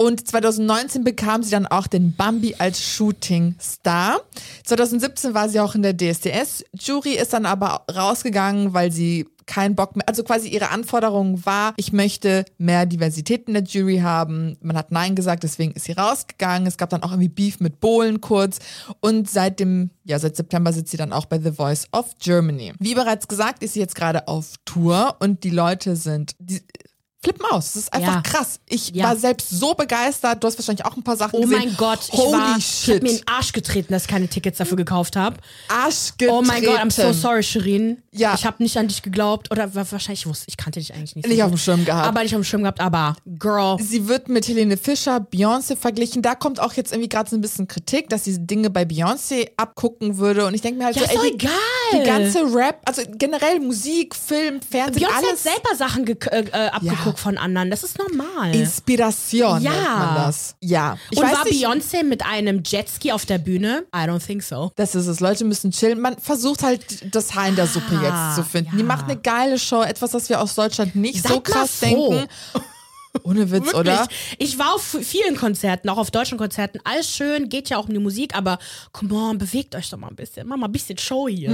Und 0.00 0.28
2019 0.28 1.02
bekam 1.02 1.42
sie 1.42 1.50
dann 1.50 1.66
auch 1.66 1.88
den 1.88 2.14
Bambi 2.14 2.54
als 2.58 2.80
Shooting 2.80 3.56
Star. 3.60 4.20
2017 4.64 5.34
war 5.34 5.48
sie 5.48 5.58
auch 5.58 5.74
in 5.74 5.82
der 5.82 5.96
DSDS. 5.96 6.64
Jury 6.72 7.14
ist 7.14 7.32
dann 7.32 7.46
aber 7.46 7.84
rausgegangen, 7.92 8.74
weil 8.74 8.92
sie 8.92 9.26
keinen 9.48 9.74
Bock 9.74 9.96
mehr, 9.96 10.08
also 10.08 10.22
quasi 10.22 10.46
ihre 10.48 10.68
Anforderung 10.70 11.44
war, 11.44 11.72
ich 11.76 11.92
möchte 11.92 12.44
mehr 12.58 12.86
Diversität 12.86 13.48
in 13.48 13.54
der 13.54 13.64
Jury 13.64 13.98
haben. 13.98 14.56
Man 14.60 14.76
hat 14.76 14.92
Nein 14.92 15.16
gesagt, 15.16 15.42
deswegen 15.42 15.72
ist 15.72 15.86
sie 15.86 15.92
rausgegangen. 15.92 16.68
Es 16.68 16.76
gab 16.76 16.90
dann 16.90 17.02
auch 17.02 17.10
irgendwie 17.10 17.28
Beef 17.30 17.58
mit 17.58 17.80
Bohlen 17.80 18.20
kurz 18.20 18.58
und 19.00 19.28
seit 19.28 19.58
dem, 19.58 19.90
ja, 20.04 20.18
seit 20.20 20.36
September 20.36 20.72
sitzt 20.72 20.92
sie 20.92 20.96
dann 20.98 21.12
auch 21.12 21.24
bei 21.26 21.40
The 21.40 21.50
Voice 21.52 21.88
of 21.92 22.06
Germany. 22.20 22.72
Wie 22.78 22.94
bereits 22.94 23.26
gesagt, 23.26 23.62
ist 23.64 23.72
sie 23.74 23.80
jetzt 23.80 23.96
gerade 23.96 24.28
auf 24.28 24.52
Tour 24.64 25.16
und 25.18 25.42
die 25.42 25.50
Leute 25.50 25.96
sind, 25.96 26.36
die, 26.38 26.60
flippen 27.20 27.44
aus. 27.50 27.72
Das 27.72 27.82
ist 27.82 27.92
einfach 27.92 28.14
Ja. 28.14 28.20
krass. 28.22 28.60
Ich 28.68 28.90
Ja. 28.90 29.06
war 29.06 29.16
selbst 29.16 29.50
so 29.50 29.74
begeistert. 29.74 30.40
Du 30.42 30.46
hast 30.46 30.56
wahrscheinlich 30.56 30.84
auch 30.86 30.96
ein 30.96 31.02
paar 31.02 31.16
Sachen 31.16 31.34
Oh 31.36 31.40
gesehen. 31.40 31.58
mein 31.58 31.76
Gott, 31.76 31.98
ich, 32.12 32.16
Holy 32.16 32.40
ich 32.58 32.64
shit. 32.64 32.94
hab 32.94 33.02
mir 33.02 33.10
in 33.10 33.16
den 33.16 33.26
Arsch 33.28 33.52
getreten, 33.52 33.92
dass 33.92 34.02
ich 34.02 34.08
keine 34.08 34.28
Tickets 34.28 34.58
dafür 34.58 34.76
gekauft 34.76 35.16
habe. 35.16 35.36
Arsch 35.66 36.12
getreten. 36.16 36.32
Oh 36.32 36.42
mein 36.42 36.62
Gott, 36.64 36.78
I'm 36.78 36.92
so 36.92 37.12
sorry, 37.12 37.42
Shirin. 37.42 37.98
Ja. 38.18 38.34
Ich 38.34 38.44
habe 38.44 38.62
nicht 38.62 38.76
an 38.76 38.88
dich 38.88 39.02
geglaubt 39.02 39.50
oder 39.50 39.74
wa- 39.74 39.84
wahrscheinlich 39.90 40.26
wusste 40.26 40.46
ich 40.48 40.56
kannte 40.56 40.78
dich 40.80 40.94
eigentlich 40.94 41.14
nicht. 41.16 41.26
so 41.26 41.30
Nicht 41.32 41.42
auf 41.42 41.50
gut. 41.50 41.58
dem 41.58 41.62
Schirm 41.62 41.84
gehabt. 41.84 42.06
Aber 42.08 42.22
nicht 42.22 42.34
auf 42.34 42.40
dem 42.40 42.44
Schirm 42.44 42.62
gehabt, 42.62 42.80
aber 42.80 43.16
Girl. 43.38 43.76
Sie 43.80 44.08
wird 44.08 44.28
mit 44.28 44.46
Helene 44.48 44.76
Fischer, 44.76 45.18
Beyoncé 45.18 45.76
verglichen. 45.76 46.22
Da 46.22 46.34
kommt 46.34 46.60
auch 46.60 46.72
jetzt 46.74 46.92
irgendwie 46.92 47.08
gerade 47.08 47.30
so 47.30 47.36
ein 47.36 47.40
bisschen 47.40 47.68
Kritik, 47.68 48.08
dass 48.08 48.24
sie 48.24 48.38
Dinge 48.46 48.70
bei 48.70 48.82
Beyoncé 48.82 49.50
abgucken 49.56 50.18
würde. 50.18 50.46
Und 50.46 50.54
ich 50.54 50.60
denke 50.60 50.78
mir 50.78 50.86
halt 50.86 50.96
Ja, 50.96 51.02
so, 51.02 51.08
ist 51.08 51.16
doch 51.16 51.24
ey, 51.24 51.30
die, 51.36 51.44
egal. 51.46 51.52
die 51.94 52.06
ganze 52.06 52.40
Rap, 52.54 52.80
also 52.84 53.02
generell 53.16 53.60
Musik, 53.60 54.14
Film, 54.14 54.60
Fernsehen, 54.62 55.04
Beyoncé 55.06 55.12
hat 55.14 55.24
alles 55.24 55.42
selber 55.42 55.76
Sachen 55.76 56.06
äh, 56.06 56.40
äh, 56.40 56.68
abgeguckt 56.70 57.18
von 57.18 57.38
anderen. 57.38 57.70
Das 57.70 57.82
ist 57.84 57.98
normal. 57.98 58.54
Inspiration 58.54 59.62
Ja. 59.62 59.70
nennt 59.72 59.84
man 59.98 60.14
das. 60.16 60.54
Ja. 60.60 60.96
Ich 61.10 61.18
Und 61.18 61.24
war 61.24 61.44
Beyoncé 61.44 62.02
mit 62.04 62.24
einem 62.24 62.62
Jetski 62.64 63.12
auf 63.12 63.26
der 63.26 63.38
Bühne? 63.38 63.84
I 63.94 63.98
don't 64.00 64.24
think 64.24 64.42
so. 64.42 64.72
Das 64.76 64.94
ist 64.94 65.06
es. 65.06 65.20
Leute 65.20 65.44
müssen 65.44 65.70
chillen. 65.70 66.00
Man 66.00 66.16
versucht 66.18 66.62
halt 66.62 67.14
das 67.14 67.34
Haar 67.34 67.48
in 67.48 67.56
der 67.56 67.66
Suppe 67.66 67.86
Ah, 67.98 68.02
jetzt 68.08 68.36
zu 68.36 68.42
finden. 68.44 68.70
Die 68.72 68.78
ja. 68.80 68.84
macht 68.84 69.04
eine 69.04 69.16
geile 69.16 69.58
Show. 69.58 69.82
Etwas, 69.82 70.10
das 70.12 70.28
wir 70.28 70.40
aus 70.40 70.54
Deutschland 70.54 70.96
nicht 70.96 71.22
Seid 71.22 71.32
so 71.32 71.40
krass 71.40 71.80
denken. 71.80 72.26
Ohne 73.24 73.50
Witz, 73.50 73.64
Wirklich. 73.64 73.74
oder? 73.74 74.06
Ich 74.36 74.58
war 74.58 74.74
auf 74.74 74.82
vielen 75.02 75.36
Konzerten, 75.36 75.88
auch 75.88 75.96
auf 75.96 76.10
deutschen 76.10 76.38
Konzerten. 76.38 76.78
Alles 76.84 77.10
schön, 77.10 77.48
geht 77.48 77.68
ja 77.70 77.78
auch 77.78 77.88
um 77.88 77.94
die 77.94 77.98
Musik, 77.98 78.36
aber 78.36 78.58
come 78.92 79.14
on, 79.14 79.38
bewegt 79.38 79.74
euch 79.74 79.90
doch 79.90 79.98
mal 79.98 80.08
ein 80.08 80.14
bisschen. 80.14 80.46
Mach 80.46 80.56
mal 80.56 80.66
ein 80.66 80.72
bisschen 80.72 80.98
Show 80.98 81.26
hier. 81.26 81.50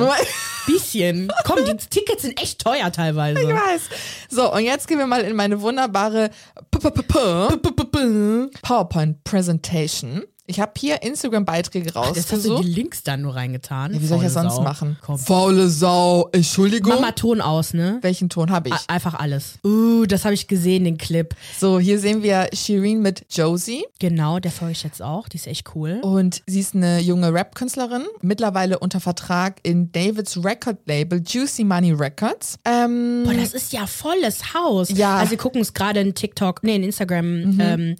bisschen. 0.67 1.33
Komm, 1.45 1.65
die 1.65 1.77
Tickets 1.77 2.23
sind 2.23 2.41
echt 2.43 2.59
teuer 2.63 2.91
teilweise. 2.93 3.41
Ich 3.41 3.49
weiß. 3.49 3.83
So, 4.29 4.53
und 4.53 4.65
jetzt 4.65 4.89
gehen 4.89 4.99
wir 4.99 5.07
mal 5.07 5.23
in 5.23 5.37
meine 5.37 5.61
wunderbare 5.63 6.31
P- 6.71 6.91
Ich 10.47 10.61
habe 10.61 10.73
hier 10.77 11.03
Instagram-Beiträge 11.03 11.91
Jetzt 12.15 12.31
hast 12.33 12.45
du 12.45 12.61
die 12.61 12.69
Links 12.69 13.03
dann 13.03 13.23
nur 13.23 13.35
reingetan. 13.35 13.95
Ja, 13.95 14.01
wie 14.03 14.07
soll 14.07 14.19
ich 14.19 14.25
das 14.25 14.35
sonst 14.35 14.57
Sau. 14.57 14.63
machen? 14.63 14.99
Komm. 15.01 15.19
Faule 15.19 15.71
Sau. 15.71 16.29
Entschuldigung. 16.33 16.93
Mach 16.93 17.01
mal 17.01 17.13
Ton 17.13 17.41
aus, 17.41 17.73
ne? 17.73 17.99
Welchen 18.03 18.29
Ton 18.29 18.51
habe 18.51 18.69
ich? 18.69 18.75
A- 18.75 18.81
Einfach 18.89 19.15
alles. 19.15 19.55
Uh, 19.65 20.05
das 20.05 20.25
habe 20.27 20.35
ich 20.35 20.47
gesehen, 20.47 20.85
den 20.85 20.99
Clip. 20.99 21.35
So, 21.59 21.79
hier 21.81 21.99
sehen 21.99 22.23
wir 22.23 22.49
Shireen 22.53 23.01
mit 23.01 23.25
Josie. 23.31 23.85
Genau, 24.01 24.39
der 24.39 24.51
folge 24.51 24.73
ich 24.73 24.83
jetzt 24.83 25.01
auch. 25.01 25.31
Die 25.31 25.39
ist 25.39 25.47
echt 25.47 25.75
cool. 25.75 26.01
Und 26.03 26.43
sie 26.47 26.61
ist 26.61 26.75
eine 26.75 27.01
junge 27.01 27.33
Rap-Künstlerin, 27.33 28.03
mittlerweile 28.21 28.79
unter 28.81 29.01
Vertrag 29.01 29.61
in 29.63 29.93
Davids 29.93 30.45
Record-Label 30.45 31.23
Juicy 31.27 31.65
Money 31.65 31.93
Records. 31.93 32.59
Ähm, 32.67 33.23
Boah, 33.25 33.33
das 33.33 33.55
ist 33.55 33.73
ja 33.73 33.87
volles 33.87 34.53
Haus. 34.53 34.91
Ja. 34.91 35.17
Also 35.17 35.31
wir 35.31 35.39
gucken 35.39 35.61
uns 35.61 35.73
gerade 35.73 36.01
in 36.01 36.15
TikTok, 36.15 36.63
nee, 36.65 36.77
in 36.77 36.83
Instagram 36.85 37.59
ähm, 37.61 37.97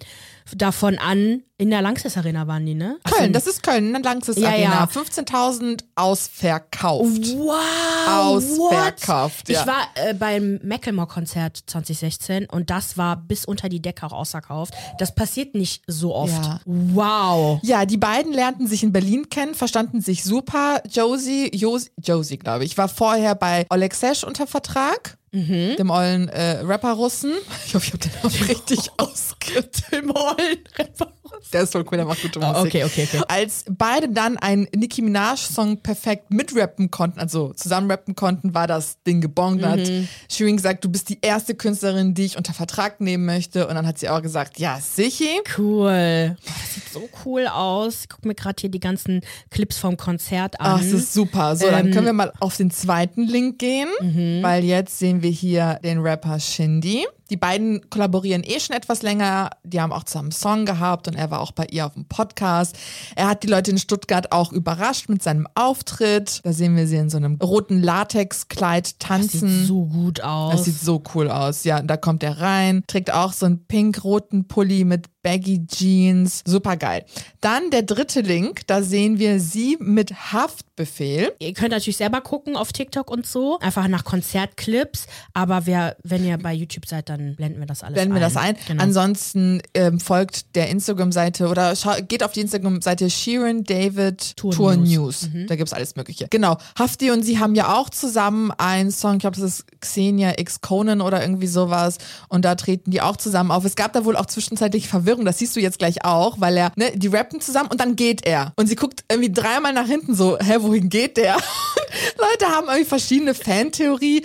davon 0.55 0.97
an. 0.97 1.41
In 1.57 1.69
der 1.69 1.81
Langsess 1.81 2.17
Arena 2.17 2.47
waren 2.47 2.65
die, 2.65 2.73
ne? 2.75 2.97
Köln, 3.09 3.27
in- 3.27 3.33
das 3.33 3.47
ist 3.47 3.63
Köln, 3.63 3.95
eine 3.95 4.03
Langsys 4.03 4.35
Ja, 4.37 4.49
Arena. 4.49 4.71
ja. 4.73 4.85
15.000 4.87 5.85
ausverkauft. 5.95 7.33
Wow! 7.33 8.07
Ausverkauft, 8.07 9.47
What? 9.47 9.49
ja. 9.49 9.61
Ich 9.61 9.67
war 9.67 9.87
äh, 9.95 10.13
beim 10.13 10.59
Macklemore-Konzert 10.63 11.63
2016 11.67 12.47
und 12.49 12.69
das 12.69 12.97
war 12.97 13.15
bis 13.15 13.45
unter 13.45 13.69
die 13.69 13.81
Decke 13.81 14.05
auch 14.05 14.11
ausverkauft. 14.11 14.73
Das 14.99 15.15
passiert 15.15 15.55
nicht 15.55 15.83
so 15.87 16.13
oft. 16.13 16.33
Ja. 16.33 16.59
Wow. 16.65 17.59
Ja, 17.63 17.85
die 17.85 17.97
beiden 17.97 18.33
lernten 18.33 18.67
sich 18.67 18.83
in 18.83 18.91
Berlin 18.91 19.29
kennen, 19.29 19.55
verstanden 19.55 20.01
sich 20.01 20.23
super. 20.25 20.81
Josie, 20.89 21.49
Josie, 21.55 21.89
Josie 22.01 22.37
glaube 22.37 22.65
ich, 22.65 22.77
war 22.77 22.89
vorher 22.89 23.33
bei 23.35 23.65
Oleg 23.69 23.93
Sesh 23.93 24.23
unter 24.23 24.45
Vertrag. 24.47 25.17
Mhm. 25.35 25.75
Dem 25.75 25.89
ollen 25.89 26.29
äh, 26.29 26.59
Rapper-Russen. 26.63 27.33
Ich 27.67 27.75
hoffe, 27.75 27.87
ich 27.87 27.93
habe 27.93 27.97
den 27.97 28.11
Namen 28.23 28.47
richtig 28.47 28.89
ausgedrückt. 28.97 29.83
Dem 29.91 30.09
ollen 30.15 30.59
Rapper-Russen. 30.77 31.24
Der 31.53 31.61
ist 31.61 31.71
voll 31.71 31.83
cool, 31.89 31.97
der 31.97 32.05
macht 32.05 32.21
gute 32.21 32.39
Musik. 32.39 32.55
Ah, 32.55 32.61
okay, 32.61 32.83
okay, 32.83 33.07
okay. 33.11 33.23
Als 33.27 33.63
beide 33.69 34.09
dann 34.09 34.37
einen 34.37 34.67
Nicki 34.75 35.01
Minaj-Song 35.01 35.77
perfekt 35.81 36.31
mitrappen 36.31 36.91
konnten, 36.91 37.19
also 37.19 37.53
zusammenrappen 37.53 38.15
konnten, 38.15 38.53
war 38.53 38.67
das 38.67 39.01
Ding 39.03 39.21
gebongt. 39.21 39.61
Dann 39.63 39.79
Mhm. 39.79 39.83
hat 39.83 40.33
Shirin 40.33 40.57
gesagt, 40.57 40.83
du 40.83 40.89
bist 40.89 41.07
die 41.09 41.19
erste 41.21 41.55
Künstlerin, 41.55 42.13
die 42.13 42.25
ich 42.25 42.37
unter 42.37 42.53
Vertrag 42.53 42.99
nehmen 42.99 43.25
möchte. 43.25 43.67
Und 43.67 43.75
dann 43.75 43.85
hat 43.87 43.97
sie 43.99 44.09
auch 44.09 44.21
gesagt, 44.21 44.59
ja, 44.59 44.79
sicher. 44.81 45.25
Cool. 45.57 46.35
Das 46.45 46.73
sieht 46.73 46.89
so 46.91 47.07
cool 47.25 47.47
aus. 47.47 48.01
Ich 48.01 48.09
guck 48.09 48.25
mir 48.25 48.35
gerade 48.35 48.55
hier 48.59 48.69
die 48.69 48.79
ganzen 48.79 49.21
Clips 49.49 49.77
vom 49.77 49.97
Konzert 49.97 50.59
an. 50.59 50.67
Ach, 50.73 50.77
das 50.79 50.91
ist 50.91 51.13
super. 51.13 51.55
So, 51.55 51.69
dann 51.69 51.87
Ähm, 51.87 51.93
können 51.93 52.05
wir 52.05 52.13
mal 52.13 52.33
auf 52.39 52.57
den 52.57 52.71
zweiten 52.71 53.23
Link 53.23 53.59
gehen, 53.59 53.87
Mhm. 54.01 54.41
weil 54.43 54.63
jetzt 54.63 54.99
sehen 54.99 55.21
wir 55.21 55.29
hier 55.31 55.79
den 55.83 55.99
Rapper 55.99 56.39
Shindy. 56.39 57.05
Die 57.29 57.37
beiden 57.37 57.89
kollaborieren 57.89 58.43
eh 58.43 58.59
schon 58.59 58.75
etwas 58.75 59.01
länger. 59.01 59.49
Die 59.63 59.81
haben 59.81 59.91
auch 59.91 60.03
zusammen 60.03 60.25
einen 60.25 60.31
Song 60.31 60.65
gehabt 60.65 61.07
und 61.07 61.15
er 61.15 61.31
war 61.31 61.41
auch 61.41 61.51
bei 61.51 61.65
ihr 61.71 61.85
auf 61.85 61.93
dem 61.93 62.05
Podcast. 62.05 62.75
Er 63.15 63.27
hat 63.27 63.43
die 63.43 63.47
Leute 63.47 63.71
in 63.71 63.77
Stuttgart 63.77 64.31
auch 64.31 64.51
überrascht 64.51 65.09
mit 65.09 65.23
seinem 65.23 65.47
Auftritt. 65.55 66.41
Da 66.43 66.53
sehen 66.53 66.75
wir 66.75 66.87
sie 66.87 66.97
in 66.97 67.09
so 67.09 67.17
einem 67.17 67.35
roten 67.41 67.81
Latexkleid 67.81 68.99
tanzen. 68.99 69.41
Das 69.41 69.59
sieht 69.59 69.67
so 69.67 69.85
gut 69.85 70.21
aus. 70.21 70.51
Das 70.53 70.65
sieht 70.65 70.79
so 70.79 71.01
cool 71.13 71.29
aus. 71.29 71.63
Ja, 71.63 71.81
da 71.81 71.97
kommt 71.97 72.23
er 72.23 72.39
rein, 72.39 72.83
trägt 72.87 73.11
auch 73.11 73.33
so 73.33 73.45
einen 73.45 73.65
pink-roten 73.65 74.47
Pulli 74.47 74.83
mit 74.83 75.07
Baggy 75.25 75.65
Jeans. 75.65 76.43
Super 76.45 76.77
geil. 76.77 77.03
Dann 77.41 77.71
der 77.71 77.81
dritte 77.81 78.21
Link, 78.21 78.67
da 78.67 78.83
sehen 78.83 79.17
wir 79.17 79.39
sie 79.39 79.75
mit 79.79 80.31
Haftbefehl. 80.31 81.33
Ihr 81.39 81.53
könnt 81.53 81.71
natürlich 81.71 81.97
selber 81.97 82.21
gucken 82.21 82.55
auf 82.55 82.71
TikTok 82.71 83.09
und 83.09 83.25
so, 83.25 83.57
einfach 83.57 83.87
nach 83.87 84.03
Konzertclips. 84.03 85.07
Aber 85.33 85.65
wer, 85.65 85.97
wenn 86.03 86.23
ihr 86.23 86.37
bei 86.37 86.53
YouTube 86.53 86.85
seid, 86.85 87.09
dann 87.09 87.14
blenden 87.17 87.59
wir 87.59 87.65
das 87.65 87.83
alles 87.83 87.95
blenden 87.95 88.15
ein. 88.15 88.19
Blenden 88.19 88.21
wir 88.21 88.21
das 88.21 88.37
ein. 88.37 88.55
Genau. 88.67 88.83
Ansonsten 88.83 89.61
ähm, 89.73 89.99
folgt 89.99 90.55
der 90.55 90.69
Instagram-Seite 90.69 91.47
oder 91.47 91.73
geht 92.07 92.23
auf 92.23 92.33
die 92.33 92.41
Instagram-Seite 92.41 93.09
Sheeran 93.09 93.63
David 93.63 94.35
Tour, 94.37 94.51
Tour 94.51 94.75
News. 94.75 95.23
News. 95.23 95.29
Mhm. 95.33 95.47
Da 95.47 95.55
gibt 95.55 95.67
es 95.67 95.73
alles 95.73 95.95
Mögliche. 95.95 96.27
Genau. 96.29 96.57
Hafti 96.77 97.11
und 97.11 97.23
sie 97.23 97.39
haben 97.39 97.55
ja 97.55 97.75
auch 97.75 97.89
zusammen 97.89 98.51
einen 98.51 98.91
Song, 98.91 99.13
ich 99.13 99.19
glaube, 99.19 99.37
das 99.37 99.45
ist 99.45 99.65
Xenia 99.81 100.33
X 100.37 100.61
Conan 100.61 101.01
oder 101.01 101.21
irgendwie 101.21 101.47
sowas. 101.47 101.97
Und 102.29 102.45
da 102.45 102.55
treten 102.55 102.91
die 102.91 103.01
auch 103.01 103.17
zusammen 103.17 103.51
auf. 103.51 103.65
Es 103.65 103.75
gab 103.75 103.93
da 103.93 104.05
wohl 104.05 104.15
auch 104.15 104.25
zwischenzeitlich 104.25 104.87
Verwirrung 104.87 105.05
Verwirrung, 105.05 105.25
das 105.25 105.37
siehst 105.37 105.55
du 105.55 105.59
jetzt 105.59 105.79
gleich 105.79 106.03
auch, 106.03 106.39
weil 106.39 106.57
er, 106.57 106.71
ne, 106.75 106.91
die 106.95 107.07
rappen 107.07 107.39
zusammen 107.39 107.69
und 107.69 107.79
dann 107.79 107.95
geht 107.95 108.25
er. 108.25 108.53
Und 108.55 108.67
sie 108.67 108.75
guckt 108.75 109.03
irgendwie 109.09 109.31
dreimal 109.31 109.73
nach 109.73 109.87
hinten 109.87 110.15
so, 110.15 110.37
hä, 110.39 110.57
wohin 110.59 110.89
geht 110.89 111.17
der? 111.17 111.35
Leute 112.17 112.51
haben 112.51 112.67
irgendwie 112.67 112.85
verschiedene 112.85 113.33
Fantheorie 113.33 114.23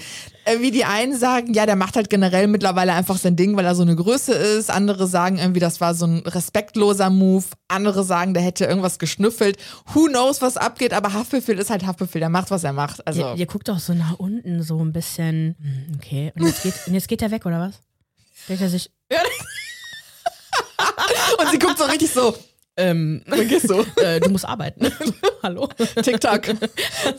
wie 0.59 0.71
die 0.71 0.85
einen 0.85 1.17
sagen, 1.17 1.55
ja, 1.55 1.67
der 1.67 1.77
macht 1.77 1.97
halt 1.97 2.11
generell 2.11 2.47
mittlerweile 2.47 2.93
einfach 2.93 3.17
sein 3.17 3.37
Ding, 3.37 3.57
weil 3.57 3.65
er 3.65 3.75
so 3.75 3.83
eine 3.83 3.95
Größe 3.95 4.33
ist. 4.33 4.71
Andere 4.71 5.07
sagen 5.07 5.39
irgendwie, 5.39 5.61
das 5.61 5.81
war 5.81 5.95
so 5.95 6.07
ein 6.07 6.19
respektloser 6.21 7.11
Move. 7.11 7.45
Andere 7.69 8.05
sagen, 8.05 8.35
der 8.35 8.43
hätte 8.43 8.65
irgendwas 8.65 8.99
geschnüffelt. 8.99 9.59
Who 9.95 10.07
knows, 10.07 10.43
was 10.43 10.57
abgeht, 10.57 10.93
aber 10.93 11.13
Haftbefehl 11.13 11.59
ist 11.59 11.71
halt 11.71 11.87
Haftbefehl. 11.87 12.21
Der 12.21 12.29
macht, 12.29 12.51
was 12.51 12.65
er 12.65 12.73
macht. 12.73 13.07
Also. 13.07 13.21
Ihr, 13.21 13.37
ihr 13.37 13.47
guckt 13.47 13.71
auch 13.71 13.79
so 13.79 13.95
nach 13.95 14.19
unten, 14.19 14.63
so 14.63 14.83
ein 14.83 14.93
bisschen. 14.93 15.57
Hm, 15.61 15.97
okay. 15.97 16.33
Und 16.37 16.47
jetzt 16.47 16.63
geht, 16.63 16.75
und 16.87 16.95
jetzt 16.95 17.09
geht 17.09 17.23
er 17.23 17.31
weg, 17.31 17.47
oder 17.47 17.61
was? 17.61 17.81
Denkt 18.49 18.63
er 18.63 18.69
sich. 18.69 18.91
Und 21.39 21.51
sie 21.51 21.59
guckt 21.59 21.79
so 21.79 21.85
richtig 21.85 22.11
so. 22.11 22.35
Ähm, 22.77 23.23
Vergiss 23.27 23.63
so. 23.65 23.85
Äh, 23.97 24.21
du 24.21 24.31
musst 24.31 24.47
arbeiten. 24.47 24.91
Hallo. 25.43 25.69
TikTok. 26.03 26.43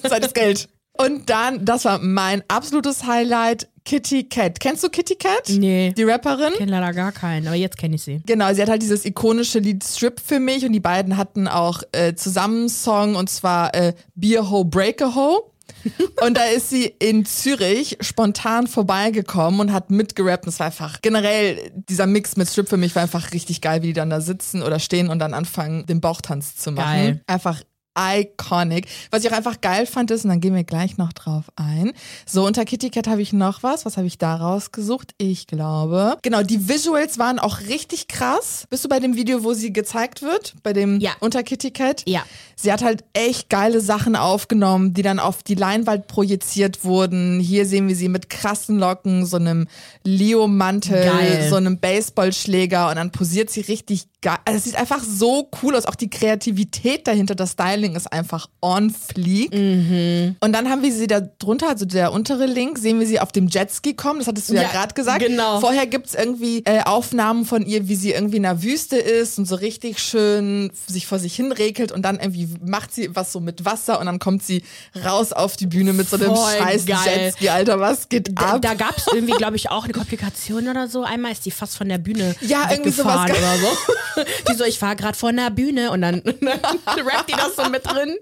Zeit 0.04 0.26
ist 0.26 0.34
Geld. 0.34 0.67
Und 0.93 1.30
dann, 1.30 1.65
das 1.65 1.86
war 1.86 1.99
mein 1.99 2.43
absolutes 2.47 3.06
Highlight, 3.06 3.67
Kitty 3.86 4.25
Cat. 4.25 4.60
Kennst 4.60 4.84
du 4.84 4.89
Kitty 4.89 5.15
Cat? 5.15 5.49
Nee. 5.49 5.93
Die 5.97 6.04
Rapperin? 6.04 6.54
Ich 6.54 6.60
kenne 6.60 6.71
leider 6.71 6.93
gar 6.93 7.12
keinen, 7.12 7.47
aber 7.47 7.56
jetzt 7.56 7.77
kenne 7.77 7.95
ich 7.95 8.04
sie. 8.04 8.21
Genau, 8.25 8.54
sie 8.54 8.62
hat 8.62 8.69
halt 8.69 8.82
dieses 8.82 9.06
ikonische 9.06 9.60
Lied 9.60 9.84
Strip 9.84 10.19
für 10.19 10.39
mich 10.39 10.65
und 10.65 10.73
die 10.73 10.80
beiden 10.80 11.17
hatten 11.17 11.47
auch 11.47 11.82
äh, 11.91 12.13
zusammen 12.13 12.60
einen 12.60 12.69
Song 12.69 13.15
und 13.15 13.30
zwar 13.30 13.73
äh, 13.73 13.93
Beer 14.15 14.49
Ho 14.49 14.63
Break 14.63 15.01
a 15.01 15.15
Ho. 15.15 15.47
und 16.25 16.38
da 16.38 16.43
ist 16.43 16.69
sie 16.69 16.86
in 16.86 17.25
Zürich 17.25 17.97
spontan 18.01 18.67
vorbeigekommen 18.67 19.60
und 19.62 19.73
hat 19.73 19.89
mitgerappt. 19.89 20.45
Und 20.45 20.49
es 20.49 20.60
war 20.60 20.67
einfach 20.67 21.01
generell, 21.01 21.71
dieser 21.89 22.08
Mix 22.08 22.38
mit 22.38 22.49
Strip 22.49 22.69
für 22.69 22.77
mich 22.77 22.93
war 22.93 23.04
einfach 23.04 23.32
richtig 23.32 23.62
geil, 23.62 23.82
wie 23.82 23.88
die 23.88 23.93
dann 23.93 24.10
da 24.10 24.21
sitzen 24.21 24.62
oder 24.62 24.80
stehen 24.80 25.10
und 25.10 25.19
dann 25.19 25.34
anfangen, 25.34 25.86
den 25.86 26.01
Bauchtanz 26.01 26.56
zu 26.58 26.71
machen. 26.71 26.86
Geil. 26.86 27.21
Einfach 27.25 27.62
iconic. 27.97 28.88
Was 29.12 29.23
ich 29.23 29.32
auch 29.32 29.36
einfach 29.36 29.62
geil 29.62 29.86
fand 29.86 30.12
ist, 30.12 30.23
und 30.23 30.30
dann 30.30 30.39
gehen 30.39 30.56
wir 30.56 30.63
gleich 30.63 30.97
noch 30.97 31.13
drauf 31.13 31.45
ein. 31.56 31.93
So, 32.25 32.45
unter 32.45 32.65
Kitty 32.65 32.89
Cat 32.89 33.08
habe 33.08 33.21
ich 33.21 33.34
noch 33.34 33.63
was. 33.63 33.86
Was 33.86 33.97
habe 33.97 34.08
ich 34.08 34.17
da 34.17 34.36
rausgesucht? 34.36 35.13
Ich 35.17 35.47
glaube. 35.47 36.17
Genau, 36.21 36.43
die 36.43 36.69
Visuals 36.69 37.19
waren 37.19 37.39
auch 37.39 37.60
richtig 37.62 38.08
krass. 38.08 38.65
Bist 38.69 38.86
du 38.86 38.89
bei 38.89 38.99
dem 38.99 39.15
Video, 39.15 39.43
wo 39.43 39.54
sie 39.54 39.73
gezeigt 39.73 40.21
wird? 40.21 40.54
Bei 40.63 40.73
dem 40.73 40.99
ja. 40.99 41.12
unter 41.19 41.43
Kitty 41.43 41.71
Cat? 41.71 42.04
Ja. 42.08 42.23
Sie 42.62 42.71
hat 42.71 42.84
halt 42.84 43.04
echt 43.13 43.50
geile 43.50 43.82
Sachen 43.82 44.15
aufgenommen, 44.15 44.93
die 44.93 45.02
dann 45.02 45.17
auf 45.17 45.41
die 45.41 45.56
Leinwand 45.56 46.08
projiziert 46.08 46.84
wurden. 46.84 47.39
Hier 47.39 47.65
sehen 47.65 47.88
wir 47.88 47.95
sie 47.95 48.08
mit 48.08 48.30
krassen 48.30 48.78
Locken, 48.78 49.26
so 49.26 49.38
einem 49.38 49.67
Leo-Mantel, 50.04 51.47
so 51.50 51.56
einem 51.56 51.80
Baseballschläger 51.80 52.89
und 52.89 52.97
dann 52.97 53.12
posiert 53.12 53.50
sie 53.50 53.62
richtig 53.62 54.06
geil. 54.21 54.38
Also 54.45 54.58
es 54.58 54.63
sieht 54.65 54.76
einfach 54.76 55.02
so 55.04 55.50
cool 55.62 55.76
aus. 55.76 55.86
Auch 55.86 55.95
die 55.95 56.10
Kreativität 56.10 57.08
dahinter, 57.08 57.36
das 57.36 57.54
Styling 57.54 57.95
ist 57.95 58.12
einfach 58.12 58.47
on 58.62 58.91
fleek. 58.91 59.54
Mhm. 59.54 60.36
Und 60.39 60.54
dann 60.54 60.69
haben 60.69 60.84
wir 60.84 60.93
sie 60.93 61.08
da 61.08 61.21
drunter, 61.21 61.69
also 61.69 61.86
der 61.86 62.13
untere 62.13 62.45
Link, 62.45 62.78
sehen 62.78 63.00
wir 63.00 63.08
sie 63.08 63.19
auf 63.19 63.32
dem 63.32 63.47
Jetski 63.47 63.95
kommen. 63.95 64.19
Das 64.19 64.28
hattest 64.28 64.50
du 64.50 64.54
ja, 64.54 64.63
ja 64.63 64.69
gerade 64.69 64.93
gesagt. 64.93 65.26
Genau. 65.26 65.60
Vorher 65.60 65.88
gibt 65.88 66.08
es 66.08 66.15
irgendwie 66.15 66.62
äh, 66.65 66.84
Aufnahmen 66.84 67.45
von 67.45 67.65
ihr, 67.65 67.88
wie 67.88 67.95
sie 67.95 68.12
irgendwie 68.12 68.38
in 68.38 68.43
der 68.43 68.62
Wüste 68.62 68.97
ist 68.97 69.39
und 69.39 69.45
so 69.45 69.56
richtig 69.56 70.00
schön 70.00 70.71
sich 70.88 71.08
vor 71.08 71.19
sich 71.19 71.36
hin 71.36 71.52
regelt 71.52 71.91
und 71.91 72.04
dann 72.04 72.19
irgendwie 72.19 72.50
macht 72.64 72.94
sie 72.94 73.16
was 73.16 73.32
so 73.32 73.40
mit 73.40 73.66
Wasser 73.66 74.00
und 74.00 74.06
dann 74.06 74.20
kommt 74.20 74.44
sie 74.44 74.64
raus 75.06 75.34
auf 75.34 75.56
die 75.56 75.68
Bühne 75.68 75.94
mit 75.94 76.10
so 76.10 76.18
einem 76.18 76.36
Voll 76.36 76.58
scheiß 76.58 76.86
geil. 76.86 77.00
Jetski, 77.26 77.50
Alter, 77.50 77.80
was 77.80 78.10
geht 78.10 78.38
da, 78.38 78.54
ab? 78.54 78.62
Da 78.62 78.74
gab 78.74 78.98
es 78.98 79.08
irgendwie, 79.14 79.34
glaube 79.34 79.56
ich, 79.56 79.70
auch 79.70 79.84
eine 79.84 79.94
Komplikation 79.94 80.68
oder 80.68 80.88
so. 80.88 81.04
Einmal 81.04 81.32
ist 81.32 81.46
die 81.46 81.52
fast 81.52 81.78
von 81.78 81.90
der 81.90 81.98
Bühne 81.98 82.36
ja, 82.42 82.70
irgendwie 82.72 82.92
sowas 82.92 83.30
oder 83.30 83.58
so. 83.58 84.24
Wieso, 84.48 84.64
ich 84.66 84.82
war 84.82 84.96
gerade 84.96 85.18
vor 85.18 85.32
der 85.34 85.50
Bühne 85.50 85.92
und 85.92 86.02
dann, 86.02 86.22
dann 86.24 86.42
rappt 87.08 87.30
die 87.30 87.34
das 87.34 87.56
so 87.56 87.70
mit 87.70 87.86
drin. 87.86 88.18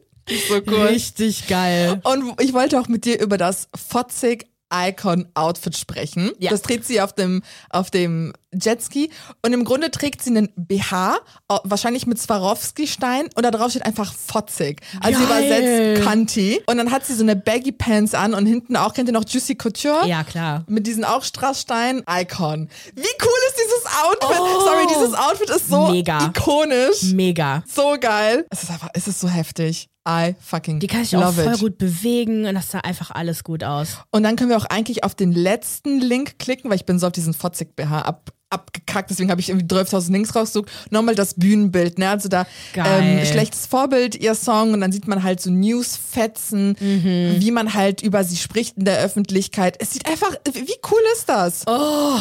So 0.47 0.61
cool. 0.67 0.87
Richtig 0.87 1.47
geil. 1.47 2.01
Und 2.03 2.39
ich 2.39 2.53
wollte 2.53 2.79
auch 2.79 2.87
mit 2.87 3.05
dir 3.05 3.19
über 3.19 3.37
das 3.37 3.67
Fotzig 3.75 4.47
Icon-Outfit 4.73 5.77
sprechen. 5.77 6.31
Ja. 6.39 6.51
Das 6.51 6.61
trägt 6.61 6.85
sie 6.85 7.01
auf 7.01 7.13
dem, 7.13 7.41
auf 7.69 7.91
dem 7.91 8.33
Jetski. 8.53 9.11
Und 9.43 9.53
im 9.53 9.63
Grunde 9.63 9.91
trägt 9.91 10.23
sie 10.23 10.31
einen 10.31 10.49
BH, 10.55 11.17
wahrscheinlich 11.63 12.07
mit 12.07 12.19
Swarovski-Stein. 12.19 13.29
Und 13.35 13.43
da 13.43 13.51
drauf 13.51 13.71
steht 13.71 13.85
einfach 13.85 14.13
fotzig. 14.13 14.81
Also 15.01 15.23
übersetzt 15.23 16.03
Kanti. 16.03 16.61
Und 16.65 16.77
dann 16.77 16.91
hat 16.91 17.05
sie 17.05 17.13
so 17.13 17.23
eine 17.23 17.35
Baggy 17.35 17.71
Pants 17.71 18.13
an 18.13 18.33
und 18.33 18.45
hinten 18.45 18.75
auch, 18.75 18.93
kennt 18.93 19.09
ihr 19.09 19.13
noch 19.13 19.27
Juicy 19.27 19.55
Couture? 19.55 20.07
Ja, 20.07 20.23
klar. 20.23 20.63
Mit 20.67 20.87
diesen 20.87 21.03
auch 21.03 21.23
Strassstein. 21.23 22.03
Icon. 22.09 22.69
Wie 22.95 23.01
cool 23.01 23.39
ist 23.47 23.57
dieses 23.57 23.85
Outfit? 24.03 24.39
Oh. 24.39 24.59
Sorry, 24.61 24.87
dieses 24.89 25.13
Outfit 25.13 25.49
ist 25.49 25.69
so 25.69 25.87
Mega. 25.89 26.25
ikonisch. 26.25 27.03
Mega. 27.13 27.63
So 27.67 27.97
geil. 27.99 28.45
Es 28.49 28.63
ist 28.63 28.71
einfach, 28.71 28.89
es 28.93 29.07
ist 29.07 29.19
so 29.19 29.27
heftig. 29.27 29.89
I 30.07 30.35
fucking 30.39 30.79
Die 30.79 30.87
kann 30.87 31.03
sich 31.03 31.15
auch 31.15 31.33
voll 31.33 31.53
it. 31.53 31.59
gut 31.59 31.77
bewegen 31.77 32.45
und 32.45 32.55
das 32.55 32.71
sah 32.71 32.79
einfach 32.79 33.11
alles 33.11 33.43
gut 33.43 33.63
aus. 33.63 33.97
Und 34.11 34.23
dann 34.23 34.35
können 34.35 34.49
wir 34.49 34.57
auch 34.57 34.65
eigentlich 34.65 35.03
auf 35.03 35.13
den 35.13 35.31
letzten 35.31 35.99
Link 35.99 36.39
klicken, 36.39 36.69
weil 36.69 36.77
ich 36.77 36.85
bin 36.85 36.99
so 36.99 37.07
auf 37.07 37.13
diesen 37.13 37.33
Fotzig 37.33 37.75
BH 37.75 38.01
ab, 38.01 38.31
abgekackt, 38.49 39.09
deswegen 39.09 39.29
habe 39.29 39.41
ich 39.41 39.49
irgendwie 39.49 39.67
12.000 39.67 40.11
Links 40.11 40.35
rausgesucht. 40.35 40.69
Nochmal 40.89 41.15
das 41.15 41.35
Bühnenbild, 41.35 41.99
ne? 41.99 42.09
Also 42.09 42.29
da 42.29 42.47
ähm, 42.73 43.25
schlechtes 43.25 43.67
Vorbild, 43.67 44.15
ihr 44.15 44.35
Song 44.35 44.73
und 44.73 44.81
dann 44.81 44.91
sieht 44.91 45.07
man 45.07 45.23
halt 45.23 45.41
so 45.41 45.51
Newsfetzen, 45.51 46.75
mhm. 46.79 47.35
wie 47.37 47.51
man 47.51 47.73
halt 47.73 48.01
über 48.01 48.23
sie 48.23 48.37
spricht 48.37 48.77
in 48.77 48.85
der 48.85 48.99
Öffentlichkeit. 48.99 49.77
Es 49.79 49.91
sieht 49.91 50.07
einfach, 50.07 50.33
wie 50.51 50.77
cool 50.89 51.01
ist 51.13 51.29
das? 51.29 51.63
Oh. 51.67 52.19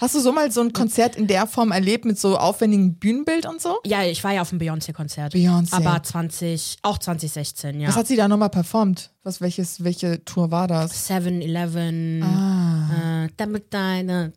Hast 0.00 0.14
du 0.14 0.20
so 0.20 0.32
mal 0.32 0.50
so 0.50 0.62
ein 0.62 0.72
Konzert 0.72 1.14
in 1.14 1.26
der 1.26 1.46
Form 1.46 1.72
erlebt 1.72 2.06
mit 2.06 2.18
so 2.18 2.38
aufwendigem 2.38 2.94
Bühnenbild 2.94 3.44
und 3.44 3.60
so? 3.60 3.80
Ja, 3.84 4.02
ich 4.02 4.24
war 4.24 4.32
ja 4.32 4.40
auf 4.40 4.48
dem 4.48 4.58
Beyoncé-Konzert. 4.58 5.34
Beyoncé. 5.34 5.74
Aber 5.74 6.02
20, 6.02 6.78
auch 6.80 6.96
2016, 6.96 7.80
ja. 7.80 7.88
Was 7.88 7.96
hat 7.96 8.06
sie 8.06 8.16
da 8.16 8.26
nochmal 8.26 8.48
performt? 8.48 9.10
Was, 9.24 9.42
welches, 9.42 9.84
welche 9.84 10.24
Tour 10.24 10.50
war 10.50 10.66
das? 10.68 11.10
7-Eleven, 11.10 12.22
ah. 12.22 13.26
äh, 13.26 13.28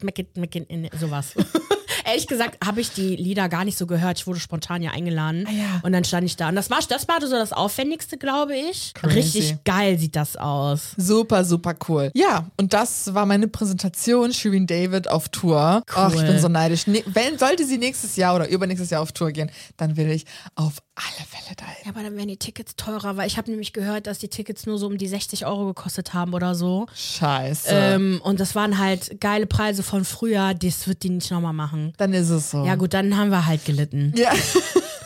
make 0.01 0.21
it, 0.21 0.35
make 0.35 0.59
it, 0.59 0.99
sowas. 0.99 1.33
ehrlich 2.05 2.27
gesagt 2.27 2.57
habe 2.65 2.81
ich 2.81 2.91
die 2.91 3.15
Lieder 3.15 3.49
gar 3.49 3.65
nicht 3.65 3.77
so 3.77 3.87
gehört. 3.87 4.19
Ich 4.19 4.27
wurde 4.27 4.39
spontan 4.39 4.81
ja 4.81 4.91
eingeladen. 4.91 5.45
Ah, 5.47 5.51
ja. 5.51 5.79
Und 5.83 5.93
dann 5.93 6.03
stand 6.03 6.25
ich 6.25 6.35
da. 6.35 6.49
Und 6.49 6.55
das 6.55 6.69
war, 6.69 6.79
das 6.87 7.07
war 7.07 7.21
so 7.21 7.29
das 7.29 7.53
Aufwendigste, 7.53 8.17
glaube 8.17 8.55
ich. 8.55 8.93
Crazy. 8.93 9.15
Richtig 9.15 9.63
geil 9.63 9.97
sieht 9.97 10.15
das 10.15 10.35
aus. 10.35 10.93
Super, 10.97 11.45
super 11.45 11.75
cool. 11.87 12.11
Ja, 12.13 12.47
und 12.57 12.73
das 12.73 13.13
war 13.13 13.25
meine 13.25 13.47
Präsentation. 13.47 14.33
Shirin 14.33 14.67
David 14.67 15.09
auf 15.09 15.29
Tour. 15.29 15.83
Cool. 15.89 15.95
Ach, 15.95 16.13
ich 16.13 16.21
bin 16.21 16.39
so 16.39 16.47
neidisch. 16.47 16.87
Ne 16.87 17.03
wenn, 17.05 17.37
sollte 17.37 17.65
sie 17.65 17.77
nächstes 17.77 18.15
Jahr 18.15 18.35
oder 18.35 18.47
übernächstes 18.47 18.89
Jahr 18.89 19.01
auf 19.01 19.11
Tour 19.11 19.31
gehen, 19.31 19.51
dann 19.77 19.97
will 19.97 20.09
ich 20.09 20.25
auf 20.55 20.75
alle 20.95 21.25
Fälle 21.27 21.55
da 21.55 21.65
Ja, 21.83 21.91
aber 21.91 22.03
dann 22.03 22.15
wären 22.15 22.27
die 22.27 22.37
Tickets 22.37 22.75
teurer, 22.75 23.17
weil 23.17 23.27
ich 23.27 23.37
habe 23.37 23.49
nämlich 23.49 23.73
gehört, 23.73 24.07
dass 24.07 24.19
die 24.19 24.27
Tickets 24.27 24.65
nur 24.65 24.77
so 24.77 24.87
um 24.87 24.97
die 24.97 25.07
60 25.07 25.45
Euro 25.45 25.65
gekostet 25.65 26.13
haben 26.13 26.33
oder 26.33 26.55
so. 26.55 26.85
Scheiße. 26.93 27.69
Ähm, 27.71 28.21
und 28.23 28.39
das 28.39 28.55
waren 28.55 28.77
halt 28.77 29.19
geile 29.19 29.47
Preise 29.47 29.83
von 29.83 30.05
früher. 30.05 30.53
Das 30.53 30.87
wird 30.87 31.03
die 31.03 31.09
nicht 31.09 31.31
nochmal 31.31 31.53
machen. 31.53 31.93
Dann 31.97 32.13
ist 32.13 32.29
es 32.29 32.51
so. 32.51 32.65
Ja, 32.65 32.75
gut, 32.75 32.93
dann 32.93 33.17
haben 33.17 33.31
wir 33.31 33.45
halt 33.45 33.65
gelitten. 33.65 34.13
Ja. 34.15 34.31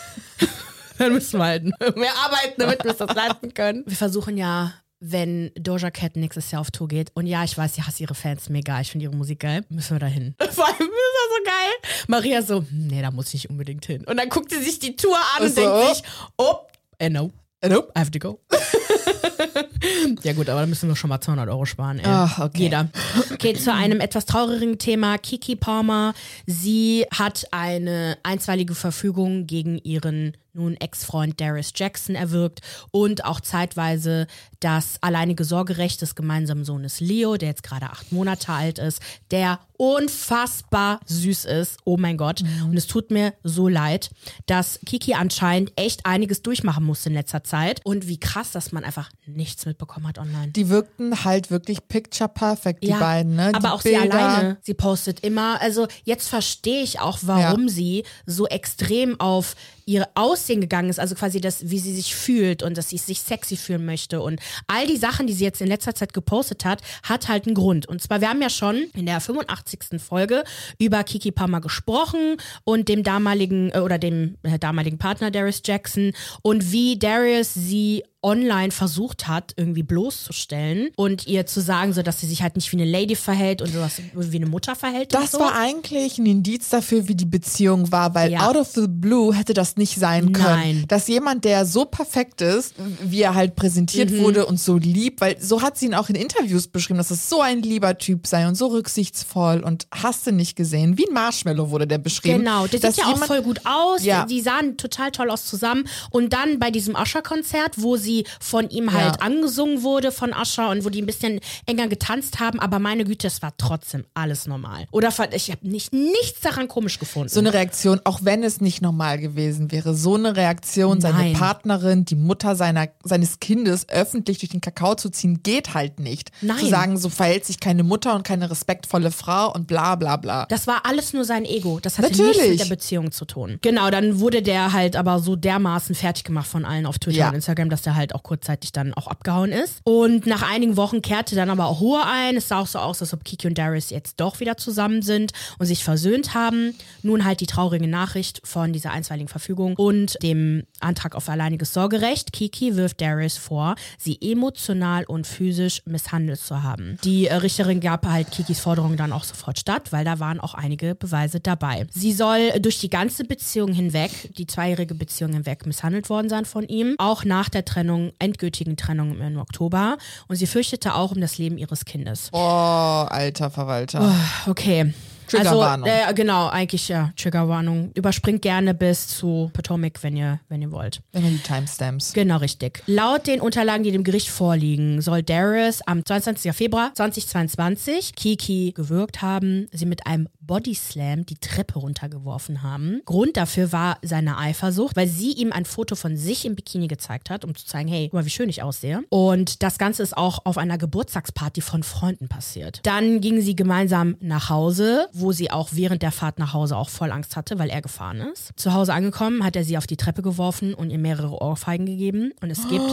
dann 0.98 1.14
müssen 1.14 1.40
wir 1.40 1.46
halt 1.46 1.64
mehr 1.64 2.14
arbeiten, 2.18 2.56
damit 2.58 2.84
wir 2.84 2.92
es 2.92 2.98
das 2.98 3.16
leisten 3.16 3.54
können. 3.54 3.84
Wir 3.86 3.98
versuchen 3.98 4.38
ja 4.38 4.74
wenn 5.00 5.52
Doja 5.56 5.92
Cat 5.92 6.16
nächstes 6.16 6.52
Jahr 6.52 6.62
auf 6.62 6.72
Tour 6.72 6.88
geht. 6.88 7.12
Und 7.14 7.28
ja, 7.28 7.44
ich 7.44 7.58
weiß, 7.58 7.76
sie 7.76 7.84
hasst 7.84 8.00
ihre 8.00 8.16
Fans 8.16 8.50
mega. 8.50 8.82
Ich 8.82 8.92
finde 8.92 9.06
ihre 9.06 9.16
Musik 9.16 9.42
geil. 9.42 9.64
Müssen 9.70 9.96
wir 9.96 10.00
da 10.00 10.08
hin. 10.08 10.36
Vor 10.52 10.66
allem 10.66 10.90
so 11.38 11.44
geil. 11.44 11.92
Maria 12.08 12.42
so, 12.42 12.58
hm, 12.58 12.88
nee, 12.88 13.02
da 13.02 13.12
muss 13.12 13.28
ich 13.28 13.34
nicht 13.34 13.50
unbedingt 13.50 13.86
hin. 13.86 14.06
Und 14.06 14.18
dann 14.18 14.30
guckt 14.30 14.52
sie 14.52 14.62
sich 14.62 14.80
die 14.80 14.96
Tour 14.96 15.18
an 15.36 15.44
und, 15.44 15.50
und 15.50 15.58
denkt 15.58 15.96
sich, 15.96 16.04
oh, 16.38 16.56
eh 17.00 17.10
no. 17.10 17.32
Eh, 17.62 17.70
nope. 17.70 17.92
I 17.96 18.00
have 18.00 18.12
to 18.12 18.20
go. 18.20 18.40
ja 20.24 20.34
gut, 20.34 20.50
aber 20.50 20.62
da 20.62 20.66
müssen 20.66 20.90
wir 20.90 20.96
schon 20.96 21.10
mal 21.10 21.22
200 21.22 21.50
Euro 21.50 21.66
sparen. 21.66 22.02
Ach, 22.04 22.40
okay. 22.40 22.64
Jeder. 22.64 22.90
Okay, 23.34 23.54
zu 23.54 23.74
einem 23.74 24.00
etwas 24.00 24.26
traurigen 24.26 24.78
Thema. 24.78 25.18
Kiki 25.18 25.56
Palmer, 25.56 26.14
sie 26.46 27.06
hat 27.14 27.48
eine 27.52 28.18
einstweilige 28.24 28.76
Verfügung 28.76 29.48
gegen 29.48 29.78
ihren 29.80 30.34
nun 30.58 30.76
Ex-Freund 30.76 31.40
Darius 31.40 31.72
Jackson 31.76 32.16
erwirkt 32.16 32.62
und 32.92 33.24
auch 33.24 33.40
zeitweise 33.40 34.28
das 34.60 34.98
alleinige 35.02 35.44
Sorgerecht 35.44 36.02
des 36.02 36.16
gemeinsamen 36.16 36.66
Sohnes 36.66 37.00
Leo, 37.00 37.38
der 37.38 37.50
jetzt 37.50 37.64
gerade 37.64 37.86
acht 37.86 38.12
Monate 38.12 38.52
alt 38.52 38.80
ist, 38.80 39.02
der 39.30 39.60
unfassbar 39.78 41.00
süß 41.06 41.46
ist. 41.46 41.78
Oh 41.86 41.98
mein 41.98 42.18
Gott. 42.18 42.44
Und 42.64 42.76
es 42.76 42.88
tut 42.88 43.12
mir 43.12 43.36
so 43.44 43.68
leid, 43.68 44.10
dass 44.48 44.80
Kiki 44.86 45.14
anscheinend 45.14 45.72
echt 45.76 46.06
einiges 46.08 46.42
durchmachen 46.42 46.84
musste 46.84 47.10
in 47.10 47.16
letzter 47.16 47.44
Zeit. 47.44 47.82
Und 47.86 48.08
wie 48.08 48.20
krass, 48.20 48.52
dass 48.52 48.72
man 48.72 48.84
einfach 48.84 48.97
nichts 49.26 49.66
mitbekommen 49.66 50.08
hat 50.08 50.18
online. 50.20 50.50
Die 50.50 50.70
wirkten 50.70 51.24
halt 51.24 51.52
wirklich 51.52 51.88
picture 51.88 52.30
perfect, 52.30 52.84
die 52.84 52.88
Ja, 52.90 53.00
beiden, 53.00 53.36
ne? 53.36 53.48
Aber 53.54 53.60
die 53.60 53.68
auch 53.74 53.82
sie 53.82 53.90
Bilder. 53.98 54.14
alleine. 54.16 54.58
Sie 54.62 54.74
postet 54.74 55.20
immer. 55.22 55.60
Also 55.62 55.88
jetzt 56.04 56.28
verstehe 56.30 56.84
ich 56.84 57.00
auch, 57.00 57.20
warum 57.22 57.64
Ja. 57.64 57.70
sie 57.70 58.04
so 58.26 58.48
extrem 58.48 59.20
auf 59.20 59.56
ihr 59.88 60.08
Aussehen 60.14 60.62
gegangen 60.62 60.90
ist. 60.90 61.00
Also 61.00 61.16
quasi 61.16 61.42
das, 61.42 61.70
wie 61.70 61.80
sie 61.80 61.96
sich 61.96 62.14
fühlt 62.14 62.62
und 62.62 62.78
dass 62.78 62.90
sie 62.90 62.98
sich 62.98 63.22
sexy 63.22 63.58
fühlen 63.58 63.86
möchte. 63.86 64.22
Und 64.22 64.40
all 64.68 64.86
die 64.86 64.98
Sachen, 64.98 65.26
die 65.26 65.34
sie 65.34 65.46
jetzt 65.46 65.62
in 65.62 65.68
letzter 65.68 65.96
Zeit 65.96 66.14
gepostet 66.14 66.66
hat, 66.66 66.82
hat 67.04 67.28
halt 67.28 67.48
einen 67.48 67.56
Grund. 67.56 67.88
Und 67.88 68.02
zwar, 68.02 68.22
wir 68.22 68.30
haben 68.30 68.42
ja 68.42 68.50
schon 68.50 68.76
in 68.94 69.06
der 69.08 69.20
85. 69.22 70.00
Folge 70.00 70.44
über 70.78 71.04
Kiki 71.04 71.32
Palmer 71.32 71.62
gesprochen 71.62 72.38
und 72.66 72.90
dem 72.90 73.02
damaligen 73.04 73.72
äh, 73.72 73.80
oder 73.80 73.98
dem 73.98 74.36
äh, 74.44 74.60
damaligen 74.60 74.98
Partner 74.98 75.32
Darius 75.32 75.62
Jackson 75.66 76.12
und 76.42 76.72
wie 76.72 77.00
Darius 77.00 77.54
sie 77.54 78.04
online 78.24 78.72
versucht 78.72 79.28
hat, 79.28 79.54
irgendwie 79.58 79.84
bloßzustellen 79.84 80.90
und 80.96 81.28
ihr 81.28 81.46
zu 81.46 81.62
sagen, 81.62 81.94
so 81.94 82.02
dass 82.02 82.20
sie 82.20 82.26
sich 82.28 82.42
halt 82.42 82.56
nicht 82.56 82.70
wie 82.72 82.78
eine 82.82 82.90
Lady 82.90 83.16
verhält 83.16 83.62
und 83.62 83.72
sowas 83.72 84.02
wie 84.14 84.36
eine 84.36 84.48
Mutter 84.48 84.76
verhält. 84.76 85.14
Das 85.14 85.32
so. 85.32 85.40
war 85.40 85.56
eigentlich 85.56 86.18
ein 86.18 86.26
Indiz 86.26 86.70
dafür, 86.70 87.08
wie 87.08 87.16
die 87.16 87.26
Beziehung 87.26 87.92
war, 87.92 88.16
weil 88.16 88.32
Ja. 88.32 88.50
out 88.50 88.58
of 88.58 88.68
the 88.70 88.88
blue 88.88 89.34
hätte 89.34 89.54
das 89.54 89.77
nicht 89.78 89.98
sein 90.00 90.32
können. 90.34 90.46
Nein. 90.80 90.86
Dass 90.88 91.08
jemand, 91.08 91.46
der 91.46 91.66
so 91.66 91.86
perfekt 91.86 92.42
ist, 92.42 92.76
wie 93.04 93.22
er 93.22 93.36
halt 93.36 93.56
präsentiert 93.56 94.10
Mhm. 94.12 94.20
wurde 94.20 94.46
und 94.46 94.60
so 94.60 94.78
lieb, 94.78 95.22
weil 95.22 95.40
so 95.42 95.62
hat 95.62 95.78
sie 95.78 95.88
ihn 95.88 95.94
auch 95.96 96.10
in 96.10 96.16
Interviews 96.16 96.68
beschrieben, 96.68 96.98
dass 96.98 97.12
es 97.12 97.30
so 97.30 97.42
ein 97.42 97.62
lieber 97.62 97.98
Typ 97.98 98.28
sei 98.28 98.48
und 98.48 98.56
so 98.56 98.68
rücksichtsvoll 98.68 99.60
und 99.62 99.88
hast 99.92 100.26
du 100.28 100.32
nicht 100.32 100.56
gesehen. 100.56 100.98
Wie 100.98 101.08
ein 101.08 101.14
Marshmallow 101.14 101.70
wurde 101.70 101.88
der 101.88 101.98
beschrieben. 101.98 102.40
Genau, 102.40 102.68
der 102.68 102.80
sieht 102.80 102.98
ja 102.98 103.06
auch 103.12 103.18
voll 103.26 103.42
gut 103.42 103.62
aus. 103.66 104.04
Ja. 104.04 104.26
Die 104.26 104.42
sahen 104.42 104.78
total 104.78 105.12
toll 105.12 105.30
aus 105.30 105.46
zusammen. 105.46 105.88
Und 106.12 106.34
dann 106.34 106.60
bei 106.60 106.72
diesem 106.72 106.96
Usher-Konzert, 106.96 107.76
wo 107.82 107.98
sie 107.98 108.26
von 108.40 108.70
ihm 108.70 108.94
halt 108.94 109.18
Ja. 109.18 109.22
angesungen 109.22 109.84
wurde, 109.84 110.12
von 110.12 110.32
Usher, 110.34 110.70
und 110.70 110.84
wo 110.86 110.90
die 110.90 111.02
ein 111.02 111.06
bisschen 111.06 111.40
enger 111.66 111.88
getanzt 111.88 112.40
haben. 112.40 112.60
Aber 112.60 112.80
meine 112.80 113.06
Güte, 113.06 113.28
es 113.28 113.42
war 113.42 113.54
trotzdem 113.58 114.06
alles 114.14 114.48
normal. 114.48 114.86
Oder 114.92 115.10
ich 115.34 115.52
habe 115.52 115.68
nicht, 115.68 115.94
nichts 115.94 116.42
daran 116.42 116.68
komisch 116.68 117.00
gefunden. 117.00 117.30
So 117.30 117.40
eine 117.40 117.54
Reaktion, 117.54 118.00
auch 118.04 118.20
wenn 118.24 118.44
es 118.44 118.62
nicht 118.62 118.82
normal 118.82 119.18
gewesen 119.20 119.67
wäre, 119.72 119.96
so 119.96 120.16
eine 120.16 120.36
Reaktion, 120.36 121.02
seine 121.02 121.18
Nein. 121.18 121.34
Partnerin, 121.34 122.06
die 122.06 122.16
Mutter 122.16 122.56
seiner, 122.56 122.88
seines 123.04 123.40
Kindes 123.40 123.88
öffentlich 123.90 124.40
durch 124.40 124.50
den 124.50 124.62
Kakao 124.62 124.96
zu 124.96 125.10
ziehen, 125.10 125.42
geht 125.44 125.74
halt 125.74 126.00
nicht. 126.00 126.32
Nein. 126.42 126.58
Zu 126.58 126.68
sagen, 126.68 126.98
so 126.98 127.10
verhält 127.10 127.46
sich 127.46 127.60
keine 127.60 127.84
Mutter 127.84 128.16
und 128.16 128.24
keine 128.24 128.50
respektvolle 128.50 129.12
Frau 129.12 129.54
und 129.54 129.68
bla 129.68 129.96
bla 129.96 130.18
bla. 130.18 130.46
Das 130.48 130.68
war 130.68 130.86
alles 130.86 131.14
nur 131.14 131.26
sein 131.26 131.46
Ego. 131.46 131.80
Das 131.82 131.98
hatte 131.98 132.10
Natürlich. 132.12 132.38
nichts 132.38 132.50
mit 132.50 132.60
der 132.60 132.66
Beziehung 132.76 133.12
zu 133.12 133.26
tun. 133.26 133.58
Genau, 133.62 133.90
dann 133.90 134.20
wurde 134.20 134.42
der 134.42 134.74
halt 134.74 134.96
aber 134.96 135.20
so 135.20 135.36
dermaßen 135.36 135.96
fertig 135.96 136.24
gemacht 136.24 136.48
von 136.48 136.66
allen 136.66 136.86
auf 136.86 137.00
Twitter 137.00 137.18
Ja. 137.18 137.30
und 137.30 137.36
Instagram, 137.36 137.70
dass 137.70 137.82
der 137.82 137.96
halt 137.96 138.14
auch 138.16 138.24
kurzzeitig 138.24 138.72
dann 138.72 138.94
auch 138.94 139.08
abgehauen 139.08 139.52
ist. 139.52 139.80
Und 139.84 140.26
nach 140.28 140.42
einigen 140.50 140.78
Wochen 140.78 141.02
kehrte 141.02 141.36
dann 141.36 141.50
aber 141.50 141.66
auch 141.68 141.82
Ruhe 141.82 142.02
ein. 142.06 142.38
Es 142.38 142.48
sah 142.48 142.60
auch 142.60 142.68
so 142.68 142.80
aus, 142.80 143.02
als 143.02 143.14
ob 143.14 143.24
Kiki 143.24 143.48
und 143.48 143.58
Darius 143.58 143.90
jetzt 143.90 144.20
doch 144.20 144.40
wieder 144.40 144.58
zusammen 144.58 145.02
sind 145.02 145.32
und 145.58 145.66
sich 145.66 145.84
versöhnt 145.84 146.34
haben. 146.34 146.76
Nun 147.04 147.26
halt 147.26 147.40
die 147.42 147.48
traurige 147.48 147.88
Nachricht 147.88 148.42
von 148.44 148.74
dieser 148.74 148.92
einstweiligen 148.92 149.28
Verfügung 149.28 149.57
und 149.58 150.18
dem 150.22 150.64
Antrag 150.80 151.16
auf 151.16 151.30
alleiniges 151.30 151.74
Sorgerecht. 151.74 152.34
Kiki 152.34 152.76
wirft 152.76 153.02
Darius 153.02 153.38
vor, 153.38 153.76
sie 153.98 154.18
emotional 154.22 155.06
und 155.06 155.26
physisch 155.26 155.82
misshandelt 155.86 156.40
zu 156.40 156.64
haben. 156.64 156.98
Die 157.04 157.28
äh, 157.28 157.36
Richterin 157.36 157.80
gab 157.80 158.06
halt 158.06 158.32
Kikis 158.32 158.60
Forderung 158.60 158.98
dann 158.98 159.12
auch 159.12 159.24
sofort 159.24 159.60
statt, 159.60 159.92
weil 159.92 160.06
da 160.06 160.20
waren 160.20 160.40
auch 160.40 160.54
einige 160.54 160.96
Beweise 160.96 161.40
dabei. 161.40 161.88
Sie 161.92 162.14
soll 162.14 162.60
durch 162.60 162.80
die 162.80 162.90
ganze 162.90 163.24
Beziehung 163.24 163.74
hinweg, 163.74 164.12
die 164.38 164.48
zweijährige 164.48 164.96
Beziehung 164.96 165.34
hinweg, 165.34 165.66
misshandelt 165.66 166.10
worden 166.10 166.30
sein 166.30 166.46
von 166.46 166.68
ihm, 166.68 166.96
auch 166.98 167.24
nach 167.24 167.50
der 167.50 167.66
Trennung, 167.66 168.12
endgültigen 168.20 168.78
Trennung 168.78 169.20
im 169.20 169.38
Oktober. 169.38 169.98
Und 170.28 170.36
sie 170.36 170.48
fürchtete 170.48 170.96
auch 170.96 171.12
um 171.12 171.22
das 171.22 171.38
Leben 171.38 171.58
ihres 171.58 171.86
Kindes. 171.86 172.30
Oh, 172.32 172.38
alter 172.38 173.50
Verwalter. 173.50 174.14
Okay. 174.46 174.94
Triggerwarnung. 175.28 175.90
Also, 175.90 176.12
äh, 176.12 176.14
genau, 176.14 176.48
eigentlich 176.50 176.88
ja, 176.88 177.12
Triggerwarnung. 177.16 177.92
Überspringt 177.94 178.42
gerne 178.42 178.74
bis 178.74 179.08
zu 179.08 179.50
Potomac, 179.54 180.02
wenn 180.02 180.16
ihr, 180.18 180.40
wenn 180.50 180.62
ihr 180.62 180.72
wollt. 180.72 181.02
Wenn 181.12 181.24
du 181.24 181.30
die 181.30 181.38
Timestamps. 181.40 182.14
Genau, 182.14 182.38
richtig. 182.38 182.84
Laut 182.88 183.28
den 183.28 183.42
Unterlagen, 183.42 183.84
die 183.84 183.92
dem 183.92 184.04
Gericht 184.04 184.30
vorliegen, 184.30 185.02
soll 185.02 185.24
Darius 185.24 185.82
am 185.86 186.06
22. 186.06 186.54
Februar 186.54 186.92
2022 186.94 188.16
Kiki 188.16 188.74
gewürgt 188.76 189.22
haben, 189.22 189.68
sie 189.72 189.86
mit 189.86 190.08
einem 190.08 190.28
Bodyslam 190.48 191.26
die 191.26 191.38
Treppe 191.38 191.80
runtergeworfen 191.80 192.64
haben. 192.64 193.02
Grund 193.06 193.38
dafür 193.38 193.72
war 193.72 193.98
seine 194.02 194.38
Eifersucht, 194.38 194.96
weil 194.96 195.08
sie 195.08 195.34
ihm 195.34 195.52
ein 195.52 195.66
Foto 195.66 195.96
von 195.96 196.18
sich 196.18 196.46
im 196.46 196.56
Bikini 196.56 196.88
gezeigt 196.88 197.30
hat, 197.30 197.46
um 197.46 197.54
zu 197.54 197.66
zeigen, 197.66 197.90
hey, 197.90 198.06
guck 198.06 198.14
mal, 198.14 198.26
wie 198.26 198.32
schön 198.32 198.50
ich 198.50 198.64
aussehe. 198.64 199.04
Und 199.10 199.62
das 199.62 199.78
Ganze 199.78 200.04
ist 200.04 200.16
auch 200.16 200.46
auf 200.46 200.58
einer 200.58 200.78
Geburtstagsparty 200.78 201.62
von 201.62 201.84
Freunden 201.84 202.28
passiert. 202.30 202.80
Dann 202.84 203.22
gingen 203.22 203.42
sie 203.42 203.56
gemeinsam 203.56 204.16
nach 204.22 204.50
Hause, 204.50 205.08
wo 205.14 205.32
sie 205.32 205.52
auch 205.52 205.70
während 205.74 206.02
der 206.02 206.12
Fahrt 206.12 206.40
nach 206.40 206.54
Hause 206.54 206.78
auch 206.78 206.90
voll 206.90 207.12
Angst 207.12 207.36
hatte, 207.36 207.60
weil 207.60 207.70
er 207.70 207.82
gefahren 207.82 208.22
ist. 208.22 208.54
Zu 208.56 208.74
Hause 208.74 208.94
angekommen, 208.94 209.44
hat 209.44 209.56
er 209.56 209.64
sie 209.64 209.78
auf 209.78 209.88
die 209.88 209.98
Treppe 209.98 210.22
geworfen 210.22 210.74
und 210.74 210.90
ihr 210.90 211.00
mehrere 211.00 211.42
Ohrfeigen 211.42 211.86
gegeben. 211.86 212.32
Und 212.42 212.50
es 212.50 212.68
gibt 212.70 212.90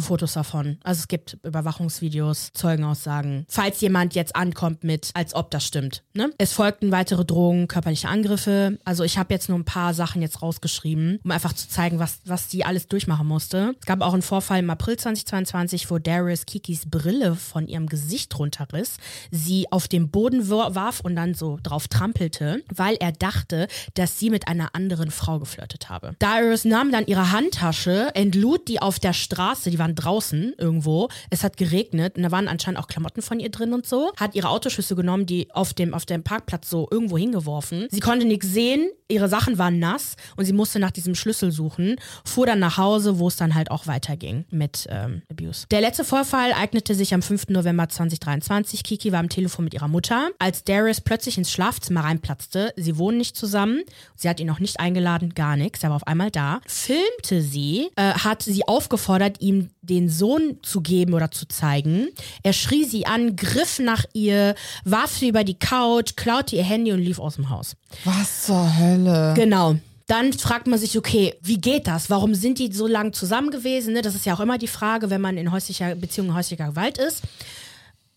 Fotos 0.00 0.34
davon. 0.34 0.78
Also 0.84 1.00
es 1.00 1.08
gibt 1.08 1.38
Überwachungsvideos, 1.42 2.50
Zeugenaussagen. 2.52 3.46
Falls 3.48 3.80
jemand 3.80 4.14
jetzt 4.14 4.36
ankommt 4.36 4.84
mit, 4.84 5.10
als 5.14 5.34
ob 5.34 5.50
das 5.50 5.64
stimmt. 5.64 6.04
Ne? 6.14 6.30
Es 6.38 6.52
folgten 6.52 6.90
weitere 6.98 7.24
Drohungen, 7.24 7.68
körperliche 7.68 8.08
Angriffe. 8.08 8.76
Also 8.84 9.04
ich 9.04 9.18
habe 9.18 9.32
jetzt 9.32 9.48
nur 9.48 9.56
ein 9.56 9.64
paar 9.64 9.94
Sachen 9.94 10.20
jetzt 10.20 10.42
rausgeschrieben, 10.42 11.20
um 11.22 11.30
einfach 11.30 11.52
zu 11.52 11.68
zeigen, 11.68 12.00
was, 12.00 12.18
was 12.24 12.48
die 12.48 12.64
alles 12.64 12.88
durchmachen 12.88 13.24
musste. 13.24 13.76
Es 13.78 13.86
gab 13.86 14.00
auch 14.00 14.14
einen 14.14 14.22
Vorfall 14.22 14.58
im 14.58 14.68
April 14.68 14.96
2022, 14.96 15.92
wo 15.92 15.98
Darius 15.98 16.44
Kikis 16.44 16.90
Brille 16.90 17.36
von 17.36 17.68
ihrem 17.68 17.86
Gesicht 17.86 18.36
runterriss, 18.36 18.96
sie 19.30 19.70
auf 19.70 19.86
den 19.86 20.10
Boden 20.10 20.48
warf 20.48 20.98
und 20.98 21.14
dann 21.14 21.34
so 21.34 21.60
drauf 21.62 21.86
trampelte, 21.86 22.64
weil 22.74 22.96
er 22.96 23.12
dachte, 23.12 23.68
dass 23.94 24.18
sie 24.18 24.30
mit 24.30 24.48
einer 24.48 24.74
anderen 24.74 25.12
Frau 25.12 25.38
geflirtet 25.38 25.88
habe. 25.88 26.16
Darius 26.18 26.64
nahm 26.64 26.90
dann 26.90 27.06
ihre 27.06 27.30
Handtasche, 27.30 28.10
entlud 28.14 28.66
die 28.66 28.82
auf 28.82 28.98
der 28.98 29.12
Straße, 29.12 29.70
die 29.70 29.78
waren 29.78 29.94
draußen 29.94 30.54
irgendwo, 30.58 31.10
es 31.30 31.44
hat 31.44 31.58
geregnet 31.58 32.16
und 32.16 32.24
da 32.24 32.32
waren 32.32 32.48
anscheinend 32.48 32.80
auch 32.80 32.88
Klamotten 32.88 33.22
von 33.22 33.38
ihr 33.38 33.50
drin 33.50 33.72
und 33.72 33.86
so, 33.86 34.10
hat 34.16 34.34
ihre 34.34 34.48
Autoschlüssel 34.48 34.96
genommen, 34.96 35.26
die 35.26 35.48
auf 35.52 35.74
dem, 35.74 35.94
auf 35.94 36.04
dem 36.04 36.24
Parkplatz 36.24 36.68
so 36.68 36.87
irgendwo 36.90 37.18
hingeworfen. 37.18 37.86
Sie 37.90 38.00
konnte 38.00 38.26
nichts 38.26 38.48
sehen, 38.48 38.90
ihre 39.08 39.28
Sachen 39.28 39.58
waren 39.58 39.78
nass 39.78 40.16
und 40.36 40.44
sie 40.44 40.52
musste 40.52 40.78
nach 40.78 40.90
diesem 40.90 41.14
Schlüssel 41.14 41.50
suchen, 41.50 41.96
fuhr 42.24 42.46
dann 42.46 42.58
nach 42.58 42.76
Hause, 42.78 43.18
wo 43.18 43.28
es 43.28 43.36
dann 43.36 43.54
halt 43.54 43.70
auch 43.70 43.86
weiterging 43.86 44.44
mit 44.50 44.86
ähm, 44.90 45.22
Abuse. 45.30 45.66
Der 45.70 45.80
letzte 45.80 46.04
Vorfall 46.04 46.52
eignete 46.52 46.94
sich 46.94 47.14
am 47.14 47.22
5. 47.22 47.48
November 47.48 47.88
2023. 47.88 48.82
Kiki 48.84 49.12
war 49.12 49.20
am 49.20 49.28
Telefon 49.28 49.64
mit 49.64 49.74
ihrer 49.74 49.88
Mutter, 49.88 50.30
als 50.38 50.64
Darius 50.64 51.00
plötzlich 51.00 51.38
ins 51.38 51.50
Schlafzimmer 51.50 52.04
reinplatzte. 52.04 52.72
Sie 52.76 52.98
wohnen 52.98 53.18
nicht 53.18 53.36
zusammen, 53.36 53.82
sie 54.14 54.28
hat 54.28 54.40
ihn 54.40 54.46
noch 54.46 54.60
nicht 54.60 54.80
eingeladen, 54.80 55.34
gar 55.34 55.56
nichts, 55.56 55.82
er 55.82 55.90
war 55.90 55.96
auf 55.96 56.06
einmal 56.06 56.30
da. 56.30 56.60
Filmte 56.66 57.42
sie, 57.42 57.88
äh, 57.96 58.12
hat 58.12 58.42
sie 58.42 58.66
aufgefordert, 58.66 59.40
ihm 59.40 59.70
den 59.88 60.08
Sohn 60.08 60.58
zu 60.62 60.80
geben 60.80 61.14
oder 61.14 61.30
zu 61.30 61.46
zeigen. 61.46 62.08
Er 62.42 62.52
schrie 62.52 62.84
sie 62.84 63.06
an, 63.06 63.36
griff 63.36 63.78
nach 63.78 64.04
ihr, 64.12 64.54
warf 64.84 65.16
sie 65.16 65.28
über 65.28 65.44
die 65.44 65.58
Couch, 65.58 66.16
klaute 66.16 66.56
ihr 66.56 66.64
Handy 66.64 66.92
und 66.92 67.00
lief 67.00 67.18
aus 67.18 67.36
dem 67.36 67.50
Haus. 67.50 67.74
Was 68.04 68.46
zur 68.46 68.78
Hölle? 68.78 69.34
Genau. 69.34 69.76
Dann 70.06 70.32
fragt 70.32 70.66
man 70.66 70.78
sich, 70.78 70.96
okay, 70.96 71.34
wie 71.42 71.60
geht 71.60 71.86
das? 71.86 72.08
Warum 72.08 72.34
sind 72.34 72.58
die 72.58 72.72
so 72.72 72.86
lange 72.86 73.12
zusammen 73.12 73.50
gewesen? 73.50 73.92
Ne? 73.92 74.00
Das 74.00 74.14
ist 74.14 74.24
ja 74.24 74.34
auch 74.34 74.40
immer 74.40 74.56
die 74.56 74.66
Frage, 74.66 75.10
wenn 75.10 75.20
man 75.20 75.36
in 75.36 75.52
häuslicher 75.52 75.94
Beziehung, 75.94 76.34
häuslicher 76.34 76.68
Gewalt 76.68 76.96
ist. 76.96 77.22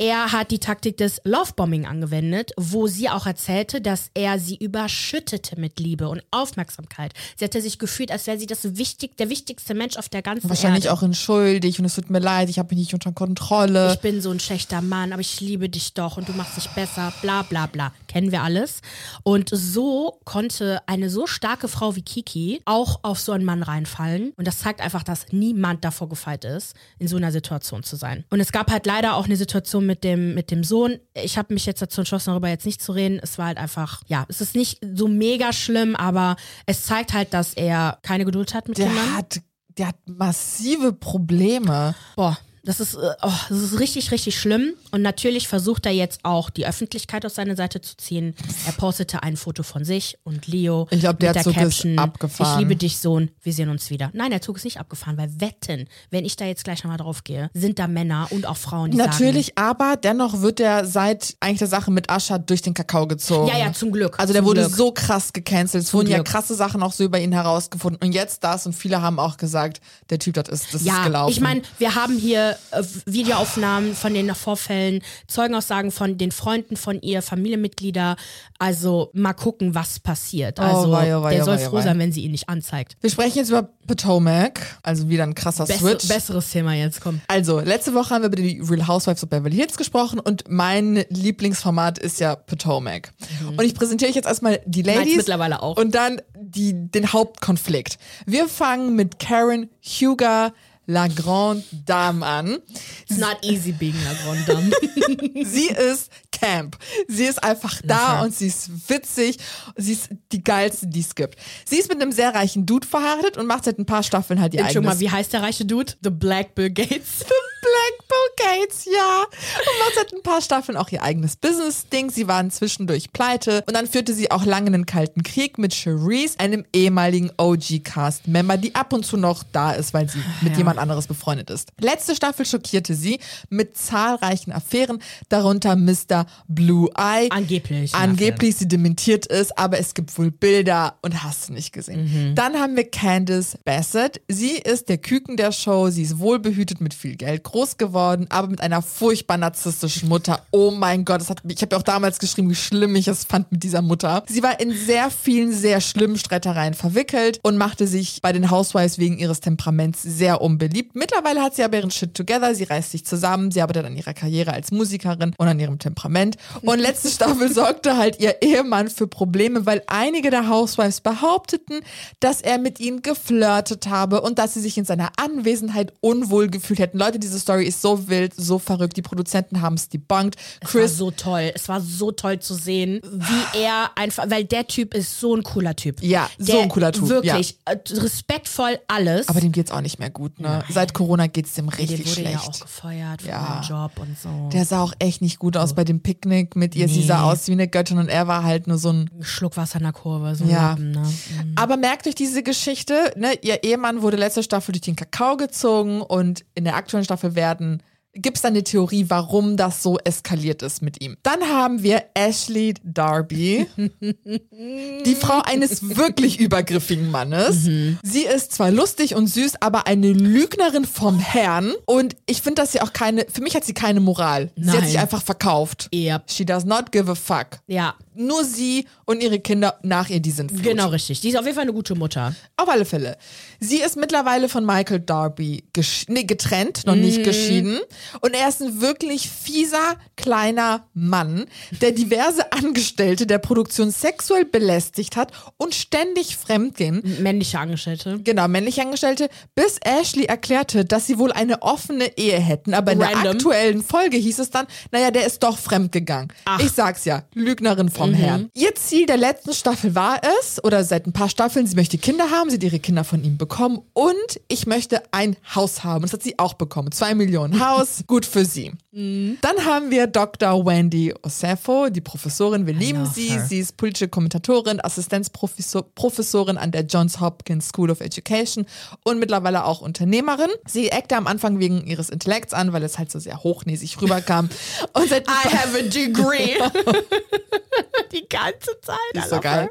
Er 0.01 0.31
hat 0.31 0.49
die 0.49 0.57
Taktik 0.57 0.97
des 0.97 1.21
Lovebombing 1.25 1.85
angewendet, 1.85 2.53
wo 2.57 2.87
sie 2.87 3.07
auch 3.07 3.27
erzählte, 3.27 3.81
dass 3.81 4.09
er 4.15 4.39
sie 4.39 4.55
überschüttete 4.55 5.59
mit 5.59 5.79
Liebe 5.79 6.09
und 6.09 6.23
Aufmerksamkeit. 6.31 7.13
Sie 7.37 7.45
hatte 7.45 7.61
sich 7.61 7.77
gefühlt, 7.77 8.11
als 8.11 8.25
wäre 8.25 8.39
sie 8.39 8.47
das 8.47 8.77
wichtig, 8.77 9.15
der 9.17 9.29
wichtigste 9.29 9.75
Mensch 9.75 9.97
auf 9.97 10.09
der 10.09 10.23
ganzen 10.23 10.49
Wahrscheinlich 10.49 10.85
Erde. 10.85 10.97
auch 10.97 11.03
entschuldigt 11.03 11.77
und 11.77 11.85
es 11.85 11.93
tut 11.93 12.09
mir 12.09 12.17
leid, 12.17 12.49
ich 12.49 12.57
habe 12.57 12.73
mich 12.73 12.79
nicht 12.85 12.95
unter 12.95 13.11
Kontrolle. 13.11 13.93
Ich 13.93 13.99
bin 13.99 14.21
so 14.21 14.31
ein 14.31 14.39
schlechter 14.39 14.81
Mann, 14.81 15.13
aber 15.13 15.21
ich 15.21 15.39
liebe 15.39 15.69
dich 15.69 15.93
doch 15.93 16.17
und 16.17 16.27
du 16.27 16.33
machst 16.33 16.57
dich 16.57 16.67
besser, 16.69 17.13
bla 17.21 17.43
bla 17.43 17.67
bla. 17.67 17.93
Kennen 18.11 18.31
wir 18.31 18.43
alles. 18.43 18.81
Und 19.23 19.49
so 19.51 20.19
konnte 20.25 20.81
eine 20.85 21.09
so 21.09 21.27
starke 21.27 21.69
Frau 21.69 21.95
wie 21.95 22.01
Kiki 22.01 22.61
auch 22.65 22.99
auf 23.03 23.19
so 23.19 23.31
einen 23.31 23.45
Mann 23.45 23.63
reinfallen. 23.63 24.33
Und 24.35 24.47
das 24.47 24.59
zeigt 24.59 24.81
einfach, 24.81 25.03
dass 25.03 25.31
niemand 25.31 25.85
davor 25.85 26.09
gefeit 26.09 26.43
ist, 26.43 26.75
in 26.99 27.07
so 27.07 27.15
einer 27.15 27.31
Situation 27.31 27.83
zu 27.83 27.95
sein. 27.95 28.25
Und 28.29 28.41
es 28.41 28.51
gab 28.51 28.69
halt 28.69 28.85
leider 28.85 29.15
auch 29.15 29.25
eine 29.25 29.37
Situation 29.37 29.85
mit 29.85 30.03
dem, 30.03 30.33
mit 30.33 30.51
dem 30.51 30.65
Sohn. 30.65 30.99
Ich 31.13 31.37
habe 31.37 31.53
mich 31.53 31.65
jetzt 31.65 31.81
dazu 31.81 32.01
entschlossen, 32.01 32.31
darüber 32.31 32.49
jetzt 32.49 32.65
nicht 32.65 32.81
zu 32.81 32.91
reden. 32.91 33.19
Es 33.23 33.37
war 33.37 33.47
halt 33.47 33.57
einfach, 33.57 34.01
ja, 34.07 34.25
es 34.27 34.41
ist 34.41 34.55
nicht 34.55 34.79
so 34.93 35.07
mega 35.07 35.53
schlimm, 35.53 35.95
aber 35.95 36.35
es 36.65 36.83
zeigt 36.83 37.13
halt, 37.13 37.33
dass 37.33 37.53
er 37.53 37.97
keine 38.01 38.25
Geduld 38.25 38.53
hat 38.53 38.67
mit 38.67 38.77
der 38.77 38.87
Kindern. 38.87 39.15
Hat, 39.15 39.41
der 39.77 39.87
hat 39.87 39.95
massive 40.05 40.91
Probleme. 40.91 41.95
Boah, 42.17 42.37
das 42.63 42.79
ist, 42.79 42.93
äh, 42.93 43.13
oh, 43.23 43.31
das 43.49 43.57
ist 43.57 43.79
richtig, 43.79 44.11
richtig 44.11 44.39
schlimm. 44.39 44.73
Und 44.91 45.01
natürlich 45.01 45.47
versucht 45.47 45.85
er 45.85 45.91
jetzt 45.91 46.19
auch 46.23 46.49
die 46.49 46.67
Öffentlichkeit 46.67 47.25
auf 47.25 47.33
seine 47.33 47.55
Seite 47.55 47.81
zu 47.81 47.97
ziehen. 47.97 48.35
Er 48.65 48.73
postete 48.73 49.23
ein 49.23 49.35
Foto 49.37 49.63
von 49.63 49.83
sich 49.83 50.17
und 50.23 50.47
Leo. 50.47 50.87
Ich 50.91 50.99
glaube, 50.99 51.17
der 51.19 51.33
mit 51.33 51.43
Zug 51.43 51.53
Caption, 51.53 51.93
ist 51.93 51.99
abgefahren. 51.99 52.53
Ich 52.53 52.59
liebe 52.59 52.75
dich, 52.75 52.99
Sohn. 52.99 53.31
Wir 53.41 53.53
sehen 53.53 53.69
uns 53.69 53.89
wieder. 53.89 54.11
Nein, 54.13 54.29
der 54.29 54.41
Zug 54.41 54.57
ist 54.57 54.65
nicht 54.65 54.79
abgefahren, 54.79 55.17
weil 55.17 55.29
wetten, 55.41 55.87
wenn 56.11 56.23
ich 56.23 56.35
da 56.35 56.45
jetzt 56.45 56.63
gleich 56.63 56.83
nochmal 56.83 56.97
drauf 56.97 57.23
gehe, 57.23 57.49
sind 57.53 57.79
da 57.79 57.87
Männer 57.87 58.27
und 58.29 58.45
auch 58.45 58.57
Frauen, 58.57 58.91
die 58.91 58.97
Natürlich, 58.97 59.47
sagen, 59.47 59.67
aber 59.69 59.95
dennoch 59.97 60.41
wird 60.41 60.59
er 60.59 60.85
seit 60.85 61.35
eigentlich 61.39 61.59
der 61.59 61.67
Sache 61.67 61.89
mit 61.89 62.09
Ascha 62.09 62.37
durch 62.37 62.61
den 62.61 62.73
Kakao 62.73 63.07
gezogen. 63.07 63.47
Ja, 63.47 63.57
ja, 63.57 63.73
zum 63.73 63.91
Glück. 63.91 64.19
Also 64.19 64.33
der 64.33 64.45
wurde 64.45 64.61
Glück. 64.61 64.75
so 64.75 64.91
krass 64.91 65.33
gecancelt. 65.33 65.83
Es 65.83 65.93
wurden 65.93 66.09
ja 66.09 66.21
krasse 66.21 66.53
Sachen 66.53 66.83
auch 66.83 66.93
so 66.93 67.03
über 67.03 67.19
ihn 67.19 67.31
herausgefunden. 67.31 68.05
Und 68.05 68.13
jetzt 68.13 68.43
das 68.43 68.65
und 68.67 68.73
viele 68.73 69.01
haben 69.01 69.19
auch 69.19 69.37
gesagt, 69.37 69.81
der 70.09 70.19
Typ, 70.19 70.35
das 70.35 70.47
ist, 70.49 70.73
das 70.73 70.81
ist 70.81 70.87
Ja, 70.87 71.03
gelaufen. 71.03 71.31
ich 71.31 71.41
meine, 71.41 71.61
wir 71.79 71.95
haben 71.95 72.17
hier 72.17 72.50
äh, 72.71 72.83
Videoaufnahmen 73.05 73.95
von 73.95 74.13
den 74.13 74.33
Vorfällen, 74.35 75.01
Zeugenaussagen 75.27 75.91
von 75.91 76.17
den 76.17 76.31
Freunden 76.31 76.77
von 76.77 77.01
ihr, 77.01 77.21
Familienmitglieder. 77.21 78.15
Also 78.59 79.09
mal 79.13 79.33
gucken, 79.33 79.73
was 79.75 79.99
passiert. 79.99 80.59
Also 80.59 80.91
wei, 80.91 81.15
oh 81.17 81.23
wei, 81.23 81.33
der 81.33 81.43
oh 81.43 81.45
soll 81.45 81.57
wei, 81.57 81.67
oh 81.67 81.69
froh 81.69 81.81
sein, 81.81 81.97
wenn 81.99 82.11
sie 82.11 82.21
ihn 82.23 82.31
nicht 82.31 82.47
anzeigt. 82.49 82.95
Wir 83.01 83.09
sprechen 83.09 83.39
jetzt 83.39 83.49
über 83.49 83.69
Potomac, 83.87 84.59
also 84.83 85.09
wieder 85.09 85.23
ein 85.23 85.35
krasser 85.35 85.65
Besser, 85.65 85.79
Switch. 85.79 86.07
besseres 86.07 86.49
Thema 86.49 86.73
jetzt, 86.73 87.01
komm. 87.01 87.21
Also, 87.27 87.59
letzte 87.59 87.93
Woche 87.93 88.13
haben 88.13 88.21
wir 88.21 88.27
über 88.27 88.35
die 88.35 88.61
Real 88.61 88.87
Housewives 88.87 89.23
of 89.23 89.29
Beverly 89.29 89.55
Hills 89.55 89.77
gesprochen 89.77 90.19
und 90.19 90.43
mein 90.47 91.03
Lieblingsformat 91.09 91.97
ist 91.97 92.19
ja 92.19 92.35
Potomac. 92.35 93.11
Und 93.57 93.63
ich 93.63 93.73
präsentiere 93.73 94.09
euch 94.09 94.15
jetzt 94.15 94.27
erstmal 94.27 94.61
die 94.65 94.83
Meins 94.83 94.97
Ladies 94.99 95.17
mittlerweile 95.17 95.61
auch. 95.61 95.77
und 95.77 95.95
dann 95.95 96.21
die, 96.35 96.73
den 96.73 97.11
Hauptkonflikt. 97.11 97.97
Wir 98.25 98.47
fangen 98.47 98.95
mit 98.95 99.19
Karen 99.19 99.69
Huger 99.83 100.53
La 100.91 101.07
Grande 101.07 101.63
Dame 101.85 102.25
an. 102.25 102.59
It's 103.07 103.17
not 103.17 103.37
easy 103.43 103.71
being 103.71 103.95
a 103.95 104.13
Grande 104.25 104.43
Dame. 104.45 105.45
Sie 105.45 105.67
ist 105.67 106.11
Camp. 106.33 106.77
Sie 107.07 107.25
ist 107.25 107.41
einfach 107.41 107.81
da 107.83 108.23
und 108.23 108.35
sie 108.35 108.47
ist 108.47 108.89
witzig. 108.89 109.37
Sie 109.77 109.93
ist 109.93 110.09
die 110.31 110.43
geilste, 110.43 110.87
die 110.87 110.99
es 110.99 111.15
gibt. 111.15 111.39
Sie 111.65 111.77
ist 111.77 111.87
mit 111.87 112.01
einem 112.01 112.11
sehr 112.11 112.35
reichen 112.35 112.65
Dude 112.65 112.87
verheiratet 112.87 113.37
und 113.37 113.47
macht 113.47 113.65
seit 113.65 113.79
ein 113.79 113.85
paar 113.85 114.03
Staffeln 114.03 114.41
halt 114.41 114.53
ihr 114.53 114.59
Entschuldigung 114.59 114.91
eigenes 114.91 115.01
mal, 115.01 115.11
wie 115.11 115.17
heißt 115.17 115.31
der 115.33 115.43
reiche 115.43 115.65
Dude? 115.65 115.93
The 116.03 116.09
Black 116.09 116.55
Bill 116.55 116.69
Gates. 116.69 117.19
Black 117.61 118.07
Bill 118.09 118.10
Gates, 118.43 118.85
ja. 118.85 119.21
Und 119.23 119.79
macht 119.79 119.95
seit 119.95 120.13
ein 120.13 120.23
paar 120.23 120.41
Staffeln 120.41 120.77
auch 120.77 120.89
ihr 120.89 121.03
eigenes 121.03 121.35
Business-Ding. 121.35 122.09
Sie 122.09 122.27
waren 122.27 122.51
zwischendurch 122.51 123.11
pleite. 123.13 123.63
Und 123.67 123.75
dann 123.75 123.87
führte 123.87 124.13
sie 124.13 124.31
auch 124.31 124.45
lange 124.45 124.67
einen 124.67 124.85
kalten 124.85 125.23
Krieg 125.23 125.57
mit 125.57 125.73
Cherise, 125.73 126.39
einem 126.39 126.65
ehemaligen 126.73 127.31
OG-Cast-Member, 127.37 128.57
die 128.57 128.75
ab 128.75 128.93
und 128.93 129.05
zu 129.05 129.17
noch 129.17 129.43
da 129.51 129.71
ist, 129.71 129.93
weil 129.93 130.09
sie 130.09 130.19
mit 130.41 130.53
Ja. 130.53 130.59
jemand 130.59 130.79
anderes 130.79 131.07
befreundet 131.07 131.49
ist. 131.49 131.69
Letzte 131.79 132.15
Staffel 132.15 132.45
schockierte 132.45 132.93
sie 132.95 133.19
mit 133.49 133.77
zahlreichen 133.77 134.51
Affären, 134.51 135.01
darunter 135.29 135.75
Mr. 135.75 136.25
Blue 136.47 136.89
Eye. 136.97 137.29
Angeblich. 137.29 137.93
Angeblich, 137.95 138.55
sie 138.57 138.67
dementiert 138.67 139.29
es, 139.29 139.51
aber 139.57 139.79
es 139.79 139.93
gibt 139.93 140.17
wohl 140.17 140.31
Bilder 140.31 140.97
und 141.01 141.23
hast 141.23 141.49
du 141.49 141.53
nicht 141.53 141.73
gesehen. 141.73 142.33
Dann 142.35 142.55
haben 142.59 142.75
wir 142.75 142.89
Candice 142.89 143.57
Bassett. 143.65 144.21
Sie 144.27 144.51
ist 144.57 144.89
der 144.89 144.97
Küken 144.97 145.37
der 145.37 145.51
Show. 145.51 145.89
Sie 145.89 146.03
ist 146.03 146.19
wohlbehütet 146.19 146.81
mit 146.81 146.93
viel 146.93 147.15
Geld 147.15 147.43
groß 147.43 147.77
geworden, 147.77 148.27
aber 148.31 148.47
mit 148.47 148.61
einer 148.61 148.81
furchtbar 148.81 149.37
narzisstischen 149.37 150.09
Mutter. 150.09 150.41
Oh 150.51 150.71
mein 150.71 151.05
Gott, 151.05 151.21
das 151.21 151.29
hat, 151.29 151.39
ich 151.47 151.61
habe 151.61 151.75
ja 151.75 151.79
auch 151.79 151.83
damals 151.83 152.19
geschrieben, 152.19 152.49
wie 152.49 152.55
schlimm 152.55 152.95
ich 152.95 153.07
es 153.07 153.23
fand 153.23 153.51
mit 153.51 153.63
dieser 153.63 153.81
Mutter. 153.81 154.23
Sie 154.27 154.43
war 154.43 154.59
in 154.59 154.73
sehr 154.73 155.09
vielen, 155.11 155.53
sehr 155.53 155.81
schlimmen 155.81 156.17
Streitereien 156.17 156.73
verwickelt 156.73 157.39
und 157.43 157.57
machte 157.57 157.87
sich 157.87 158.21
bei 158.21 158.33
den 158.33 158.49
Housewives 158.49 158.97
wegen 158.97 159.17
ihres 159.17 159.39
Temperaments 159.39 160.01
sehr 160.01 160.41
unbeliebt. 160.41 160.95
Mittlerweile 160.95 161.41
hat 161.41 161.55
sie 161.55 161.63
aber 161.63 161.77
ihren 161.77 161.91
Shit 161.91 162.15
together. 162.15 162.55
Sie 162.55 162.63
reißt 162.63 162.91
sich 162.91 163.05
zusammen. 163.05 163.51
Sie 163.51 163.61
arbeitet 163.61 163.85
an 163.85 163.95
ihrer 163.95 164.13
Karriere 164.13 164.53
als 164.53 164.71
Musikerin 164.71 165.33
und 165.37 165.47
an 165.47 165.59
ihrem 165.59 165.79
Temperament. 165.79 166.37
Und 166.61 166.79
letzte 166.79 167.09
Staffel 167.11 167.51
sorgte 167.51 167.97
halt 167.97 168.19
ihr 168.19 168.41
Ehemann 168.41 168.89
für 168.89 169.07
Probleme, 169.07 169.65
weil 169.65 169.83
einige 169.87 170.29
der 170.29 170.47
Housewives 170.47 171.01
behaupteten, 171.01 171.81
dass 172.19 172.41
er 172.41 172.57
mit 172.57 172.79
ihnen 172.79 173.01
geflirtet 173.01 173.87
habe 173.87 174.21
und 174.21 174.39
dass 174.39 174.53
sie 174.53 174.61
sich 174.61 174.77
in 174.77 174.85
seiner 174.85 175.11
Anwesenheit 175.17 175.93
unwohl 176.01 176.49
gefühlt 176.49 176.79
hätten. 176.79 176.97
Leute, 176.97 177.19
diese 177.19 177.39
Story 177.39 177.65
ist 177.65 177.81
so 177.81 178.07
wild, 178.07 178.20
so 178.35 178.59
verrückt. 178.59 178.97
Die 178.97 179.01
Produzenten 179.01 179.61
haben 179.61 179.75
es 179.75 179.89
debunked. 179.89 180.35
Es 180.35 180.61
war 180.61 180.81
Chris 180.81 180.97
so 180.97 181.11
toll. 181.11 181.51
Es 181.55 181.67
war 181.69 181.81
so 181.81 182.11
toll 182.11 182.39
zu 182.39 182.53
sehen, 182.53 183.01
wie 183.03 183.59
er 183.61 183.91
einfach, 183.95 184.29
weil 184.29 184.43
der 184.45 184.67
Typ 184.67 184.93
ist 184.93 185.19
so 185.19 185.35
ein 185.35 185.43
cooler 185.43 185.75
Typ. 185.75 186.01
Ja, 186.01 186.29
so 186.37 186.51
Der 186.53 186.61
ein 186.63 186.69
cooler 186.69 186.91
Typ, 186.91 187.07
Wirklich, 187.09 187.57
äh, 187.65 187.75
respektvoll 187.91 188.79
alles. 188.87 189.27
aber 189.27 189.41
dem 189.41 189.51
geht's 189.51 189.71
auch 189.71 189.81
nicht 189.81 189.99
mehr 189.99 190.09
gut, 190.09 190.39
ne? 190.39 190.63
Seit 190.69 190.93
Corona 190.93 191.27
geht's 191.27 191.53
dem 191.53 191.69
der 191.69 191.79
richtig 191.79 192.17
wurde 192.17 192.29
ja 192.29 192.37
auch 192.39 192.43
schlecht. 192.43 192.61
gefeuert 192.61 193.21
von 193.21 193.29
Ja. 193.29 193.63
seinem 193.63 193.77
Job 193.79 193.91
und 193.99 194.17
so. 194.19 194.49
Der 194.53 194.65
sah 194.65 194.81
auch 194.81 194.93
echt 194.99 195.21
nicht 195.21 195.39
gut 195.39 195.57
aus 195.57 195.73
bei 195.73 195.83
dem 195.83 196.01
Picknick 196.01 196.55
mit 196.55 196.75
ihr. 196.75 196.87
Sie 196.87 197.03
sah 197.03 197.21
Nee. 197.25 197.31
aus 197.31 197.47
wie 197.47 197.51
eine 197.53 197.67
Göttin 197.67 197.97
und 197.97 198.09
er 198.09 198.27
war 198.27 198.43
halt 198.43 198.67
nur 198.67 198.77
so 198.77 198.89
ein 198.91 199.09
Schluck 199.21 199.57
Wasser 199.57 199.77
in 199.77 199.83
der 199.83 199.93
Kurve. 199.93 200.35
So 200.35 200.45
Ja. 200.45 200.71
Lappen, 200.71 200.91
ne? 200.91 200.99
Mhm. 200.99 201.53
Aber 201.55 201.77
merkt 201.77 202.07
euch 202.07 202.15
diese 202.15 202.43
Geschichte, 202.43 203.13
ne? 203.15 203.33
Ihr 203.41 203.63
Ehemann 203.63 204.01
wurde 204.01 204.17
letzte 204.17 204.43
Staffel 204.43 204.71
durch 204.73 204.81
den 204.81 204.95
Kakao 204.95 205.37
gezogen 205.37 206.01
und 206.01 206.43
in 206.55 206.63
der 206.63 206.75
aktuellen 206.75 207.05
Staffel 207.05 207.35
werden 207.35 207.81
gibt 208.13 208.37
es 208.37 208.41
da 208.41 208.49
eine 208.49 208.63
Theorie, 208.63 209.05
warum 209.07 209.57
das 209.57 209.81
so 209.81 209.97
eskaliert 209.99 210.61
ist 210.61 210.81
mit 210.81 211.01
ihm. 211.01 211.17
Dann 211.23 211.41
haben 211.43 211.83
wir 211.83 212.03
Ashley 212.13 212.73
Darby, 212.83 213.67
die 213.77 215.15
Frau 215.15 215.41
eines 215.43 215.95
wirklich 215.95 216.39
übergriffigen 216.39 217.09
Mannes. 217.09 217.63
Mhm. 217.63 217.99
Sie 218.03 218.25
ist 218.25 218.53
zwar 218.53 218.71
lustig 218.71 219.15
und 219.15 219.27
süß, 219.27 219.61
aber 219.61 219.87
eine 219.87 220.11
Lügnerin 220.11 220.85
vom 220.85 221.19
Herrn. 221.19 221.73
Und 221.85 222.15
ich 222.25 222.41
finde, 222.41 222.61
dass 222.61 222.73
sie 222.73 222.81
auch 222.81 222.93
keine, 222.93 223.25
für 223.31 223.41
mich 223.41 223.55
hat 223.55 223.63
sie 223.63 223.73
keine 223.73 223.99
Moral. 223.99 224.51
Sie 224.55 224.69
hat 224.69 224.79
Nein. 224.79 224.87
sich 224.87 224.99
einfach 224.99 225.21
verkauft. 225.21 225.87
Ja. 225.93 226.21
She 226.27 226.45
does 226.45 226.65
not 226.65 226.91
give 226.91 227.09
a 227.09 227.15
fuck. 227.15 227.59
Ja, 227.67 227.95
Nur 228.27 228.43
sie 228.43 228.85
und 229.05 229.21
ihre 229.21 229.39
Kinder 229.39 229.79
nach 229.83 230.09
ihr, 230.09 230.19
die 230.19 230.31
sind 230.31 230.51
Flut. 230.51 230.63
genau 230.63 230.89
richtig. 230.89 231.21
Die 231.21 231.29
ist 231.29 231.37
auf 231.37 231.43
jeden 231.43 231.55
Fall 231.55 231.63
eine 231.63 231.73
gute 231.73 231.95
Mutter. 231.95 232.35
Auf 232.57 232.69
alle 232.69 232.85
Fälle. 232.85 233.17
Sie 233.59 233.81
ist 233.81 233.97
mittlerweile 233.97 234.49
von 234.49 234.65
Michael 234.65 234.99
Darby 234.99 235.63
nee, 236.07 236.23
getrennt, 236.23 236.85
noch 236.85 236.95
nicht 236.95 237.23
geschieden. 237.23 237.79
Und 238.21 238.33
er 238.33 238.49
ist 238.49 238.61
ein 238.61 238.81
wirklich 238.81 239.29
fieser, 239.29 239.97
kleiner 240.15 240.87
Mann, 240.93 241.45
der 241.81 241.91
diverse 241.91 242.51
Angestellte 242.51 243.25
der 243.25 243.39
Produktion 243.39 243.91
sexuell 243.91 244.45
belästigt 244.45 245.15
hat 245.15 245.31
und 245.57 245.73
ständig 245.73 246.37
fremdgehen. 246.37 247.01
Männliche 247.21 247.59
Angestellte. 247.59 248.19
Genau, 248.23 248.47
männliche 248.47 248.81
Angestellte, 248.81 249.29
bis 249.55 249.77
Ashley 249.83 250.25
erklärte, 250.25 250.85
dass 250.85 251.07
sie 251.07 251.17
wohl 251.17 251.31
eine 251.31 251.61
offene 251.61 252.17
Ehe 252.17 252.39
hätten. 252.39 252.73
Aber 252.73 252.91
in 252.91 252.99
der 252.99 253.17
aktuellen 253.17 253.83
Folge 253.83 254.17
hieß 254.17 254.39
es 254.39 254.49
dann, 254.49 254.67
naja, 254.91 255.11
der 255.11 255.25
ist 255.25 255.43
doch 255.43 255.57
fremdgegangen. 255.57 256.31
Ach. 256.45 256.59
Ich 256.59 256.71
sag's 256.71 257.05
ja, 257.05 257.23
Lügnerin 257.33 257.89
vom 257.89 258.10
Herrn. 258.13 258.49
Ihr 258.53 258.75
Ziel 258.75 259.05
der 259.05 259.17
letzten 259.17 259.53
Staffel 259.53 259.95
war 259.95 260.21
es, 260.39 260.63
oder 260.63 260.83
seit 260.83 261.07
ein 261.07 261.13
paar 261.13 261.29
Staffeln, 261.29 261.67
sie 261.67 261.75
möchte 261.75 261.97
Kinder 261.97 262.29
haben, 262.31 262.49
sie 262.49 262.57
hat 262.57 262.63
ihre 262.63 262.79
Kinder 262.79 263.03
von 263.03 263.23
ihm 263.23 263.37
bekommen 263.37 263.81
und 263.93 264.15
ich 264.47 264.67
möchte 264.67 265.01
ein 265.11 265.35
Haus 265.55 265.83
haben. 265.83 266.01
Das 266.03 266.13
hat 266.13 266.23
sie 266.23 266.37
auch 266.39 266.53
bekommen. 266.53 266.91
Zwei 266.91 267.15
Millionen 267.15 267.59
Haus, 267.65 268.03
gut 268.07 268.25
für 268.25 268.45
sie. 268.45 268.71
Dann 268.93 269.65
haben 269.65 269.89
wir 269.89 270.07
Dr. 270.07 270.65
Wendy 270.65 271.13
Osefo, 271.23 271.89
die 271.89 272.01
Professorin. 272.01 272.65
Wir 272.67 272.73
lieben 272.73 273.05
sie. 273.05 273.29
her. 273.29 273.45
Sie 273.47 273.59
ist 273.59 273.77
politische 273.77 274.09
Kommentatorin, 274.09 274.81
Assistenzprofessorin 274.83 276.57
an 276.57 276.71
der 276.71 276.81
Johns 276.81 277.21
Hopkins 277.21 277.69
School 277.69 277.89
of 277.89 278.01
Education 278.01 278.65
und 279.03 279.19
mittlerweile 279.19 279.63
auch 279.63 279.79
Unternehmerin. 279.81 280.49
Sie 280.67 280.89
eckte 280.89 281.15
am 281.15 281.27
Anfang 281.27 281.59
wegen 281.59 281.85
ihres 281.87 282.09
Intellekts 282.09 282.53
an, 282.53 282.73
weil 282.73 282.83
es 282.83 282.97
halt 282.97 283.11
so 283.11 283.19
sehr 283.19 283.41
hochnäsig 283.43 284.01
rüberkam. 284.01 284.49
Und 284.93 285.09
seit 285.09 285.27
I 285.27 285.47
have 285.55 285.77
a 285.77 285.81
degree. 285.83 286.55
Die 288.11 288.27
ganze 288.27 288.79
Zeit. 288.81 288.97
ist 289.13 289.29
so 289.29 289.39
geil. 289.39 289.69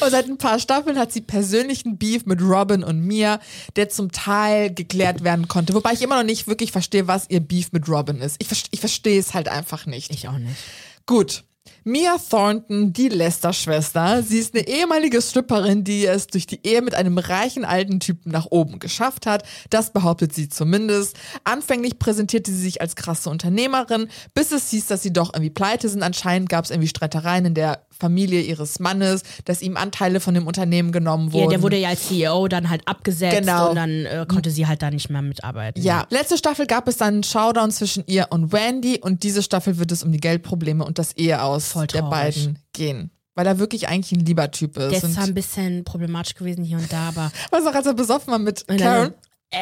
Und 0.00 0.10
seit 0.10 0.26
ein 0.26 0.38
paar 0.38 0.58
Staffeln 0.58 0.98
hat 0.98 1.12
sie 1.12 1.20
persönlichen 1.20 1.98
Beef 1.98 2.26
mit 2.26 2.40
Robin 2.40 2.82
und 2.82 3.00
Mia, 3.00 3.40
der 3.76 3.88
zum 3.88 4.12
Teil 4.12 4.72
geklärt 4.72 5.24
werden 5.24 5.48
konnte. 5.48 5.74
Wobei 5.74 5.92
ich 5.92 6.02
immer 6.02 6.16
noch 6.16 6.24
nicht 6.24 6.46
wirklich 6.46 6.72
verstehe, 6.72 7.06
was 7.06 7.28
ihr 7.28 7.40
Beef 7.40 7.72
mit 7.72 7.88
Robin 7.88 8.18
ist. 8.20 8.36
Ich, 8.40 8.48
ich 8.70 8.80
verstehe 8.80 9.18
es 9.18 9.34
halt 9.34 9.48
einfach 9.48 9.86
nicht. 9.86 10.10
Ich 10.12 10.28
auch 10.28 10.38
nicht. 10.38 10.56
Gut. 11.06 11.44
Mia 11.84 12.16
Thornton, 12.18 12.92
die 12.92 13.08
Lester-Schwester. 13.08 14.22
Sie 14.22 14.38
ist 14.38 14.54
eine 14.54 14.66
ehemalige 14.66 15.20
Stripperin, 15.20 15.84
die 15.84 16.06
es 16.06 16.28
durch 16.28 16.46
die 16.46 16.60
Ehe 16.64 16.82
mit 16.82 16.94
einem 16.94 17.18
reichen 17.18 17.64
alten 17.64 18.00
Typen 18.00 18.30
nach 18.30 18.46
oben 18.50 18.78
geschafft 18.78 19.26
hat. 19.26 19.44
Das 19.70 19.92
behauptet 19.92 20.34
sie 20.34 20.48
zumindest. 20.48 21.16
Anfänglich 21.44 21.98
präsentierte 21.98 22.50
sie 22.52 22.62
sich 22.62 22.80
als 22.80 22.96
krasse 22.96 23.30
Unternehmerin, 23.30 24.08
bis 24.34 24.52
es 24.52 24.70
hieß, 24.70 24.86
dass 24.86 25.02
sie 25.02 25.12
doch 25.12 25.34
irgendwie 25.34 25.50
pleite 25.50 25.88
sind. 25.88 26.02
Anscheinend 26.02 26.48
gab 26.48 26.64
es 26.64 26.70
irgendwie 26.70 26.88
Streitereien 26.88 27.46
in 27.46 27.54
der 27.54 27.84
Familie 28.02 28.40
ihres 28.40 28.80
Mannes, 28.80 29.22
dass 29.44 29.62
ihm 29.62 29.76
Anteile 29.76 30.18
von 30.18 30.34
dem 30.34 30.48
Unternehmen 30.48 30.90
genommen 30.90 31.32
wurden. 31.32 31.44
Ja, 31.44 31.50
der 31.50 31.62
wurde 31.62 31.76
ja 31.76 31.90
als 31.90 32.08
CEO 32.08 32.48
dann 32.48 32.68
halt 32.68 32.82
abgesetzt 32.86 33.38
genau. 33.38 33.70
und 33.70 33.76
dann 33.76 34.06
äh, 34.06 34.26
konnte 34.28 34.50
sie 34.50 34.66
halt 34.66 34.82
da 34.82 34.90
nicht 34.90 35.08
mehr 35.08 35.22
mitarbeiten. 35.22 35.80
Ja, 35.80 36.06
letzte 36.10 36.36
Staffel 36.36 36.66
gab 36.66 36.88
es 36.88 36.96
dann 36.96 37.14
einen 37.14 37.22
Showdown 37.22 37.70
zwischen 37.70 38.02
ihr 38.06 38.26
und 38.30 38.52
Wendy 38.52 38.98
und 39.00 39.22
diese 39.22 39.42
Staffel 39.42 39.78
wird 39.78 39.92
es 39.92 40.02
um 40.02 40.10
die 40.10 40.18
Geldprobleme 40.18 40.84
und 40.84 40.98
das 40.98 41.12
Eheaus 41.16 41.74
der 41.92 42.02
beiden 42.02 42.58
gehen 42.72 43.10
weil 43.34 43.46
er 43.46 43.58
wirklich 43.58 43.88
eigentlich 43.88 44.12
ein 44.12 44.26
lieber 44.26 44.50
Typ 44.50 44.76
ist. 44.76 44.90
Der 44.90 45.02
ist 45.02 45.14
zwar 45.14 45.24
ein 45.24 45.34
bisschen 45.34 45.84
problematisch 45.84 46.34
gewesen 46.34 46.64
hier 46.64 46.76
und 46.76 46.92
da, 46.92 47.08
aber. 47.08 47.32
Weißt 47.50 47.66
du, 47.66 47.70
als 47.70 47.86
er 47.86 47.94
besoffen 47.94 48.30
war 48.30 48.38
mit 48.38 48.66
Karen? 48.68 49.14
Äh. 49.50 49.58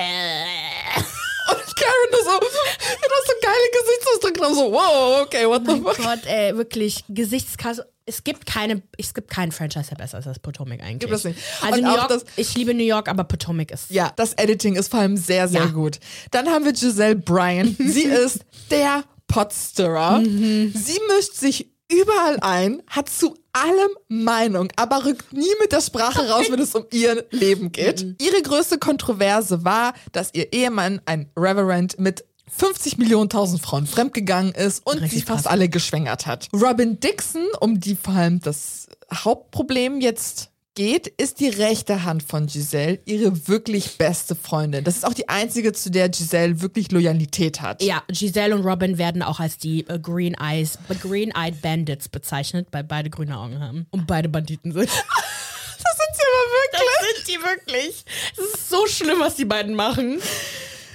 Und 1.51 1.77
Karen 1.77 2.11
nur 2.13 2.23
so, 2.25 2.41
du 2.41 2.47
hast 2.47 3.27
so 3.27 3.33
geile 3.43 3.69
Gesichtsausdrücke 3.81 4.47
und 4.47 4.55
so, 4.55 4.73
wow, 4.73 5.23
okay, 5.23 5.47
what 5.47 5.63
the 5.67 5.81
fuck. 5.81 5.97
Gott, 5.97 6.27
ey, 6.27 6.57
wirklich, 6.57 7.05
Gesichtskasse. 7.09 7.89
Es 8.11 8.25
gibt 8.25 8.45
keine, 8.45 8.83
es 8.99 9.15
gibt 9.15 9.31
keinen 9.31 9.53
Franchise, 9.53 9.91
der 9.91 9.97
besser 9.97 10.19
ist 10.19 10.27
als 10.27 10.41
Potomac 10.41 10.83
eigentlich. 10.83 10.99
Gibt 10.99 11.13
es 11.13 11.23
nicht. 11.23 11.39
Also 11.63 11.75
und 11.77 11.85
New 11.85 11.95
York, 11.95 12.09
das, 12.09 12.25
ich 12.35 12.57
liebe 12.57 12.75
New 12.75 12.83
York, 12.83 13.09
aber 13.09 13.23
Potomac 13.23 13.73
ist. 13.73 13.89
Ja, 13.91 14.13
das 14.17 14.33
Editing 14.33 14.75
ist 14.75 14.91
vor 14.91 14.99
allem 14.99 15.17
sehr, 15.17 15.47
sehr 15.47 15.61
ja. 15.61 15.67
gut. 15.69 16.01
Dann 16.33 16.49
haben 16.49 16.65
wir 16.65 16.73
Giselle 16.73 17.15
Bryan. 17.15 17.77
Sie 17.79 18.03
ist 18.03 18.41
der 18.73 19.05
Potstirrer. 19.29 20.19
Mhm. 20.19 20.73
Sie 20.75 20.99
mischt 21.07 21.35
sich 21.35 21.71
überall 21.89 22.39
ein, 22.41 22.83
hat 22.89 23.09
zu 23.09 23.37
allem 23.53 23.91
Meinung, 24.09 24.73
aber 24.75 25.05
rückt 25.05 25.33
nie 25.33 25.55
mit 25.61 25.71
der 25.71 25.81
Sprache 25.81 26.29
raus, 26.29 26.47
wenn 26.51 26.59
es 26.59 26.75
um 26.75 26.87
ihr 26.91 27.27
Leben 27.31 27.71
geht. 27.71 28.05
Mhm. 28.05 28.17
Ihre 28.21 28.43
größte 28.43 28.79
Kontroverse 28.79 29.65
war, 29.65 29.95
dass 30.11 30.31
ihr 30.35 30.53
Ehemann, 30.53 31.01
ein 31.07 31.31
Reverend, 31.37 32.01
mit 32.01 32.25
50 32.51 32.99
Millionen 32.99 33.31
tausend 33.31 33.63
Frauen 33.63 33.87
fremdgegangen 33.87 34.53
ist 34.53 34.87
und 34.87 34.99
Richtig 34.99 35.21
sie 35.21 35.25
fast 35.25 35.45
krass. 35.45 35.53
alle 35.53 35.69
geschwängert 35.69 36.27
hat. 36.27 36.49
Robin 36.53 37.01
Dixon, 37.01 37.47
um 37.61 37.81
die 37.81 37.97
vor 37.97 38.15
allem 38.15 38.41
das 38.41 38.89
Hauptproblem 39.13 40.01
jetzt 40.01 40.51
geht, 40.75 41.09
ist 41.09 41.41
die 41.41 41.49
rechte 41.49 42.05
Hand 42.05 42.23
von 42.23 42.47
Giselle 42.47 43.01
ihre 43.05 43.49
wirklich 43.49 43.99
beste 43.99 44.35
Freundin. 44.35 44.85
Das 44.85 44.97
ist 44.97 45.05
auch 45.05 45.15
die 45.15 45.29
einzige, 45.29 45.73
zu 45.73 45.91
der 45.91 46.09
Giselle 46.09 46.61
wirklich 46.61 46.93
Loyalität 46.93 47.61
hat. 47.61 47.83
Ja, 47.83 48.03
Giselle 48.09 48.55
und 48.55 48.65
Robin 48.65 48.97
werden 48.99 49.23
auch 49.23 49.41
als 49.41 49.59
die 49.59 49.85
uh, 49.91 49.99
Green 49.99 50.35
Eyes, 50.35 50.79
Green 51.03 51.33
Eyed 51.37 51.61
Bandits 51.61 52.09
bezeichnet, 52.09 52.69
weil 52.73 52.85
beide 52.85 53.11
grüne 53.11 53.37
Augen 53.37 53.61
haben 53.61 53.87
und 53.91 54.07
beide 54.07 54.29
Banditen 54.29 54.73
sind. 54.73 54.85
das 54.89 54.95
sind 54.95 56.15
sie 56.15 56.23
aber 56.31 56.47
wirklich. 56.63 56.89
Das 56.99 57.07
sind 57.09 57.29
die 57.29 57.43
wirklich. 57.45 58.05
Das 58.37 58.47
ist 58.47 58.71
so 58.71 58.87
schlimm, 58.87 59.19
was 59.19 59.37
die 59.37 59.45
beiden 59.45 59.75
machen. 59.75 60.21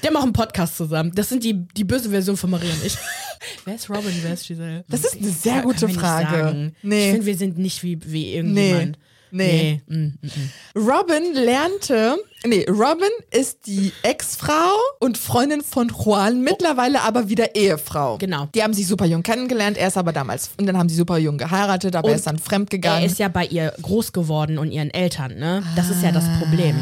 Der 0.05 0.11
macht 0.11 0.23
einen 0.23 0.33
Podcast 0.33 0.77
zusammen. 0.77 1.11
Das 1.15 1.29
sind 1.29 1.43
die, 1.43 1.67
die 1.75 1.83
böse 1.83 2.11
Version 2.11 2.37
von 2.37 2.51
Maria 2.51 2.69
und 2.69 2.85
ich. 2.85 2.95
wer 3.65 3.73
ist 3.73 3.89
Robin, 3.89 4.13
wer 4.21 4.33
ist 4.33 4.47
Giselle? 4.47 4.85
Das 4.87 5.03
ist 5.03 5.17
eine 5.17 5.31
sehr 5.31 5.63
gute 5.63 5.89
Frage. 5.89 6.73
Nee. 6.83 7.05
Ich 7.05 7.11
finde, 7.11 7.25
wir 7.25 7.35
sind 7.35 7.57
nicht 7.57 7.81
wie, 7.81 7.97
wie 8.05 8.35
irgendjemand. 8.35 8.99
Nee. 8.99 9.01
Nee. 9.31 9.81
nee. 9.87 9.97
Mm, 9.97 10.13
mm, 10.21 10.27
mm. 10.27 10.79
Robin 10.79 11.33
lernte, 11.33 12.17
nee, 12.45 12.63
Robin 12.69 13.09
ist 13.31 13.65
die 13.65 13.91
Ex-Frau 14.03 14.75
und 14.99 15.17
Freundin 15.17 15.61
von 15.61 15.89
Juan, 15.89 16.41
mittlerweile 16.41 17.01
aber 17.01 17.27
wieder 17.27 17.55
Ehefrau. 17.55 18.19
Genau. 18.19 18.47
Die 18.53 18.61
haben 18.61 18.73
sich 18.73 18.85
super 18.85 19.05
jung 19.05 19.23
kennengelernt, 19.23 19.77
er 19.77 19.87
ist 19.87 19.97
aber 19.97 20.13
damals, 20.13 20.51
und 20.59 20.67
dann 20.67 20.77
haben 20.77 20.87
sie 20.87 20.95
super 20.95 21.17
jung 21.17 21.39
geheiratet, 21.39 21.95
aber 21.95 22.05
und 22.05 22.11
er 22.11 22.17
ist 22.17 22.27
dann 22.27 22.37
fremdgegangen. 22.37 23.01
Er 23.01 23.05
ist 23.07 23.17
ja 23.17 23.27
bei 23.27 23.47
ihr 23.47 23.73
groß 23.81 24.13
geworden 24.13 24.59
und 24.59 24.71
ihren 24.71 24.91
Eltern, 24.91 25.35
ne? 25.37 25.63
Das 25.75 25.89
ist 25.89 26.03
ja 26.03 26.11
das 26.11 26.25
Problem. 26.39 26.75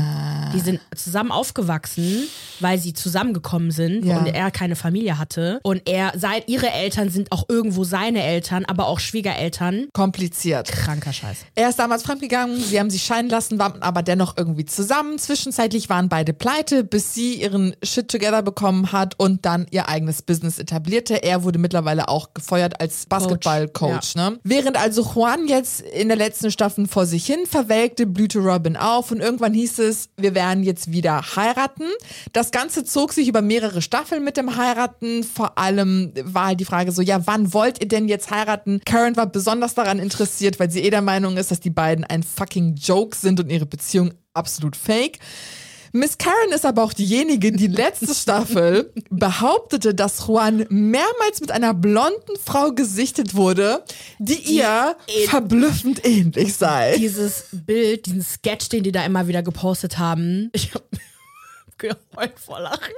Die 0.54 0.60
sind 0.60 0.80
zusammen 0.96 1.32
aufgewachsen, 1.32 2.28
weil 2.60 2.78
sie 2.78 2.94
zusammengekommen 2.94 3.72
sind 3.72 4.06
ja. 4.06 4.18
und 4.18 4.28
er 4.28 4.52
keine 4.52 4.76
Familie 4.76 5.18
hatte. 5.18 5.60
Und 5.64 5.88
er, 5.90 6.14
seit 6.16 6.48
ihre 6.48 6.70
Eltern 6.70 7.10
sind 7.10 7.32
auch 7.32 7.46
irgendwo 7.50 7.84
seine 7.84 8.24
Eltern, 8.24 8.66
aber 8.66 8.88
auch 8.88 9.00
Schwiegereltern. 9.00 9.88
Kompliziert. 9.94 10.72
Kranker 10.72 11.12
Scheiß. 11.14 11.38
Er 11.56 11.70
ist 11.70 11.80
damals 11.80 12.04
fremdgegangen, 12.04 12.58
sie 12.60 12.80
haben 12.80 12.90
sich 12.90 13.04
scheiden 13.04 13.30
lassen, 13.30 13.60
waren 13.60 13.82
aber 13.82 14.04
dennoch 14.04 14.38
irgendwie 14.38 14.66
zusammen. 14.66 15.18
Zwischenzeitlich 15.18 15.90
waren 15.90 16.10
beide 16.10 16.34
pleite, 16.34 16.84
bis 16.84 17.14
sie 17.14 17.36
ihren 17.42 17.76
Shit 17.84 18.10
together 18.10 18.44
bekommen 18.44 18.92
hat 18.92 19.20
und 19.20 19.46
dann 19.46 19.66
ihr 19.72 19.90
eigenes 19.90 20.22
Business 20.22 20.60
etablierte. 20.60 21.24
Er 21.24 21.44
wurde 21.44 21.60
mittlerweile 21.60 22.08
auch 22.08 22.34
gefeuert 22.34 22.80
als 22.80 23.06
Basketballcoach. 23.08 24.16
Ja. 24.16 24.30
Ne? 24.30 24.40
Während 24.44 24.78
also 24.78 25.04
Juan 25.04 25.48
jetzt 25.48 25.82
in 25.82 26.08
der 26.08 26.18
letzten 26.18 26.52
Staffel 26.52 26.88
vor 26.88 27.06
sich 27.06 27.26
hin 27.26 27.46
verwelkte, 27.46 28.06
blühte 28.06 28.40
Robin 28.40 28.78
auf 28.78 29.12
und 29.12 29.20
irgendwann 29.20 29.54
hieß 29.54 29.80
es, 29.80 30.10
wir 30.18 30.36
werden 30.36 30.43
werden 30.44 30.64
jetzt 30.64 30.92
wieder 30.92 31.22
heiraten. 31.36 31.86
Das 32.34 32.52
Ganze 32.52 32.84
zog 32.84 33.14
sich 33.14 33.30
über 33.30 33.42
mehrere 33.42 33.82
Staffeln 33.82 34.26
mit 34.26 34.36
dem 34.36 34.58
Heiraten. 34.58 35.24
Vor 35.24 35.58
allem 35.58 36.12
war 36.22 36.48
halt 36.48 36.60
die 36.60 36.66
Frage 36.66 36.92
so, 36.92 37.02
ja, 37.02 37.26
wann 37.26 37.54
wollt 37.54 37.82
ihr 37.82 37.88
denn 37.88 38.10
jetzt 38.10 38.30
heiraten? 38.30 38.82
Karen 38.86 39.16
war 39.16 39.28
besonders 39.28 39.74
daran 39.74 40.00
interessiert, 40.00 40.60
weil 40.60 40.70
sie 40.70 40.82
eh 40.82 40.90
der 40.90 41.02
Meinung 41.02 41.38
ist, 41.38 41.50
dass 41.50 41.62
die 41.62 41.70
beiden 41.70 42.04
ein 42.04 42.24
fucking 42.24 42.76
Joke 42.76 43.16
sind 43.16 43.40
und 43.40 43.50
ihre 43.50 43.66
Beziehung 43.66 44.14
absolut 44.34 44.76
fake. 44.76 45.20
Miss 45.96 46.18
Karen 46.18 46.52
ist 46.52 46.66
aber 46.66 46.84
auch 46.84 46.92
diejenige, 46.92 47.52
die 47.52 47.68
letzte 47.68 48.16
Staffel 48.16 48.92
behauptete, 49.12 49.94
dass 49.94 50.28
Juan 50.28 50.66
mehrmals 50.70 51.40
mit 51.40 51.52
einer 51.52 51.76
blonden 51.76 52.36
Frau 52.44 52.72
gesichtet 52.72 53.36
wurde, 53.36 53.84
die, 54.18 54.42
die 54.42 54.56
ihr 54.56 54.96
verblüffend 55.28 56.04
ähnlich 56.04 56.56
sei. 56.56 56.96
Dieses 56.98 57.46
Bild, 57.52 58.08
diesen 58.08 58.24
Sketch, 58.24 58.70
den 58.70 58.82
die 58.82 58.92
da 58.92 59.06
immer 59.06 59.28
wieder 59.28 59.44
gepostet 59.44 60.00
haben. 60.00 60.50
Ich 60.54 60.74
hab 60.74 60.84
geheult 61.78 62.40
vor 62.40 62.60
Lachen. 62.60 62.94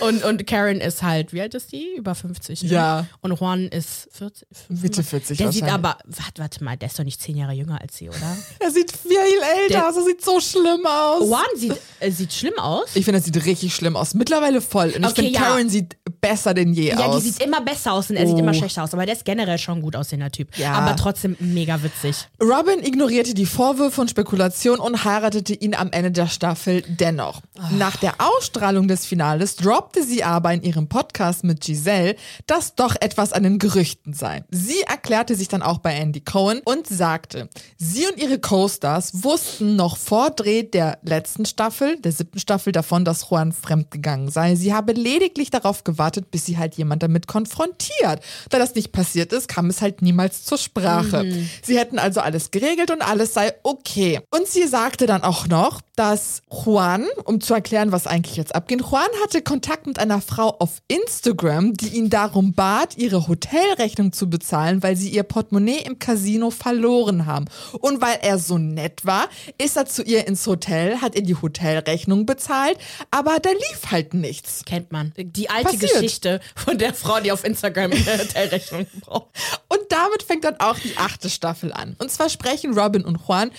Und, 0.00 0.22
und 0.24 0.46
Karen 0.46 0.80
ist 0.80 1.02
halt, 1.02 1.32
wie 1.32 1.40
alt 1.40 1.54
ist 1.54 1.72
die? 1.72 1.96
Über 1.96 2.14
50. 2.14 2.64
Ne? 2.64 2.68
Ja. 2.68 3.06
Und 3.22 3.38
Juan 3.40 3.68
ist 3.68 4.08
40. 4.12 4.46
Mitte 4.68 5.02
40. 5.02 5.38
Der 5.38 5.50
sieht 5.50 5.64
aber, 5.64 5.96
warte, 6.04 6.42
warte 6.42 6.62
mal, 6.62 6.76
der 6.76 6.88
ist 6.88 6.98
doch 6.98 7.04
nicht 7.04 7.20
zehn 7.20 7.36
Jahre 7.36 7.52
jünger 7.52 7.80
als 7.80 7.96
sie, 7.96 8.08
oder? 8.08 8.18
Er 8.58 8.70
sieht 8.70 8.92
viel 8.92 9.16
älter 9.16 9.68
der, 9.68 9.88
aus, 9.88 9.96
er 9.96 10.04
sieht 10.04 10.24
so 10.24 10.40
schlimm 10.40 10.84
aus. 10.84 11.28
Juan 11.28 11.44
sieht, 11.56 11.76
äh, 12.00 12.10
sieht 12.10 12.32
schlimm 12.32 12.58
aus. 12.58 12.88
Ich 12.94 13.04
finde, 13.04 13.20
er 13.20 13.22
sieht 13.22 13.44
richtig 13.44 13.74
schlimm 13.74 13.96
aus. 13.96 14.14
Mittlerweile 14.14 14.60
voll. 14.60 14.92
Und 14.96 15.04
ich 15.04 15.12
finde, 15.12 15.30
ja. 15.30 15.40
Karen 15.40 15.68
sieht 15.68 15.96
besser 16.20 16.52
denn 16.52 16.72
je 16.72 16.88
ja, 16.88 16.96
aus. 16.96 17.00
Ja, 17.00 17.20
die 17.20 17.30
sieht 17.30 17.42
immer 17.42 17.60
besser 17.60 17.92
aus 17.92 18.10
und 18.10 18.16
er 18.16 18.26
oh. 18.26 18.30
sieht 18.30 18.38
immer 18.38 18.54
schlechter 18.54 18.82
aus. 18.82 18.92
Aber 18.92 19.06
der 19.06 19.14
ist 19.14 19.24
generell 19.24 19.58
schon 19.58 19.82
gut 19.82 19.94
aussehender 19.94 20.30
Typ. 20.30 20.56
Ja. 20.58 20.72
Aber 20.72 20.96
trotzdem 20.96 21.36
mega 21.38 21.82
witzig. 21.82 22.28
Robin 22.42 22.82
ignorierte 22.82 23.34
die 23.34 23.46
Vorwürfe 23.46 24.00
und 24.00 24.10
Spekulationen 24.10 24.80
und 24.80 25.04
heiratete 25.04 25.54
ihn 25.54 25.74
am 25.74 25.90
Ende 25.92 26.10
der 26.10 26.26
Staffel 26.26 26.82
dennoch. 26.88 27.42
Oh. 27.58 27.62
Nach 27.76 27.96
der 27.96 28.14
Ausstrahlung 28.18 28.88
des 28.88 29.06
Finales 29.06 29.45
droppte 29.54 30.02
sie 30.02 30.24
aber 30.24 30.52
in 30.52 30.62
ihrem 30.62 30.88
Podcast 30.88 31.44
mit 31.44 31.60
Giselle, 31.60 32.16
dass 32.48 32.74
doch 32.74 32.96
etwas 33.00 33.32
an 33.32 33.44
den 33.44 33.60
Gerüchten 33.60 34.14
sei. 34.14 34.42
Sie 34.50 34.80
erklärte 34.80 35.36
sich 35.36 35.46
dann 35.46 35.62
auch 35.62 35.78
bei 35.78 35.94
Andy 35.94 36.20
Cohen 36.20 36.60
und 36.64 36.88
sagte, 36.88 37.48
sie 37.78 38.06
und 38.06 38.18
ihre 38.20 38.40
Co-Stars 38.40 39.22
wussten 39.22 39.76
noch 39.76 39.96
vor 39.96 40.30
Dreh 40.30 40.64
der 40.64 40.98
letzten 41.02 41.46
Staffel, 41.46 42.00
der 42.00 42.10
siebten 42.10 42.40
Staffel 42.40 42.72
davon, 42.72 43.04
dass 43.04 43.30
Juan 43.30 43.52
fremdgegangen 43.52 44.30
sei. 44.30 44.56
Sie 44.56 44.74
habe 44.74 44.92
lediglich 44.92 45.50
darauf 45.50 45.84
gewartet, 45.84 46.30
bis 46.30 46.46
sie 46.46 46.58
halt 46.58 46.74
jemand 46.74 47.02
damit 47.02 47.26
konfrontiert. 47.26 48.20
Da 48.50 48.58
das 48.58 48.74
nicht 48.74 48.92
passiert 48.92 49.32
ist, 49.32 49.48
kam 49.48 49.68
es 49.68 49.82
halt 49.82 50.02
niemals 50.02 50.44
zur 50.44 50.58
Sprache. 50.58 51.24
Mhm. 51.24 51.48
Sie 51.62 51.78
hätten 51.78 51.98
also 51.98 52.20
alles 52.20 52.50
geregelt 52.50 52.90
und 52.90 53.02
alles 53.02 53.34
sei 53.34 53.52
okay. 53.62 54.20
Und 54.30 54.46
sie 54.46 54.66
sagte 54.66 55.06
dann 55.06 55.22
auch 55.22 55.46
noch, 55.46 55.82
dass 55.96 56.42
Juan, 56.50 57.06
um 57.24 57.40
zu 57.40 57.54
erklären, 57.54 57.92
was 57.92 58.06
eigentlich 58.06 58.36
jetzt 58.36 58.54
abgeht, 58.54 58.82
Juan 58.82 59.08
hatte 59.22 59.35
Kontakt 59.42 59.86
mit 59.86 59.98
einer 59.98 60.16
einer 60.16 60.22
Frau 60.22 60.56
auf 60.60 60.82
Instagram, 60.88 61.74
die 61.74 61.88
ihn 61.88 62.10
darum 62.10 62.52
bat, 62.52 62.96
ihre 62.96 63.28
Hotelrechnung 63.28 64.12
zu 64.12 64.30
bezahlen, 64.30 64.82
weil 64.82 64.96
sie 64.96 65.10
ihr 65.10 65.24
Portemonnaie 65.24 65.82
im 65.84 65.98
Casino 65.98 66.50
verloren 66.50 67.26
haben. 67.26 67.46
Und 67.80 68.00
weil 68.00 68.18
er 68.22 68.38
so 68.38 68.56
nett 68.56 69.04
war, 69.04 69.28
ist 69.58 69.76
er 69.76 69.86
zu 69.86 70.02
ihr 70.02 70.26
ins 70.26 70.46
Hotel, 70.46 71.00
hat 71.00 71.14
ihr 71.16 71.22
die 71.22 71.34
Hotelrechnung 71.34 72.24
bezahlt, 72.24 72.78
aber 73.10 73.38
da 73.40 73.50
lief 73.50 73.90
halt 73.90 74.14
nichts. 74.14 74.64
Kennt 74.64 74.92
man. 74.92 75.12
Die 75.16 75.50
alte 75.50 75.72
Passiert. 75.72 75.92
Geschichte 75.92 76.40
von 76.54 76.78
der 76.78 76.94
Frau, 76.94 77.20
die 77.20 77.32
auf 77.32 77.44
Instagram 77.44 77.92
ihre 77.92 78.18
Hotelrechnung 78.18 78.86
braucht. 79.00 79.26
Und 79.68 79.80
damit 79.90 80.22
fängt 80.22 80.44
dann 80.44 80.58
auch 80.60 80.78
die 80.78 80.96
achte 80.96 81.28
Staffel 81.28 81.72
an. 81.72 81.96
Und 81.98 82.10
zwar 82.10 82.28
sprechen 82.28 82.78
Robin 82.78 83.04
und 83.04 83.18
Juan 83.26 83.50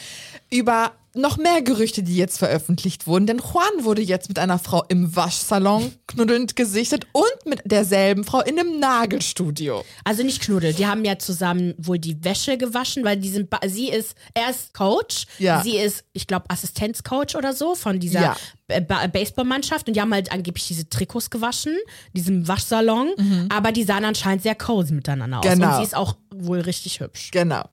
über 0.49 0.93
noch 1.17 1.37
mehr 1.37 1.61
Gerüchte, 1.61 2.03
die 2.03 2.15
jetzt 2.15 2.37
veröffentlicht 2.37 3.07
wurden, 3.07 3.27
denn 3.27 3.39
Juan 3.39 3.83
wurde 3.83 4.01
jetzt 4.01 4.29
mit 4.29 4.39
einer 4.39 4.59
Frau 4.59 4.83
im 4.89 5.15
Waschsalon 5.15 5.93
knuddelnd 6.07 6.55
gesichtet 6.55 7.07
und 7.11 7.45
mit 7.45 7.61
derselben 7.65 8.23
Frau 8.23 8.41
in 8.41 8.59
einem 8.59 8.79
Nagelstudio. 8.79 9.83
Also 10.03 10.23
nicht 10.23 10.41
knuddel, 10.41 10.73
die 10.73 10.85
haben 10.85 11.03
ja 11.05 11.19
zusammen 11.19 11.73
wohl 11.77 11.99
die 11.99 12.23
Wäsche 12.23 12.57
gewaschen, 12.57 13.03
weil 13.03 13.17
die 13.17 13.29
sind, 13.29 13.49
sie 13.65 13.89
ist, 13.89 14.15
er 14.33 14.49
ist 14.49 14.73
Coach, 14.73 15.25
ja. 15.39 15.61
sie 15.61 15.77
ist, 15.77 16.05
ich 16.13 16.27
glaube, 16.27 16.45
Assistenzcoach 16.49 17.35
oder 17.35 17.53
so 17.53 17.75
von 17.75 17.99
dieser 17.99 18.21
ja. 18.21 18.37
Baseballmannschaft 18.67 19.87
und 19.87 19.95
die 19.95 20.01
haben 20.01 20.13
halt 20.13 20.31
angeblich 20.31 20.67
diese 20.67 20.89
Trikots 20.89 21.29
gewaschen, 21.29 21.75
diesem 22.13 22.47
Waschsalon, 22.47 23.11
mhm. 23.17 23.47
aber 23.49 23.71
die 23.71 23.83
sahen 23.83 24.03
anscheinend 24.03 24.43
sehr 24.43 24.55
cozy 24.55 24.93
miteinander 24.93 25.39
aus. 25.39 25.45
Genau. 25.45 25.69
Und 25.69 25.77
sie 25.77 25.83
ist 25.83 25.95
auch 25.95 26.17
wohl 26.33 26.59
richtig 26.59 26.99
hübsch. 26.99 27.31
Genau. 27.31 27.69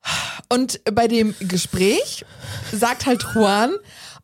Und 0.48 0.80
bei 0.94 1.08
dem 1.08 1.34
Gespräch 1.40 2.24
sagt 2.72 3.06
halt 3.06 3.24
Juan, 3.34 3.72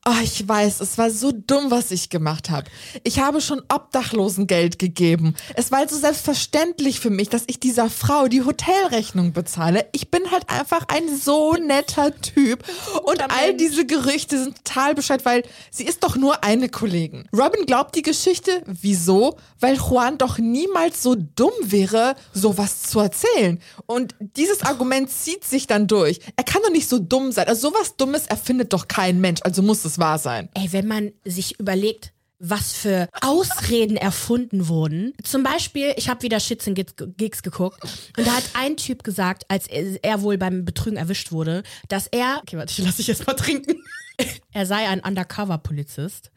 Oh, 0.06 0.22
ich 0.22 0.48
weiß, 0.48 0.80
es 0.80 0.96
war 0.96 1.10
so 1.10 1.30
dumm, 1.30 1.70
was 1.70 1.90
ich 1.90 2.08
gemacht 2.08 2.48
habe. 2.48 2.70
Ich 3.04 3.18
habe 3.18 3.42
schon 3.42 3.60
Obdachlosengeld 3.68 4.78
gegeben. 4.78 5.34
Es 5.56 5.70
war 5.70 5.80
halt 5.80 5.90
so 5.90 5.98
selbstverständlich 5.98 7.00
für 7.00 7.10
mich, 7.10 7.28
dass 7.28 7.44
ich 7.48 7.60
dieser 7.60 7.90
Frau 7.90 8.26
die 8.26 8.42
Hotelrechnung 8.42 9.34
bezahle. 9.34 9.86
Ich 9.92 10.10
bin 10.10 10.30
halt 10.30 10.48
einfach 10.48 10.86
ein 10.88 11.14
so 11.18 11.52
netter 11.52 12.18
Typ. 12.18 12.64
Und 13.04 13.20
all 13.30 13.52
diese 13.52 13.84
Gerüchte 13.84 14.42
sind 14.42 14.64
total 14.64 14.94
bescheid, 14.94 15.26
weil 15.26 15.42
sie 15.70 15.84
ist 15.84 16.02
doch 16.02 16.16
nur 16.16 16.44
eine 16.44 16.70
Kollegin. 16.70 17.28
Robin 17.36 17.66
glaubt 17.66 17.94
die 17.94 18.00
Geschichte. 18.00 18.62
Wieso? 18.64 19.36
Weil 19.60 19.76
Juan 19.76 20.16
doch 20.16 20.38
niemals 20.38 21.02
so 21.02 21.14
dumm 21.14 21.52
wäre, 21.60 22.16
sowas 22.32 22.84
zu 22.84 23.00
erzählen. 23.00 23.60
Und 23.84 24.14
dieses 24.18 24.62
Argument 24.62 25.10
zieht 25.10 25.44
sich 25.44 25.66
dann 25.66 25.86
durch. 25.86 26.20
Er 26.36 26.44
kann 26.44 26.62
doch 26.62 26.72
nicht 26.72 26.88
so 26.88 26.98
dumm 26.98 27.32
sein. 27.32 27.48
Also 27.48 27.68
sowas 27.68 27.96
Dummes 27.98 28.26
erfindet 28.28 28.72
doch 28.72 28.88
kein 28.88 29.20
Mensch. 29.20 29.40
Also 29.44 29.60
muss 29.60 29.84
es 29.84 29.89
es 29.90 29.98
wahr 29.98 30.18
sein. 30.18 30.48
Ey, 30.54 30.72
wenn 30.72 30.86
man 30.86 31.12
sich 31.24 31.58
überlegt, 31.58 32.12
was 32.40 32.72
für 32.72 33.08
Ausreden 33.20 33.96
erfunden 33.96 34.66
wurden. 34.66 35.12
Zum 35.22 35.42
Beispiel, 35.42 35.92
ich 35.96 36.08
habe 36.08 36.22
wieder 36.22 36.40
Shits 36.40 36.66
and 36.66 36.96
Gigs 37.18 37.42
geguckt 37.42 37.84
und 38.16 38.26
da 38.26 38.32
hat 38.32 38.44
ein 38.54 38.78
Typ 38.78 39.04
gesagt, 39.04 39.44
als 39.48 39.66
er 39.68 40.22
wohl 40.22 40.38
beim 40.38 40.64
Betrügen 40.64 40.96
erwischt 40.96 41.32
wurde, 41.32 41.62
dass 41.88 42.06
er, 42.06 42.38
okay, 42.40 42.56
warte, 42.56 42.72
ich 42.72 42.78
lasse 42.78 42.96
dich 42.96 43.08
jetzt 43.08 43.26
mal 43.26 43.34
trinken, 43.34 43.84
er 44.52 44.64
sei 44.64 44.88
ein 44.88 45.00
Undercover-Polizist 45.00 46.30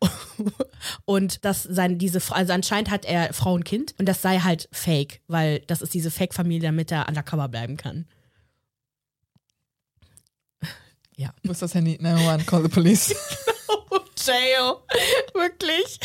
und 1.06 1.44
dass 1.44 1.62
sein 1.62 1.98
diese 1.98 2.20
also 2.30 2.52
anscheinend 2.52 2.90
hat 2.90 3.04
er 3.04 3.32
Frau 3.32 3.54
und 3.54 3.64
Kind 3.64 3.94
und 3.98 4.06
das 4.06 4.22
sei 4.22 4.38
halt 4.40 4.68
Fake, 4.70 5.20
weil 5.28 5.60
das 5.60 5.82
ist 5.82 5.94
diese 5.94 6.10
Fake-Familie, 6.10 6.68
damit 6.68 6.92
er 6.92 7.08
undercover 7.08 7.48
bleiben 7.48 7.76
kann. 7.76 8.06
Ja. 11.18 11.30
Wo 11.42 11.50
ist 11.50 11.60
das 11.60 11.74
Handy? 11.74 11.98
911, 12.00 12.46
call 12.46 12.62
the 12.62 12.68
police. 12.68 13.08
Jail. 14.16 14.76
Wirklich. 15.34 15.98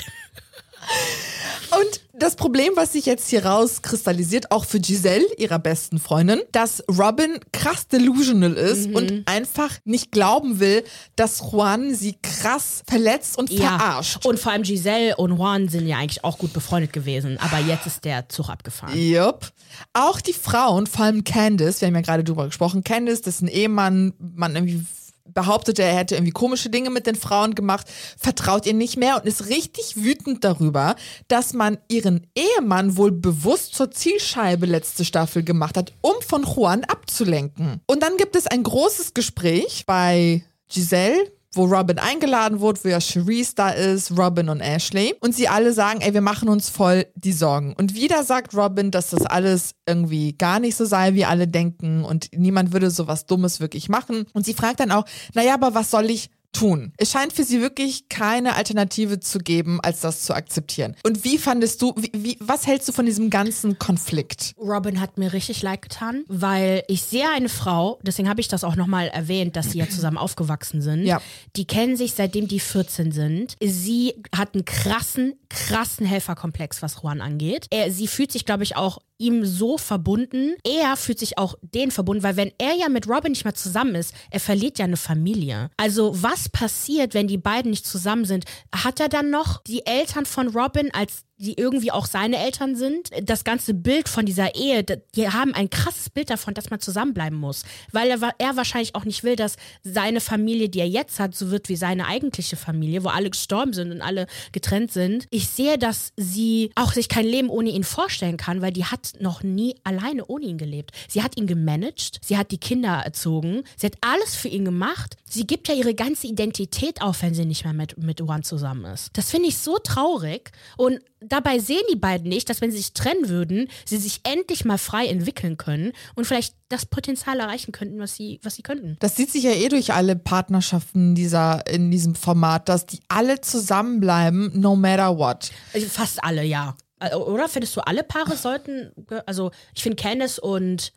Und 1.71 2.01
das 2.13 2.35
Problem, 2.35 2.73
was 2.75 2.93
sich 2.93 3.05
jetzt 3.05 3.29
hier 3.29 3.45
rauskristallisiert, 3.45 4.51
auch 4.51 4.65
für 4.65 4.79
Giselle, 4.79 5.25
ihrer 5.37 5.59
besten 5.59 5.99
Freundin, 5.99 6.41
dass 6.51 6.83
Robin 6.89 7.39
krass 7.51 7.87
delusional 7.87 8.53
ist 8.53 8.89
mhm. 8.89 8.95
und 8.95 9.23
einfach 9.27 9.71
nicht 9.85 10.11
glauben 10.11 10.59
will, 10.59 10.83
dass 11.15 11.39
Juan 11.39 11.95
sie 11.95 12.17
krass 12.21 12.83
verletzt 12.87 13.37
und 13.37 13.49
ja. 13.49 13.77
verarscht. 13.77 14.25
Und 14.25 14.39
vor 14.39 14.51
allem 14.51 14.63
Giselle 14.63 15.15
und 15.15 15.37
Juan 15.37 15.69
sind 15.69 15.87
ja 15.87 15.97
eigentlich 15.97 16.23
auch 16.23 16.37
gut 16.37 16.53
befreundet 16.53 16.91
gewesen, 16.91 17.37
aber 17.39 17.59
jetzt 17.59 17.87
ist 17.87 18.03
der 18.03 18.29
Zug 18.29 18.49
abgefahren. 18.49 18.97
Jupp. 18.97 19.51
Auch 19.93 20.21
die 20.21 20.33
Frauen, 20.33 20.85
vor 20.85 21.05
allem 21.05 21.23
Candice, 21.23 21.81
wir 21.81 21.87
haben 21.87 21.95
ja 21.95 22.01
gerade 22.01 22.23
drüber 22.23 22.45
gesprochen, 22.47 22.83
Candice, 22.83 23.21
das 23.21 23.35
ist 23.35 23.41
ein 23.41 23.47
Ehemann, 23.47 24.13
man 24.19 24.55
irgendwie 24.55 24.85
behauptet, 25.25 25.79
er 25.79 25.95
hätte 25.95 26.15
irgendwie 26.15 26.31
komische 26.31 26.69
Dinge 26.69 26.89
mit 26.89 27.07
den 27.07 27.15
Frauen 27.15 27.55
gemacht, 27.55 27.87
vertraut 28.17 28.65
ihr 28.65 28.73
nicht 28.73 28.97
mehr 28.97 29.15
und 29.15 29.25
ist 29.25 29.47
richtig 29.47 29.95
wütend 29.95 30.43
darüber, 30.43 30.95
dass 31.27 31.53
man 31.53 31.77
ihren 31.87 32.27
Ehemann 32.35 32.97
wohl 32.97 33.11
bewusst 33.11 33.75
zur 33.75 33.91
Zielscheibe 33.91 34.65
letzte 34.65 35.05
Staffel 35.05 35.43
gemacht 35.43 35.77
hat, 35.77 35.93
um 36.01 36.13
von 36.21 36.43
Juan 36.43 36.83
abzulenken. 36.83 37.81
Und 37.87 38.03
dann 38.03 38.17
gibt 38.17 38.35
es 38.35 38.47
ein 38.47 38.63
großes 38.63 39.13
Gespräch 39.13 39.85
bei 39.85 40.43
Giselle, 40.69 41.31
wo 41.53 41.65
Robin 41.65 41.99
eingeladen 41.99 42.59
wurde, 42.59 42.83
wo 42.83 42.87
ja 42.89 42.99
Cherise 42.99 43.53
da 43.55 43.69
ist, 43.69 44.17
Robin 44.17 44.49
und 44.49 44.61
Ashley. 44.61 45.15
Und 45.21 45.35
sie 45.35 45.47
alle 45.47 45.73
sagen, 45.73 46.01
ey, 46.01 46.13
wir 46.13 46.21
machen 46.21 46.49
uns 46.49 46.69
voll 46.69 47.05
die 47.15 47.31
Sorgen. 47.31 47.73
Und 47.73 47.95
wieder 47.95 48.23
sagt 48.23 48.55
Robin, 48.55 48.91
dass 48.91 49.11
das 49.11 49.25
alles 49.25 49.75
irgendwie 49.87 50.33
gar 50.33 50.59
nicht 50.59 50.75
so 50.75 50.85
sei, 50.85 51.13
wie 51.13 51.25
alle 51.25 51.47
denken 51.47 52.03
und 52.03 52.29
niemand 52.35 52.73
würde 52.73 52.89
sowas 52.91 53.25
Dummes 53.25 53.59
wirklich 53.59 53.89
machen. 53.89 54.25
Und 54.33 54.45
sie 54.45 54.53
fragt 54.53 54.79
dann 54.79 54.91
auch, 54.91 55.05
naja, 55.33 55.53
aber 55.53 55.73
was 55.73 55.91
soll 55.91 56.09
ich 56.09 56.29
tun. 56.53 56.93
Es 56.97 57.11
scheint 57.11 57.33
für 57.33 57.43
sie 57.43 57.61
wirklich 57.61 58.07
keine 58.09 58.55
Alternative 58.55 59.19
zu 59.19 59.39
geben, 59.39 59.79
als 59.81 60.01
das 60.01 60.21
zu 60.21 60.33
akzeptieren. 60.33 60.95
Und 61.03 61.23
wie 61.23 61.37
fandest 61.37 61.81
du, 61.81 61.93
wie, 61.97 62.11
wie, 62.13 62.37
was 62.39 62.65
hältst 62.67 62.87
du 62.87 62.93
von 62.93 63.05
diesem 63.05 63.29
ganzen 63.29 63.79
Konflikt? 63.79 64.53
Robin 64.57 65.01
hat 65.01 65.17
mir 65.17 65.33
richtig 65.33 65.61
leid 65.61 65.81
getan, 65.81 66.23
weil 66.27 66.83
ich 66.87 67.01
sehe 67.01 67.29
eine 67.29 67.49
Frau, 67.49 67.99
deswegen 68.03 68.29
habe 68.29 68.39
ich 68.39 68.47
das 68.47 68.63
auch 68.63 68.75
nochmal 68.75 69.07
erwähnt, 69.07 69.55
dass 69.55 69.71
sie 69.71 69.79
ja 69.79 69.89
zusammen 69.89 70.17
aufgewachsen 70.17 70.81
sind. 70.81 71.05
Ja. 71.05 71.21
Die 71.55 71.65
kennen 71.65 71.97
sich 71.97 72.13
seitdem 72.13 72.47
die 72.47 72.59
14 72.59 73.11
sind. 73.11 73.55
Sie 73.61 74.13
hat 74.35 74.53
einen 74.53 74.65
krassen, 74.65 75.33
krassen 75.53 76.05
Helferkomplex, 76.05 76.81
was 76.81 77.01
Juan 77.01 77.21
angeht. 77.21 77.67
Er, 77.69 77.91
sie 77.91 78.07
fühlt 78.07 78.31
sich, 78.31 78.45
glaube 78.45 78.63
ich, 78.63 78.75
auch 78.75 78.99
ihm 79.17 79.45
so 79.45 79.77
verbunden. 79.77 80.55
Er 80.65 80.97
fühlt 80.97 81.19
sich 81.19 81.37
auch 81.37 81.55
den 81.61 81.91
verbunden, 81.91 82.23
weil 82.23 82.35
wenn 82.35 82.51
er 82.57 82.75
ja 82.75 82.89
mit 82.89 83.07
Robin 83.07 83.31
nicht 83.31 83.45
mehr 83.45 83.55
zusammen 83.55 83.95
ist, 83.95 84.13
er 84.31 84.39
verliert 84.39 84.79
ja 84.79 84.85
eine 84.85 84.97
Familie. 84.97 85.69
Also 85.77 86.21
was 86.21 86.49
passiert, 86.49 87.13
wenn 87.13 87.27
die 87.27 87.37
beiden 87.37 87.71
nicht 87.71 87.85
zusammen 87.85 88.25
sind? 88.25 88.45
Hat 88.75 88.99
er 88.99 89.09
dann 89.09 89.29
noch 89.29 89.63
die 89.63 89.85
Eltern 89.85 90.25
von 90.25 90.49
Robin 90.49 90.91
als 90.93 91.23
die 91.43 91.53
irgendwie 91.57 91.91
auch 91.91 92.05
seine 92.05 92.37
Eltern 92.37 92.75
sind. 92.75 93.09
Das 93.21 93.43
ganze 93.43 93.73
Bild 93.73 94.09
von 94.09 94.25
dieser 94.25 94.55
Ehe, 94.55 94.83
die 94.83 95.29
haben 95.29 95.53
ein 95.53 95.69
krasses 95.69 96.09
Bild 96.09 96.29
davon, 96.29 96.53
dass 96.53 96.69
man 96.69 96.79
zusammenbleiben 96.79 97.37
muss. 97.37 97.63
Weil 97.91 98.09
er, 98.09 98.33
er 98.37 98.55
wahrscheinlich 98.55 98.95
auch 98.95 99.05
nicht 99.05 99.23
will, 99.23 99.35
dass 99.35 99.57
seine 99.83 100.21
Familie, 100.21 100.69
die 100.69 100.79
er 100.79 100.87
jetzt 100.87 101.19
hat, 101.19 101.35
so 101.35 101.51
wird 101.51 101.69
wie 101.69 101.75
seine 101.75 102.07
eigentliche 102.07 102.55
Familie, 102.55 103.03
wo 103.03 103.09
alle 103.09 103.29
gestorben 103.29 103.73
sind 103.73 103.91
und 103.91 104.01
alle 104.01 104.27
getrennt 104.51 104.91
sind. 104.91 105.27
Ich 105.29 105.49
sehe, 105.49 105.77
dass 105.77 106.13
sie 106.17 106.71
auch 106.75 106.93
sich 106.93 107.09
kein 107.09 107.25
Leben 107.25 107.49
ohne 107.49 107.69
ihn 107.69 107.83
vorstellen 107.83 108.37
kann, 108.37 108.61
weil 108.61 108.71
die 108.71 108.85
hat 108.85 109.13
noch 109.19 109.43
nie 109.43 109.75
alleine 109.83 110.25
ohne 110.25 110.45
ihn 110.45 110.57
gelebt. 110.57 110.91
Sie 111.07 111.21
hat 111.21 111.37
ihn 111.37 111.47
gemanagt, 111.47 112.19
sie 112.23 112.37
hat 112.37 112.51
die 112.51 112.57
Kinder 112.57 113.01
erzogen, 113.03 113.63
sie 113.75 113.87
hat 113.87 113.97
alles 114.01 114.35
für 114.35 114.47
ihn 114.47 114.65
gemacht. 114.65 115.17
Sie 115.25 115.45
gibt 115.45 115.67
ja 115.67 115.73
ihre 115.73 115.93
ganze 115.93 116.27
Identität 116.27 117.01
auf, 117.01 117.21
wenn 117.21 117.33
sie 117.33 117.45
nicht 117.45 117.65
mehr 117.65 117.73
mit, 117.73 117.97
mit 117.97 118.19
Juan 118.19 118.43
zusammen 118.43 118.85
ist. 118.85 119.09
Das 119.13 119.31
finde 119.31 119.49
ich 119.49 119.57
so 119.57 119.77
traurig 119.79 120.51
und 120.77 120.99
dabei 121.27 121.59
sehen 121.59 121.83
die 121.91 121.97
beiden 121.97 122.29
nicht, 122.29 122.49
dass 122.49 122.61
wenn 122.61 122.71
sie 122.71 122.77
sich 122.77 122.93
trennen 122.93 123.29
würden, 123.29 123.69
sie 123.85 123.97
sich 123.97 124.21
endlich 124.23 124.65
mal 124.65 124.77
frei 124.77 125.07
entwickeln 125.07 125.57
können 125.57 125.91
und 126.15 126.25
vielleicht 126.25 126.55
das 126.69 126.85
Potenzial 126.85 127.39
erreichen 127.39 127.71
könnten, 127.71 127.99
was 127.99 128.15
sie, 128.15 128.39
was 128.43 128.55
sie 128.55 128.63
könnten. 128.63 128.97
Das 128.99 129.15
sieht 129.15 129.31
sich 129.31 129.43
ja 129.43 129.51
eh 129.51 129.69
durch 129.69 129.93
alle 129.93 130.15
Partnerschaften 130.15 131.15
dieser, 131.15 131.65
in 131.67 131.91
diesem 131.91 132.15
Format, 132.15 132.69
dass 132.69 132.85
die 132.85 132.99
alle 133.07 133.41
zusammenbleiben, 133.41 134.59
no 134.59 134.75
matter 134.75 135.17
what. 135.17 135.51
Also 135.73 135.87
fast 135.87 136.23
alle, 136.23 136.43
ja. 136.43 136.75
Äh, 136.99 137.15
oder 137.15 137.49
findest 137.49 137.75
du, 137.75 137.81
alle 137.81 138.03
Paare 138.03 138.35
sollten, 138.35 138.91
also 139.25 139.51
ich 139.75 139.83
finde 139.83 140.01
Candice 140.01 140.39
und 140.39 140.93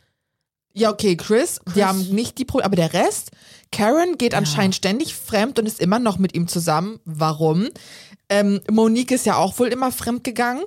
ja, 0.79 0.91
okay, 0.91 1.17
Chris, 1.17 1.59
Chris, 1.65 1.75
die 1.75 1.85
haben 1.85 2.01
nicht 2.11 2.37
die 2.37 2.45
Probleme, 2.45 2.67
aber 2.67 2.77
der 2.77 2.93
Rest, 2.93 3.31
Karen 3.73 4.19
geht 4.19 4.33
ja. 4.33 4.39
anscheinend 4.39 4.75
ständig 4.75 5.15
fremd 5.15 5.59
und 5.59 5.65
ist 5.65 5.81
immer 5.81 5.99
noch 5.99 6.19
mit 6.19 6.35
ihm 6.35 6.49
zusammen. 6.49 7.01
Warum? 7.07 7.69
Ähm, 8.29 8.61
Monique 8.71 9.13
ist 9.13 9.27
ja 9.27 9.37
auch 9.37 9.59
wohl 9.59 9.69
immer 9.69 9.93
fremd 9.93 10.25
gegangen. 10.25 10.65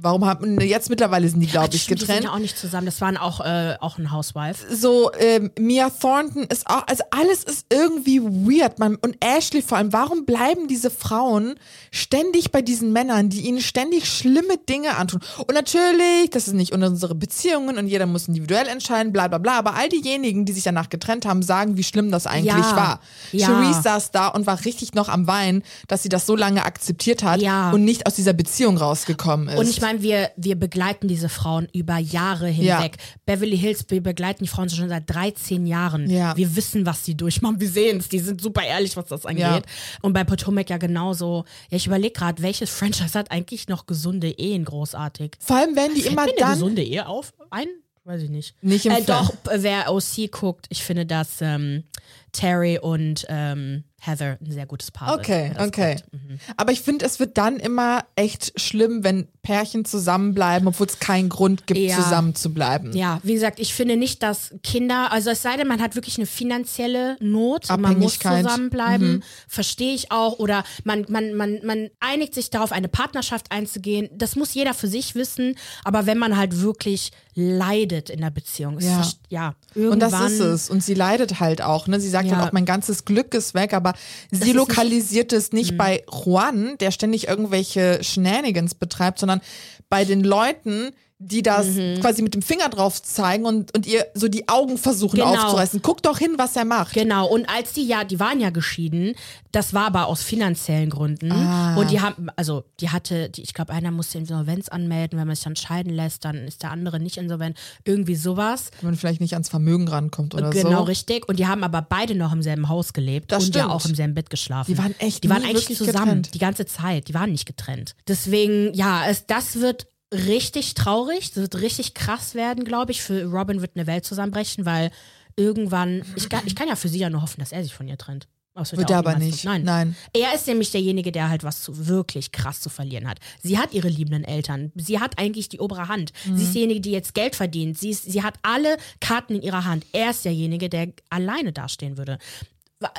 Warum 0.00 0.24
haben 0.26 0.60
jetzt 0.60 0.90
mittlerweile 0.90 1.28
sind 1.28 1.40
die 1.40 1.46
glaube 1.46 1.74
ich 1.74 1.86
getrennt? 1.86 2.08
Die 2.08 2.12
sind 2.14 2.24
ja 2.24 2.32
auch 2.32 2.38
nicht 2.38 2.56
zusammen. 2.56 2.86
Das 2.86 3.00
waren 3.00 3.16
auch 3.16 3.40
äh, 3.40 3.76
auch 3.80 3.98
ein 3.98 4.12
Housewife. 4.12 4.64
So 4.72 5.10
ähm, 5.18 5.50
Mia 5.58 5.90
Thornton 5.90 6.44
ist 6.44 6.68
auch 6.68 6.86
also 6.86 7.02
alles 7.10 7.42
ist 7.42 7.66
irgendwie 7.72 8.22
weird. 8.22 8.78
Man, 8.78 8.96
und 8.96 9.16
Ashley 9.24 9.62
vor 9.62 9.78
allem. 9.78 9.92
Warum 9.92 10.24
bleiben 10.24 10.68
diese 10.68 10.90
Frauen 10.90 11.54
ständig 11.90 12.52
bei 12.52 12.62
diesen 12.62 12.92
Männern, 12.92 13.28
die 13.28 13.40
ihnen 13.40 13.60
ständig 13.60 14.08
schlimme 14.08 14.56
Dinge 14.68 14.96
antun? 14.96 15.20
Und 15.38 15.54
natürlich, 15.54 16.30
das 16.30 16.46
ist 16.46 16.54
nicht 16.54 16.72
unsere 16.72 17.14
Beziehungen 17.14 17.78
und 17.78 17.88
jeder 17.88 18.06
muss 18.06 18.28
individuell 18.28 18.68
entscheiden, 18.68 19.12
bla 19.12 19.28
bla 19.28 19.38
bla. 19.38 19.58
Aber 19.58 19.74
all 19.74 19.88
diejenigen, 19.88 20.44
die 20.44 20.52
sich 20.52 20.62
danach 20.62 20.90
getrennt 20.90 21.26
haben, 21.26 21.42
sagen, 21.42 21.76
wie 21.76 21.84
schlimm 21.84 22.10
das 22.10 22.26
eigentlich 22.26 22.54
ja. 22.54 22.76
war. 22.76 23.00
Ja. 23.32 23.46
Cherise 23.48 23.82
saß 23.82 24.10
da 24.12 24.28
und 24.28 24.46
war 24.46 24.64
richtig 24.64 24.94
noch 24.94 25.08
am 25.08 25.26
Weinen, 25.26 25.62
dass 25.88 26.02
sie 26.02 26.08
das 26.08 26.26
so 26.26 26.36
lange 26.36 26.64
akzeptiert 26.64 27.22
hat 27.22 27.40
ja. 27.40 27.70
und 27.72 27.84
nicht 27.84 28.06
aus 28.06 28.14
dieser 28.14 28.32
Beziehung 28.32 28.76
rausgekommen 28.76 29.48
ist. 29.48 29.58
Meine, 29.88 30.02
wir, 30.02 30.30
wir 30.36 30.56
begleiten 30.56 31.08
diese 31.08 31.30
Frauen 31.30 31.66
über 31.72 31.96
Jahre 31.96 32.48
hinweg. 32.48 32.96
Ja. 32.98 33.04
Beverly 33.24 33.56
Hills, 33.56 33.86
wir 33.88 34.02
begleiten 34.02 34.44
die 34.44 34.48
Frauen 34.48 34.68
schon 34.68 34.88
seit 34.88 35.08
13 35.08 35.66
Jahren. 35.66 36.10
Ja. 36.10 36.36
Wir 36.36 36.54
wissen, 36.56 36.84
was 36.84 37.04
sie 37.04 37.16
durchmachen. 37.16 37.58
Wir 37.58 37.70
sehen 37.70 37.98
es. 37.98 38.08
Die 38.08 38.18
sind 38.18 38.40
super 38.40 38.62
ehrlich, 38.62 38.96
was 38.98 39.06
das 39.06 39.24
angeht. 39.24 39.44
Ja. 39.44 39.62
Und 40.02 40.12
bei 40.12 40.24
Potomac 40.24 40.68
ja 40.68 40.76
genauso. 40.76 41.44
Ja, 41.70 41.78
ich 41.78 41.86
überlege 41.86 42.12
gerade, 42.12 42.42
welches 42.42 42.68
Franchise 42.68 43.18
hat 43.18 43.30
eigentlich 43.30 43.68
noch 43.68 43.86
gesunde 43.86 44.28
Ehen 44.28 44.66
großartig? 44.66 45.36
Vor 45.40 45.56
allem, 45.56 45.74
wenn 45.74 45.94
die 45.94 46.02
Fällt 46.02 46.12
immer 46.12 46.24
mir 46.26 46.34
dann. 46.36 46.44
Eine 46.44 46.54
gesunde 46.54 46.82
Ehe 46.82 47.06
auf? 47.06 47.32
Ein? 47.50 47.68
Weiß 48.04 48.22
ich 48.22 48.30
nicht. 48.30 48.54
Nicht 48.62 48.84
im 48.84 48.92
äh, 48.92 49.02
Doch, 49.02 49.32
wer 49.50 49.90
OC 49.90 50.30
guckt, 50.30 50.66
ich 50.68 50.82
finde, 50.82 51.06
dass 51.06 51.40
ähm, 51.40 51.84
Terry 52.32 52.78
und 52.78 53.26
ähm, 53.28 53.84
Heather 54.00 54.38
ein 54.40 54.52
sehr 54.52 54.66
gutes 54.66 54.90
Paar 54.92 55.14
Okay, 55.14 55.52
okay. 55.58 55.96
Mhm. 56.12 56.38
Aber 56.56 56.70
ich 56.70 56.82
finde, 56.82 57.04
es 57.04 57.18
wird 57.18 57.36
dann 57.36 57.56
immer 57.56 58.04
echt 58.14 58.58
schlimm, 58.60 59.02
wenn 59.02 59.26
Pärchen 59.42 59.84
zusammenbleiben, 59.84 60.68
obwohl 60.68 60.86
es 60.86 61.00
keinen 61.00 61.28
Grund 61.28 61.66
gibt, 61.66 61.80
ja. 61.80 61.96
zusammen 61.96 62.34
zu 62.34 62.54
bleiben. 62.54 62.92
Ja, 62.92 63.18
wie 63.24 63.34
gesagt, 63.34 63.58
ich 63.58 63.74
finde 63.74 63.96
nicht, 63.96 64.22
dass 64.22 64.54
Kinder, 64.62 65.10
also 65.10 65.30
es 65.30 65.42
sei 65.42 65.56
denn, 65.56 65.66
man 65.66 65.80
hat 65.80 65.96
wirklich 65.96 66.16
eine 66.16 66.26
finanzielle 66.26 67.16
Not 67.20 67.68
man 67.76 67.98
muss 67.98 68.18
zusammenbleiben, 68.18 69.14
mhm. 69.14 69.22
verstehe 69.48 69.94
ich 69.94 70.12
auch. 70.12 70.38
Oder 70.38 70.64
man, 70.84 71.04
man, 71.08 71.34
man, 71.34 71.60
man 71.64 71.90
einigt 71.98 72.34
sich 72.34 72.50
darauf, 72.50 72.72
eine 72.72 72.88
Partnerschaft 72.88 73.50
einzugehen. 73.50 74.08
Das 74.12 74.36
muss 74.36 74.54
jeder 74.54 74.74
für 74.74 74.88
sich 74.88 75.16
wissen. 75.16 75.56
Aber 75.82 76.06
wenn 76.06 76.18
man 76.18 76.36
halt 76.36 76.60
wirklich 76.60 77.10
leidet 77.38 78.10
in 78.10 78.20
der 78.20 78.30
Beziehung, 78.30 78.80
ja, 78.80 79.00
ist, 79.00 79.20
ja. 79.28 79.54
Und 79.74 80.00
das 80.00 80.12
ist 80.20 80.40
es. 80.40 80.68
Und 80.68 80.82
sie 80.82 80.94
leidet 80.94 81.38
halt 81.38 81.62
auch. 81.62 81.86
Ne? 81.86 82.00
Sie 82.00 82.08
sagt 82.08 82.26
ja. 82.26 82.34
dann 82.34 82.48
auch, 82.48 82.52
mein 82.52 82.64
ganzes 82.64 83.04
Glück 83.04 83.32
ist 83.32 83.54
weg, 83.54 83.74
aber 83.74 83.94
sie 84.32 84.52
lokalisiert 84.52 85.30
nicht, 85.30 85.38
es 85.38 85.52
nicht 85.52 85.72
mh. 85.72 85.76
bei 85.78 86.04
Juan, 86.10 86.76
der 86.78 86.90
ständig 86.90 87.28
irgendwelche 87.28 88.02
Shenanigans 88.02 88.74
betreibt, 88.74 89.20
sondern 89.20 89.40
bei 89.88 90.04
den 90.04 90.24
Leuten, 90.24 90.90
die 91.20 91.42
das 91.42 91.66
mhm. 91.66 92.00
quasi 92.00 92.22
mit 92.22 92.34
dem 92.34 92.42
Finger 92.42 92.68
drauf 92.68 93.02
zeigen 93.02 93.44
und, 93.44 93.76
und 93.76 93.86
ihr 93.86 94.06
so 94.14 94.28
die 94.28 94.48
Augen 94.48 94.78
versuchen 94.78 95.16
genau. 95.16 95.34
aufzureißen. 95.34 95.82
Guck 95.82 96.00
doch 96.02 96.18
hin, 96.18 96.34
was 96.36 96.54
er 96.54 96.64
macht. 96.64 96.94
Genau, 96.94 97.26
und 97.26 97.48
als 97.48 97.72
die 97.72 97.86
ja, 97.86 98.04
die 98.04 98.20
waren 98.20 98.38
ja 98.40 98.50
geschieden, 98.50 99.14
das 99.50 99.74
war 99.74 99.86
aber 99.86 100.06
aus 100.06 100.22
finanziellen 100.22 100.90
Gründen. 100.90 101.32
Ah. 101.32 101.76
Und 101.76 101.90
die 101.90 102.00
haben, 102.00 102.28
also 102.36 102.64
die 102.78 102.90
hatte, 102.90 103.30
die, 103.30 103.42
ich 103.42 103.52
glaube, 103.52 103.72
einer 103.72 103.90
musste 103.90 104.18
Insolvenz 104.18 104.68
anmelden, 104.68 105.18
wenn 105.18 105.26
man 105.26 105.34
sich 105.34 105.44
dann 105.44 105.56
scheiden 105.56 105.92
lässt, 105.92 106.24
dann 106.24 106.46
ist 106.46 106.62
der 106.62 106.70
andere 106.70 107.00
nicht 107.00 107.16
insolvent. 107.16 107.58
Irgendwie 107.84 108.14
sowas. 108.14 108.70
Wenn 108.80 108.90
man 108.90 108.96
vielleicht 108.96 109.20
nicht 109.20 109.32
ans 109.32 109.48
Vermögen 109.48 109.88
rankommt 109.88 110.34
oder 110.34 110.50
genau, 110.50 110.62
so. 110.62 110.68
Genau, 110.68 110.82
richtig. 110.84 111.28
Und 111.28 111.40
die 111.40 111.48
haben 111.48 111.64
aber 111.64 111.82
beide 111.82 112.14
noch 112.14 112.32
im 112.32 112.42
selben 112.42 112.68
Haus 112.68 112.92
gelebt 112.92 113.32
das 113.32 113.44
und 113.44 113.48
stimmt. 113.48 113.64
ja 113.64 113.70
auch 113.72 113.84
im 113.84 113.96
selben 113.96 114.14
Bett 114.14 114.30
geschlafen. 114.30 114.72
Die 114.72 114.78
waren 114.78 114.94
echt 115.00 115.24
Die 115.24 115.30
waren 115.30 115.42
eigentlich 115.42 115.76
zusammen, 115.76 115.92
getrennt. 115.92 116.34
die 116.34 116.38
ganze 116.38 116.64
Zeit. 116.64 117.08
Die 117.08 117.14
waren 117.14 117.32
nicht 117.32 117.46
getrennt. 117.46 117.96
Deswegen, 118.06 118.72
ja, 118.74 119.08
es, 119.08 119.26
das 119.26 119.56
wird 119.56 119.88
richtig 120.12 120.74
traurig. 120.74 121.32
Das 121.32 121.42
wird 121.42 121.60
richtig 121.60 121.94
krass 121.94 122.34
werden, 122.34 122.64
glaube 122.64 122.92
ich. 122.92 123.02
Für 123.02 123.24
Robin 123.24 123.60
wird 123.60 123.72
eine 123.76 123.86
Welt 123.86 124.04
zusammenbrechen, 124.04 124.64
weil 124.64 124.90
irgendwann, 125.36 126.02
ich, 126.16 126.28
ich 126.46 126.56
kann 126.56 126.68
ja 126.68 126.76
für 126.76 126.88
sie 126.88 126.98
ja 126.98 127.10
nur 127.10 127.22
hoffen, 127.22 127.40
dass 127.40 127.52
er 127.52 127.62
sich 127.62 127.74
von 127.74 127.88
ihr 127.88 127.98
trennt. 127.98 128.28
Das 128.54 128.72
wird, 128.72 128.80
wird 128.80 128.90
er 128.90 128.98
aber 128.98 129.16
nicht. 129.16 129.44
Nein. 129.44 129.62
Nein. 129.62 129.96
Er 130.12 130.34
ist 130.34 130.48
nämlich 130.48 130.72
derjenige, 130.72 131.12
der 131.12 131.28
halt 131.28 131.44
was 131.44 131.62
zu, 131.62 131.86
wirklich 131.86 132.32
krass 132.32 132.60
zu 132.60 132.70
verlieren 132.70 133.08
hat. 133.08 133.20
Sie 133.40 133.56
hat 133.56 133.72
ihre 133.72 133.88
liebenden 133.88 134.24
Eltern. 134.24 134.72
Sie 134.74 134.98
hat 134.98 135.16
eigentlich 135.16 135.48
die 135.48 135.60
obere 135.60 135.86
Hand. 135.86 136.12
Mhm. 136.24 136.36
Sie 136.36 136.42
ist 136.42 136.54
diejenige, 136.54 136.80
die 136.80 136.90
jetzt 136.90 137.14
Geld 137.14 137.36
verdient. 137.36 137.78
Sie, 137.78 137.90
ist, 137.90 138.10
sie 138.10 138.22
hat 138.24 138.34
alle 138.42 138.76
Karten 139.00 139.36
in 139.36 139.42
ihrer 139.42 139.64
Hand. 139.64 139.86
Er 139.92 140.10
ist 140.10 140.24
derjenige, 140.24 140.68
der 140.68 140.88
alleine 141.08 141.52
dastehen 141.52 141.96
würde 141.96 142.18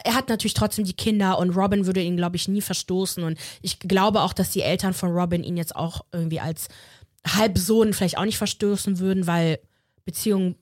er 0.03 0.13
hat 0.13 0.27
natürlich 0.27 0.53
trotzdem 0.53 0.83
die 0.83 0.93
Kinder 0.93 1.39
und 1.39 1.51
Robin 1.51 1.85
würde 1.85 2.01
ihn, 2.01 2.17
glaube 2.17 2.35
ich, 2.35 2.47
nie 2.47 2.61
verstoßen. 2.61 3.23
Und 3.23 3.39
ich 3.61 3.79
glaube 3.79 4.21
auch, 4.21 4.33
dass 4.33 4.49
die 4.49 4.61
Eltern 4.61 4.93
von 4.93 5.11
Robin 5.11 5.43
ihn 5.43 5.55
jetzt 5.57 5.75
auch 5.75 6.01
irgendwie 6.11 6.39
als 6.39 6.67
Halbsohn 7.25 7.93
vielleicht 7.93 8.17
auch 8.17 8.25
nicht 8.25 8.37
verstoßen 8.37 8.99
würden, 8.99 9.27
weil 9.27 9.59
Beziehungen 10.05 10.55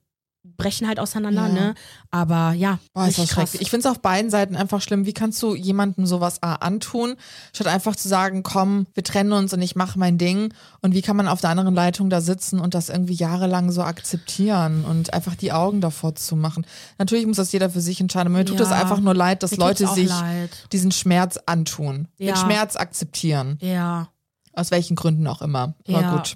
brechen 0.56 0.88
halt 0.88 1.00
auseinander, 1.00 1.48
ja. 1.48 1.54
ne? 1.54 1.76
Aber 2.10 2.54
ja, 2.54 2.80
Boah, 2.94 3.08
ist 3.08 3.20
das 3.20 3.30
krass. 3.30 3.56
Ich 3.56 3.70
finde 3.70 3.88
es 3.88 3.92
auf 3.92 4.02
beiden 4.02 4.32
Seiten 4.32 4.56
einfach 4.56 4.82
schlimm. 4.82 5.06
Wie 5.06 5.14
kannst 5.14 5.42
du 5.44 5.56
jemandem 5.56 6.06
sowas 6.06 6.42
A, 6.42 6.56
antun, 6.56 7.16
statt 7.54 7.68
einfach 7.68 7.96
zu 7.96 8.08
sagen, 8.08 8.44
komm, 8.44 8.88
wir 8.94 9.04
trennen 9.04 9.34
uns 9.34 9.54
und 9.54 9.62
ich 9.62 9.76
mache 9.76 10.00
mein 10.00 10.18
Ding. 10.18 10.54
Und 10.82 10.94
wie 10.94 11.02
kann 11.02 11.18
man 11.18 11.28
auf 11.28 11.42
der 11.42 11.50
anderen 11.50 11.76
Leitung 11.76 12.10
da 12.10 12.22
sitzen 12.22 12.60
und 12.60 12.74
das 12.74 12.90
irgendwie 12.90 13.14
jahrelang 13.14 13.72
so 13.72 13.84
akzeptieren 13.84 14.86
und 14.86 15.14
einfach 15.14 15.36
die 15.36 15.52
Augen 15.52 15.82
davor 15.82 16.16
zu 16.16 16.36
machen? 16.36 16.66
Natürlich 16.98 17.26
muss 17.26 17.38
das 17.38 17.52
jeder 17.52 17.70
für 17.70 17.82
sich 17.82 18.00
entscheiden. 18.00 18.32
Mir 18.32 18.40
ja. 18.40 18.46
tut 18.46 18.60
es 18.60 18.72
einfach 18.72 19.00
nur 19.00 19.14
leid, 19.14 19.44
dass 19.44 19.52
mir 19.52 19.58
Leute 19.58 19.88
sich 19.88 20.10
leid. 20.10 20.68
diesen 20.72 20.92
Schmerz 20.92 21.40
antun, 21.46 22.08
ja. 22.18 22.34
den 22.34 22.38
Schmerz 22.38 22.76
akzeptieren. 22.76 23.58
Ja. 23.62 24.10
Aus 24.54 24.72
welchen 24.72 24.96
Gründen 24.96 25.28
auch 25.28 25.42
immer. 25.42 25.76
Aber 25.88 26.02
ja. 26.02 26.16
gut. 26.16 26.36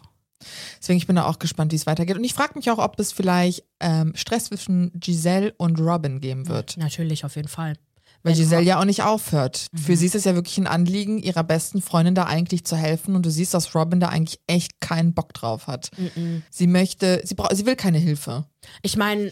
Deswegen 0.80 0.98
ich 0.98 1.08
bin 1.08 1.16
da 1.16 1.26
auch 1.26 1.40
gespannt, 1.40 1.72
wie 1.72 1.76
es 1.76 1.86
weitergeht. 1.86 2.18
Und 2.18 2.24
ich 2.24 2.34
frage 2.34 2.54
mich 2.56 2.70
auch, 2.72 2.78
ob 2.78 3.00
es 3.00 3.12
vielleicht 3.12 3.64
ähm, 3.80 4.14
Stress 4.16 4.46
zwischen 4.46 4.92
Giselle 4.96 5.54
und 5.58 5.80
Robin 5.80 6.20
geben 6.20 6.48
wird. 6.48 6.78
Natürlich, 6.78 7.26
auf 7.26 7.36
jeden 7.36 7.48
Fall. 7.48 7.76
Weil 8.24 8.36
Giselle 8.36 8.64
ja 8.64 8.80
auch 8.80 8.86
nicht 8.86 9.02
aufhört. 9.02 9.68
Mhm. 9.72 9.78
Für 9.78 9.98
sie 9.98 10.06
ist 10.06 10.16
es 10.16 10.26
ja 10.26 10.36
wirklich 10.36 10.58
ein 10.60 10.68
Anliegen, 10.68 11.18
ihrer 11.18 11.44
besten 11.44 11.82
Freundin 11.82 12.14
da 12.14 12.26
eigentlich 12.26 12.66
zu 12.66 12.76
helfen. 12.76 13.16
Und 13.16 13.26
du 13.26 13.32
siehst, 13.32 13.54
dass 13.54 13.74
Robin 13.74 14.00
da 14.00 14.10
eigentlich 14.10 14.40
echt 14.48 14.80
keinen 14.80 15.14
Bock 15.14 15.34
drauf 15.34 15.68
hat. 15.68 15.90
Mhm. 15.98 16.44
Sie 16.50 16.68
möchte, 16.68 17.22
sie 17.24 17.36
braucht, 17.36 17.56
sie 17.56 17.66
will 17.66 17.76
keine 17.76 17.98
Hilfe. 17.98 18.46
Ich 18.84 18.96
meine, 18.96 19.32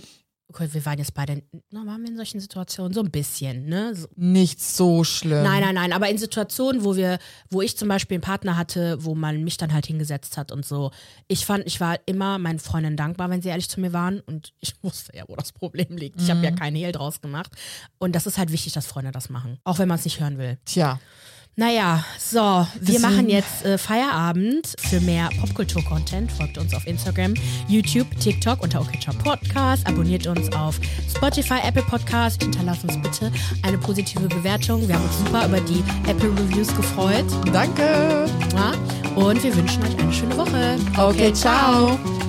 Okay, 0.52 0.68
wir 0.72 0.84
waren 0.84 0.98
jetzt 0.98 1.14
beide, 1.14 1.44
na, 1.70 1.86
waren 1.86 2.02
wir 2.02 2.10
in 2.10 2.16
solchen 2.16 2.40
Situationen 2.40 2.92
so 2.92 3.02
ein 3.02 3.12
bisschen, 3.12 3.68
ne? 3.68 3.94
So. 3.94 4.08
Nicht 4.16 4.60
so 4.60 5.04
schlimm. 5.04 5.44
Nein, 5.44 5.62
nein, 5.62 5.76
nein, 5.76 5.94
aber 5.94 6.10
in 6.10 6.18
Situationen, 6.18 6.84
wo 6.84 6.96
wir, 6.96 7.20
wo 7.52 7.62
ich 7.62 7.78
zum 7.78 7.88
Beispiel 7.88 8.16
einen 8.16 8.24
Partner 8.24 8.58
hatte, 8.58 9.04
wo 9.04 9.14
man 9.14 9.44
mich 9.44 9.58
dann 9.58 9.72
halt 9.74 9.86
hingesetzt 9.86 10.38
hat 10.38 10.52
und 10.52 10.66
so. 10.66 10.90
Ich 11.28 11.46
fand, 11.46 11.68
ich 11.68 11.80
war 11.80 12.00
immer 12.08 12.40
meinen 12.40 12.58
Freundinnen 12.58 12.98
dankbar, 12.98 13.30
wenn 13.30 13.44
sie 13.44 13.50
ehrlich 13.50 13.70
zu 13.70 13.80
mir 13.80 13.94
waren 13.94 14.22
und 14.22 14.54
ich 14.60 14.74
wusste 14.82 15.16
ja, 15.16 15.24
wo 15.28 15.36
das 15.36 15.52
Problem 15.52 15.96
liegt. 15.96 16.20
Ich 16.20 16.28
mhm. 16.28 16.32
habe 16.32 16.44
ja 16.46 16.52
keinen 16.52 16.76
Hehl 16.76 16.92
draus 16.92 17.22
gemacht 17.22 17.52
und 18.00 18.16
das 18.16 18.26
ist 18.26 18.40
halt 18.40 18.52
wichtig, 18.52 18.74
dass 18.74 18.88
Freunde 18.88 19.12
das 19.12 19.30
machen, 19.30 19.60
auch 19.66 19.78
wenn 19.78 19.88
man 19.88 20.00
es 20.00 20.06
nicht 20.06 20.20
hören 20.20 20.40
will. 20.40 20.58
Tja. 20.66 21.00
Naja, 21.56 22.06
so, 22.18 22.66
wir 22.80 23.00
machen 23.02 23.30
jetzt 23.30 23.66
äh, 23.66 23.78
Feierabend. 23.78 24.76
Für 24.80 25.02
mehr 25.02 25.30
Popkultur-Content 25.42 26.32
folgt 26.32 26.58
uns 26.58 26.74
auf 26.74 26.88
Instagram, 26.88 27.34
YouTube, 27.68 28.08
TikTok 28.20 28.64
unter 28.64 28.80
Okitcher 28.80 29.12
Podcast. 29.12 29.86
Abonniert 29.86 30.26
uns 30.26 30.50
auf 30.54 30.80
Spotify, 31.14 31.60
Apple 31.66 31.84
Podcast. 31.84 32.42
Hinterlasst 32.42 32.86
uns 32.86 33.02
bitte 33.02 33.30
eine 33.64 33.78
positive 33.78 34.28
Bewertung. 34.30 34.88
Wir 34.88 34.96
haben 34.96 35.04
uns 35.04 35.18
super 35.18 35.48
über 35.48 35.60
die 35.60 35.84
Apple 36.10 36.30
Reviews 36.32 36.74
gefreut. 36.76 37.26
Danke. 37.52 38.26
Und 39.16 39.44
wir 39.44 39.54
wünschen 39.56 39.84
euch 39.84 39.98
eine 40.00 40.14
schöne 40.14 40.38
Woche. 40.38 40.78
Okay, 40.96 41.28
okay 41.28 41.34
ciao. 41.34 42.29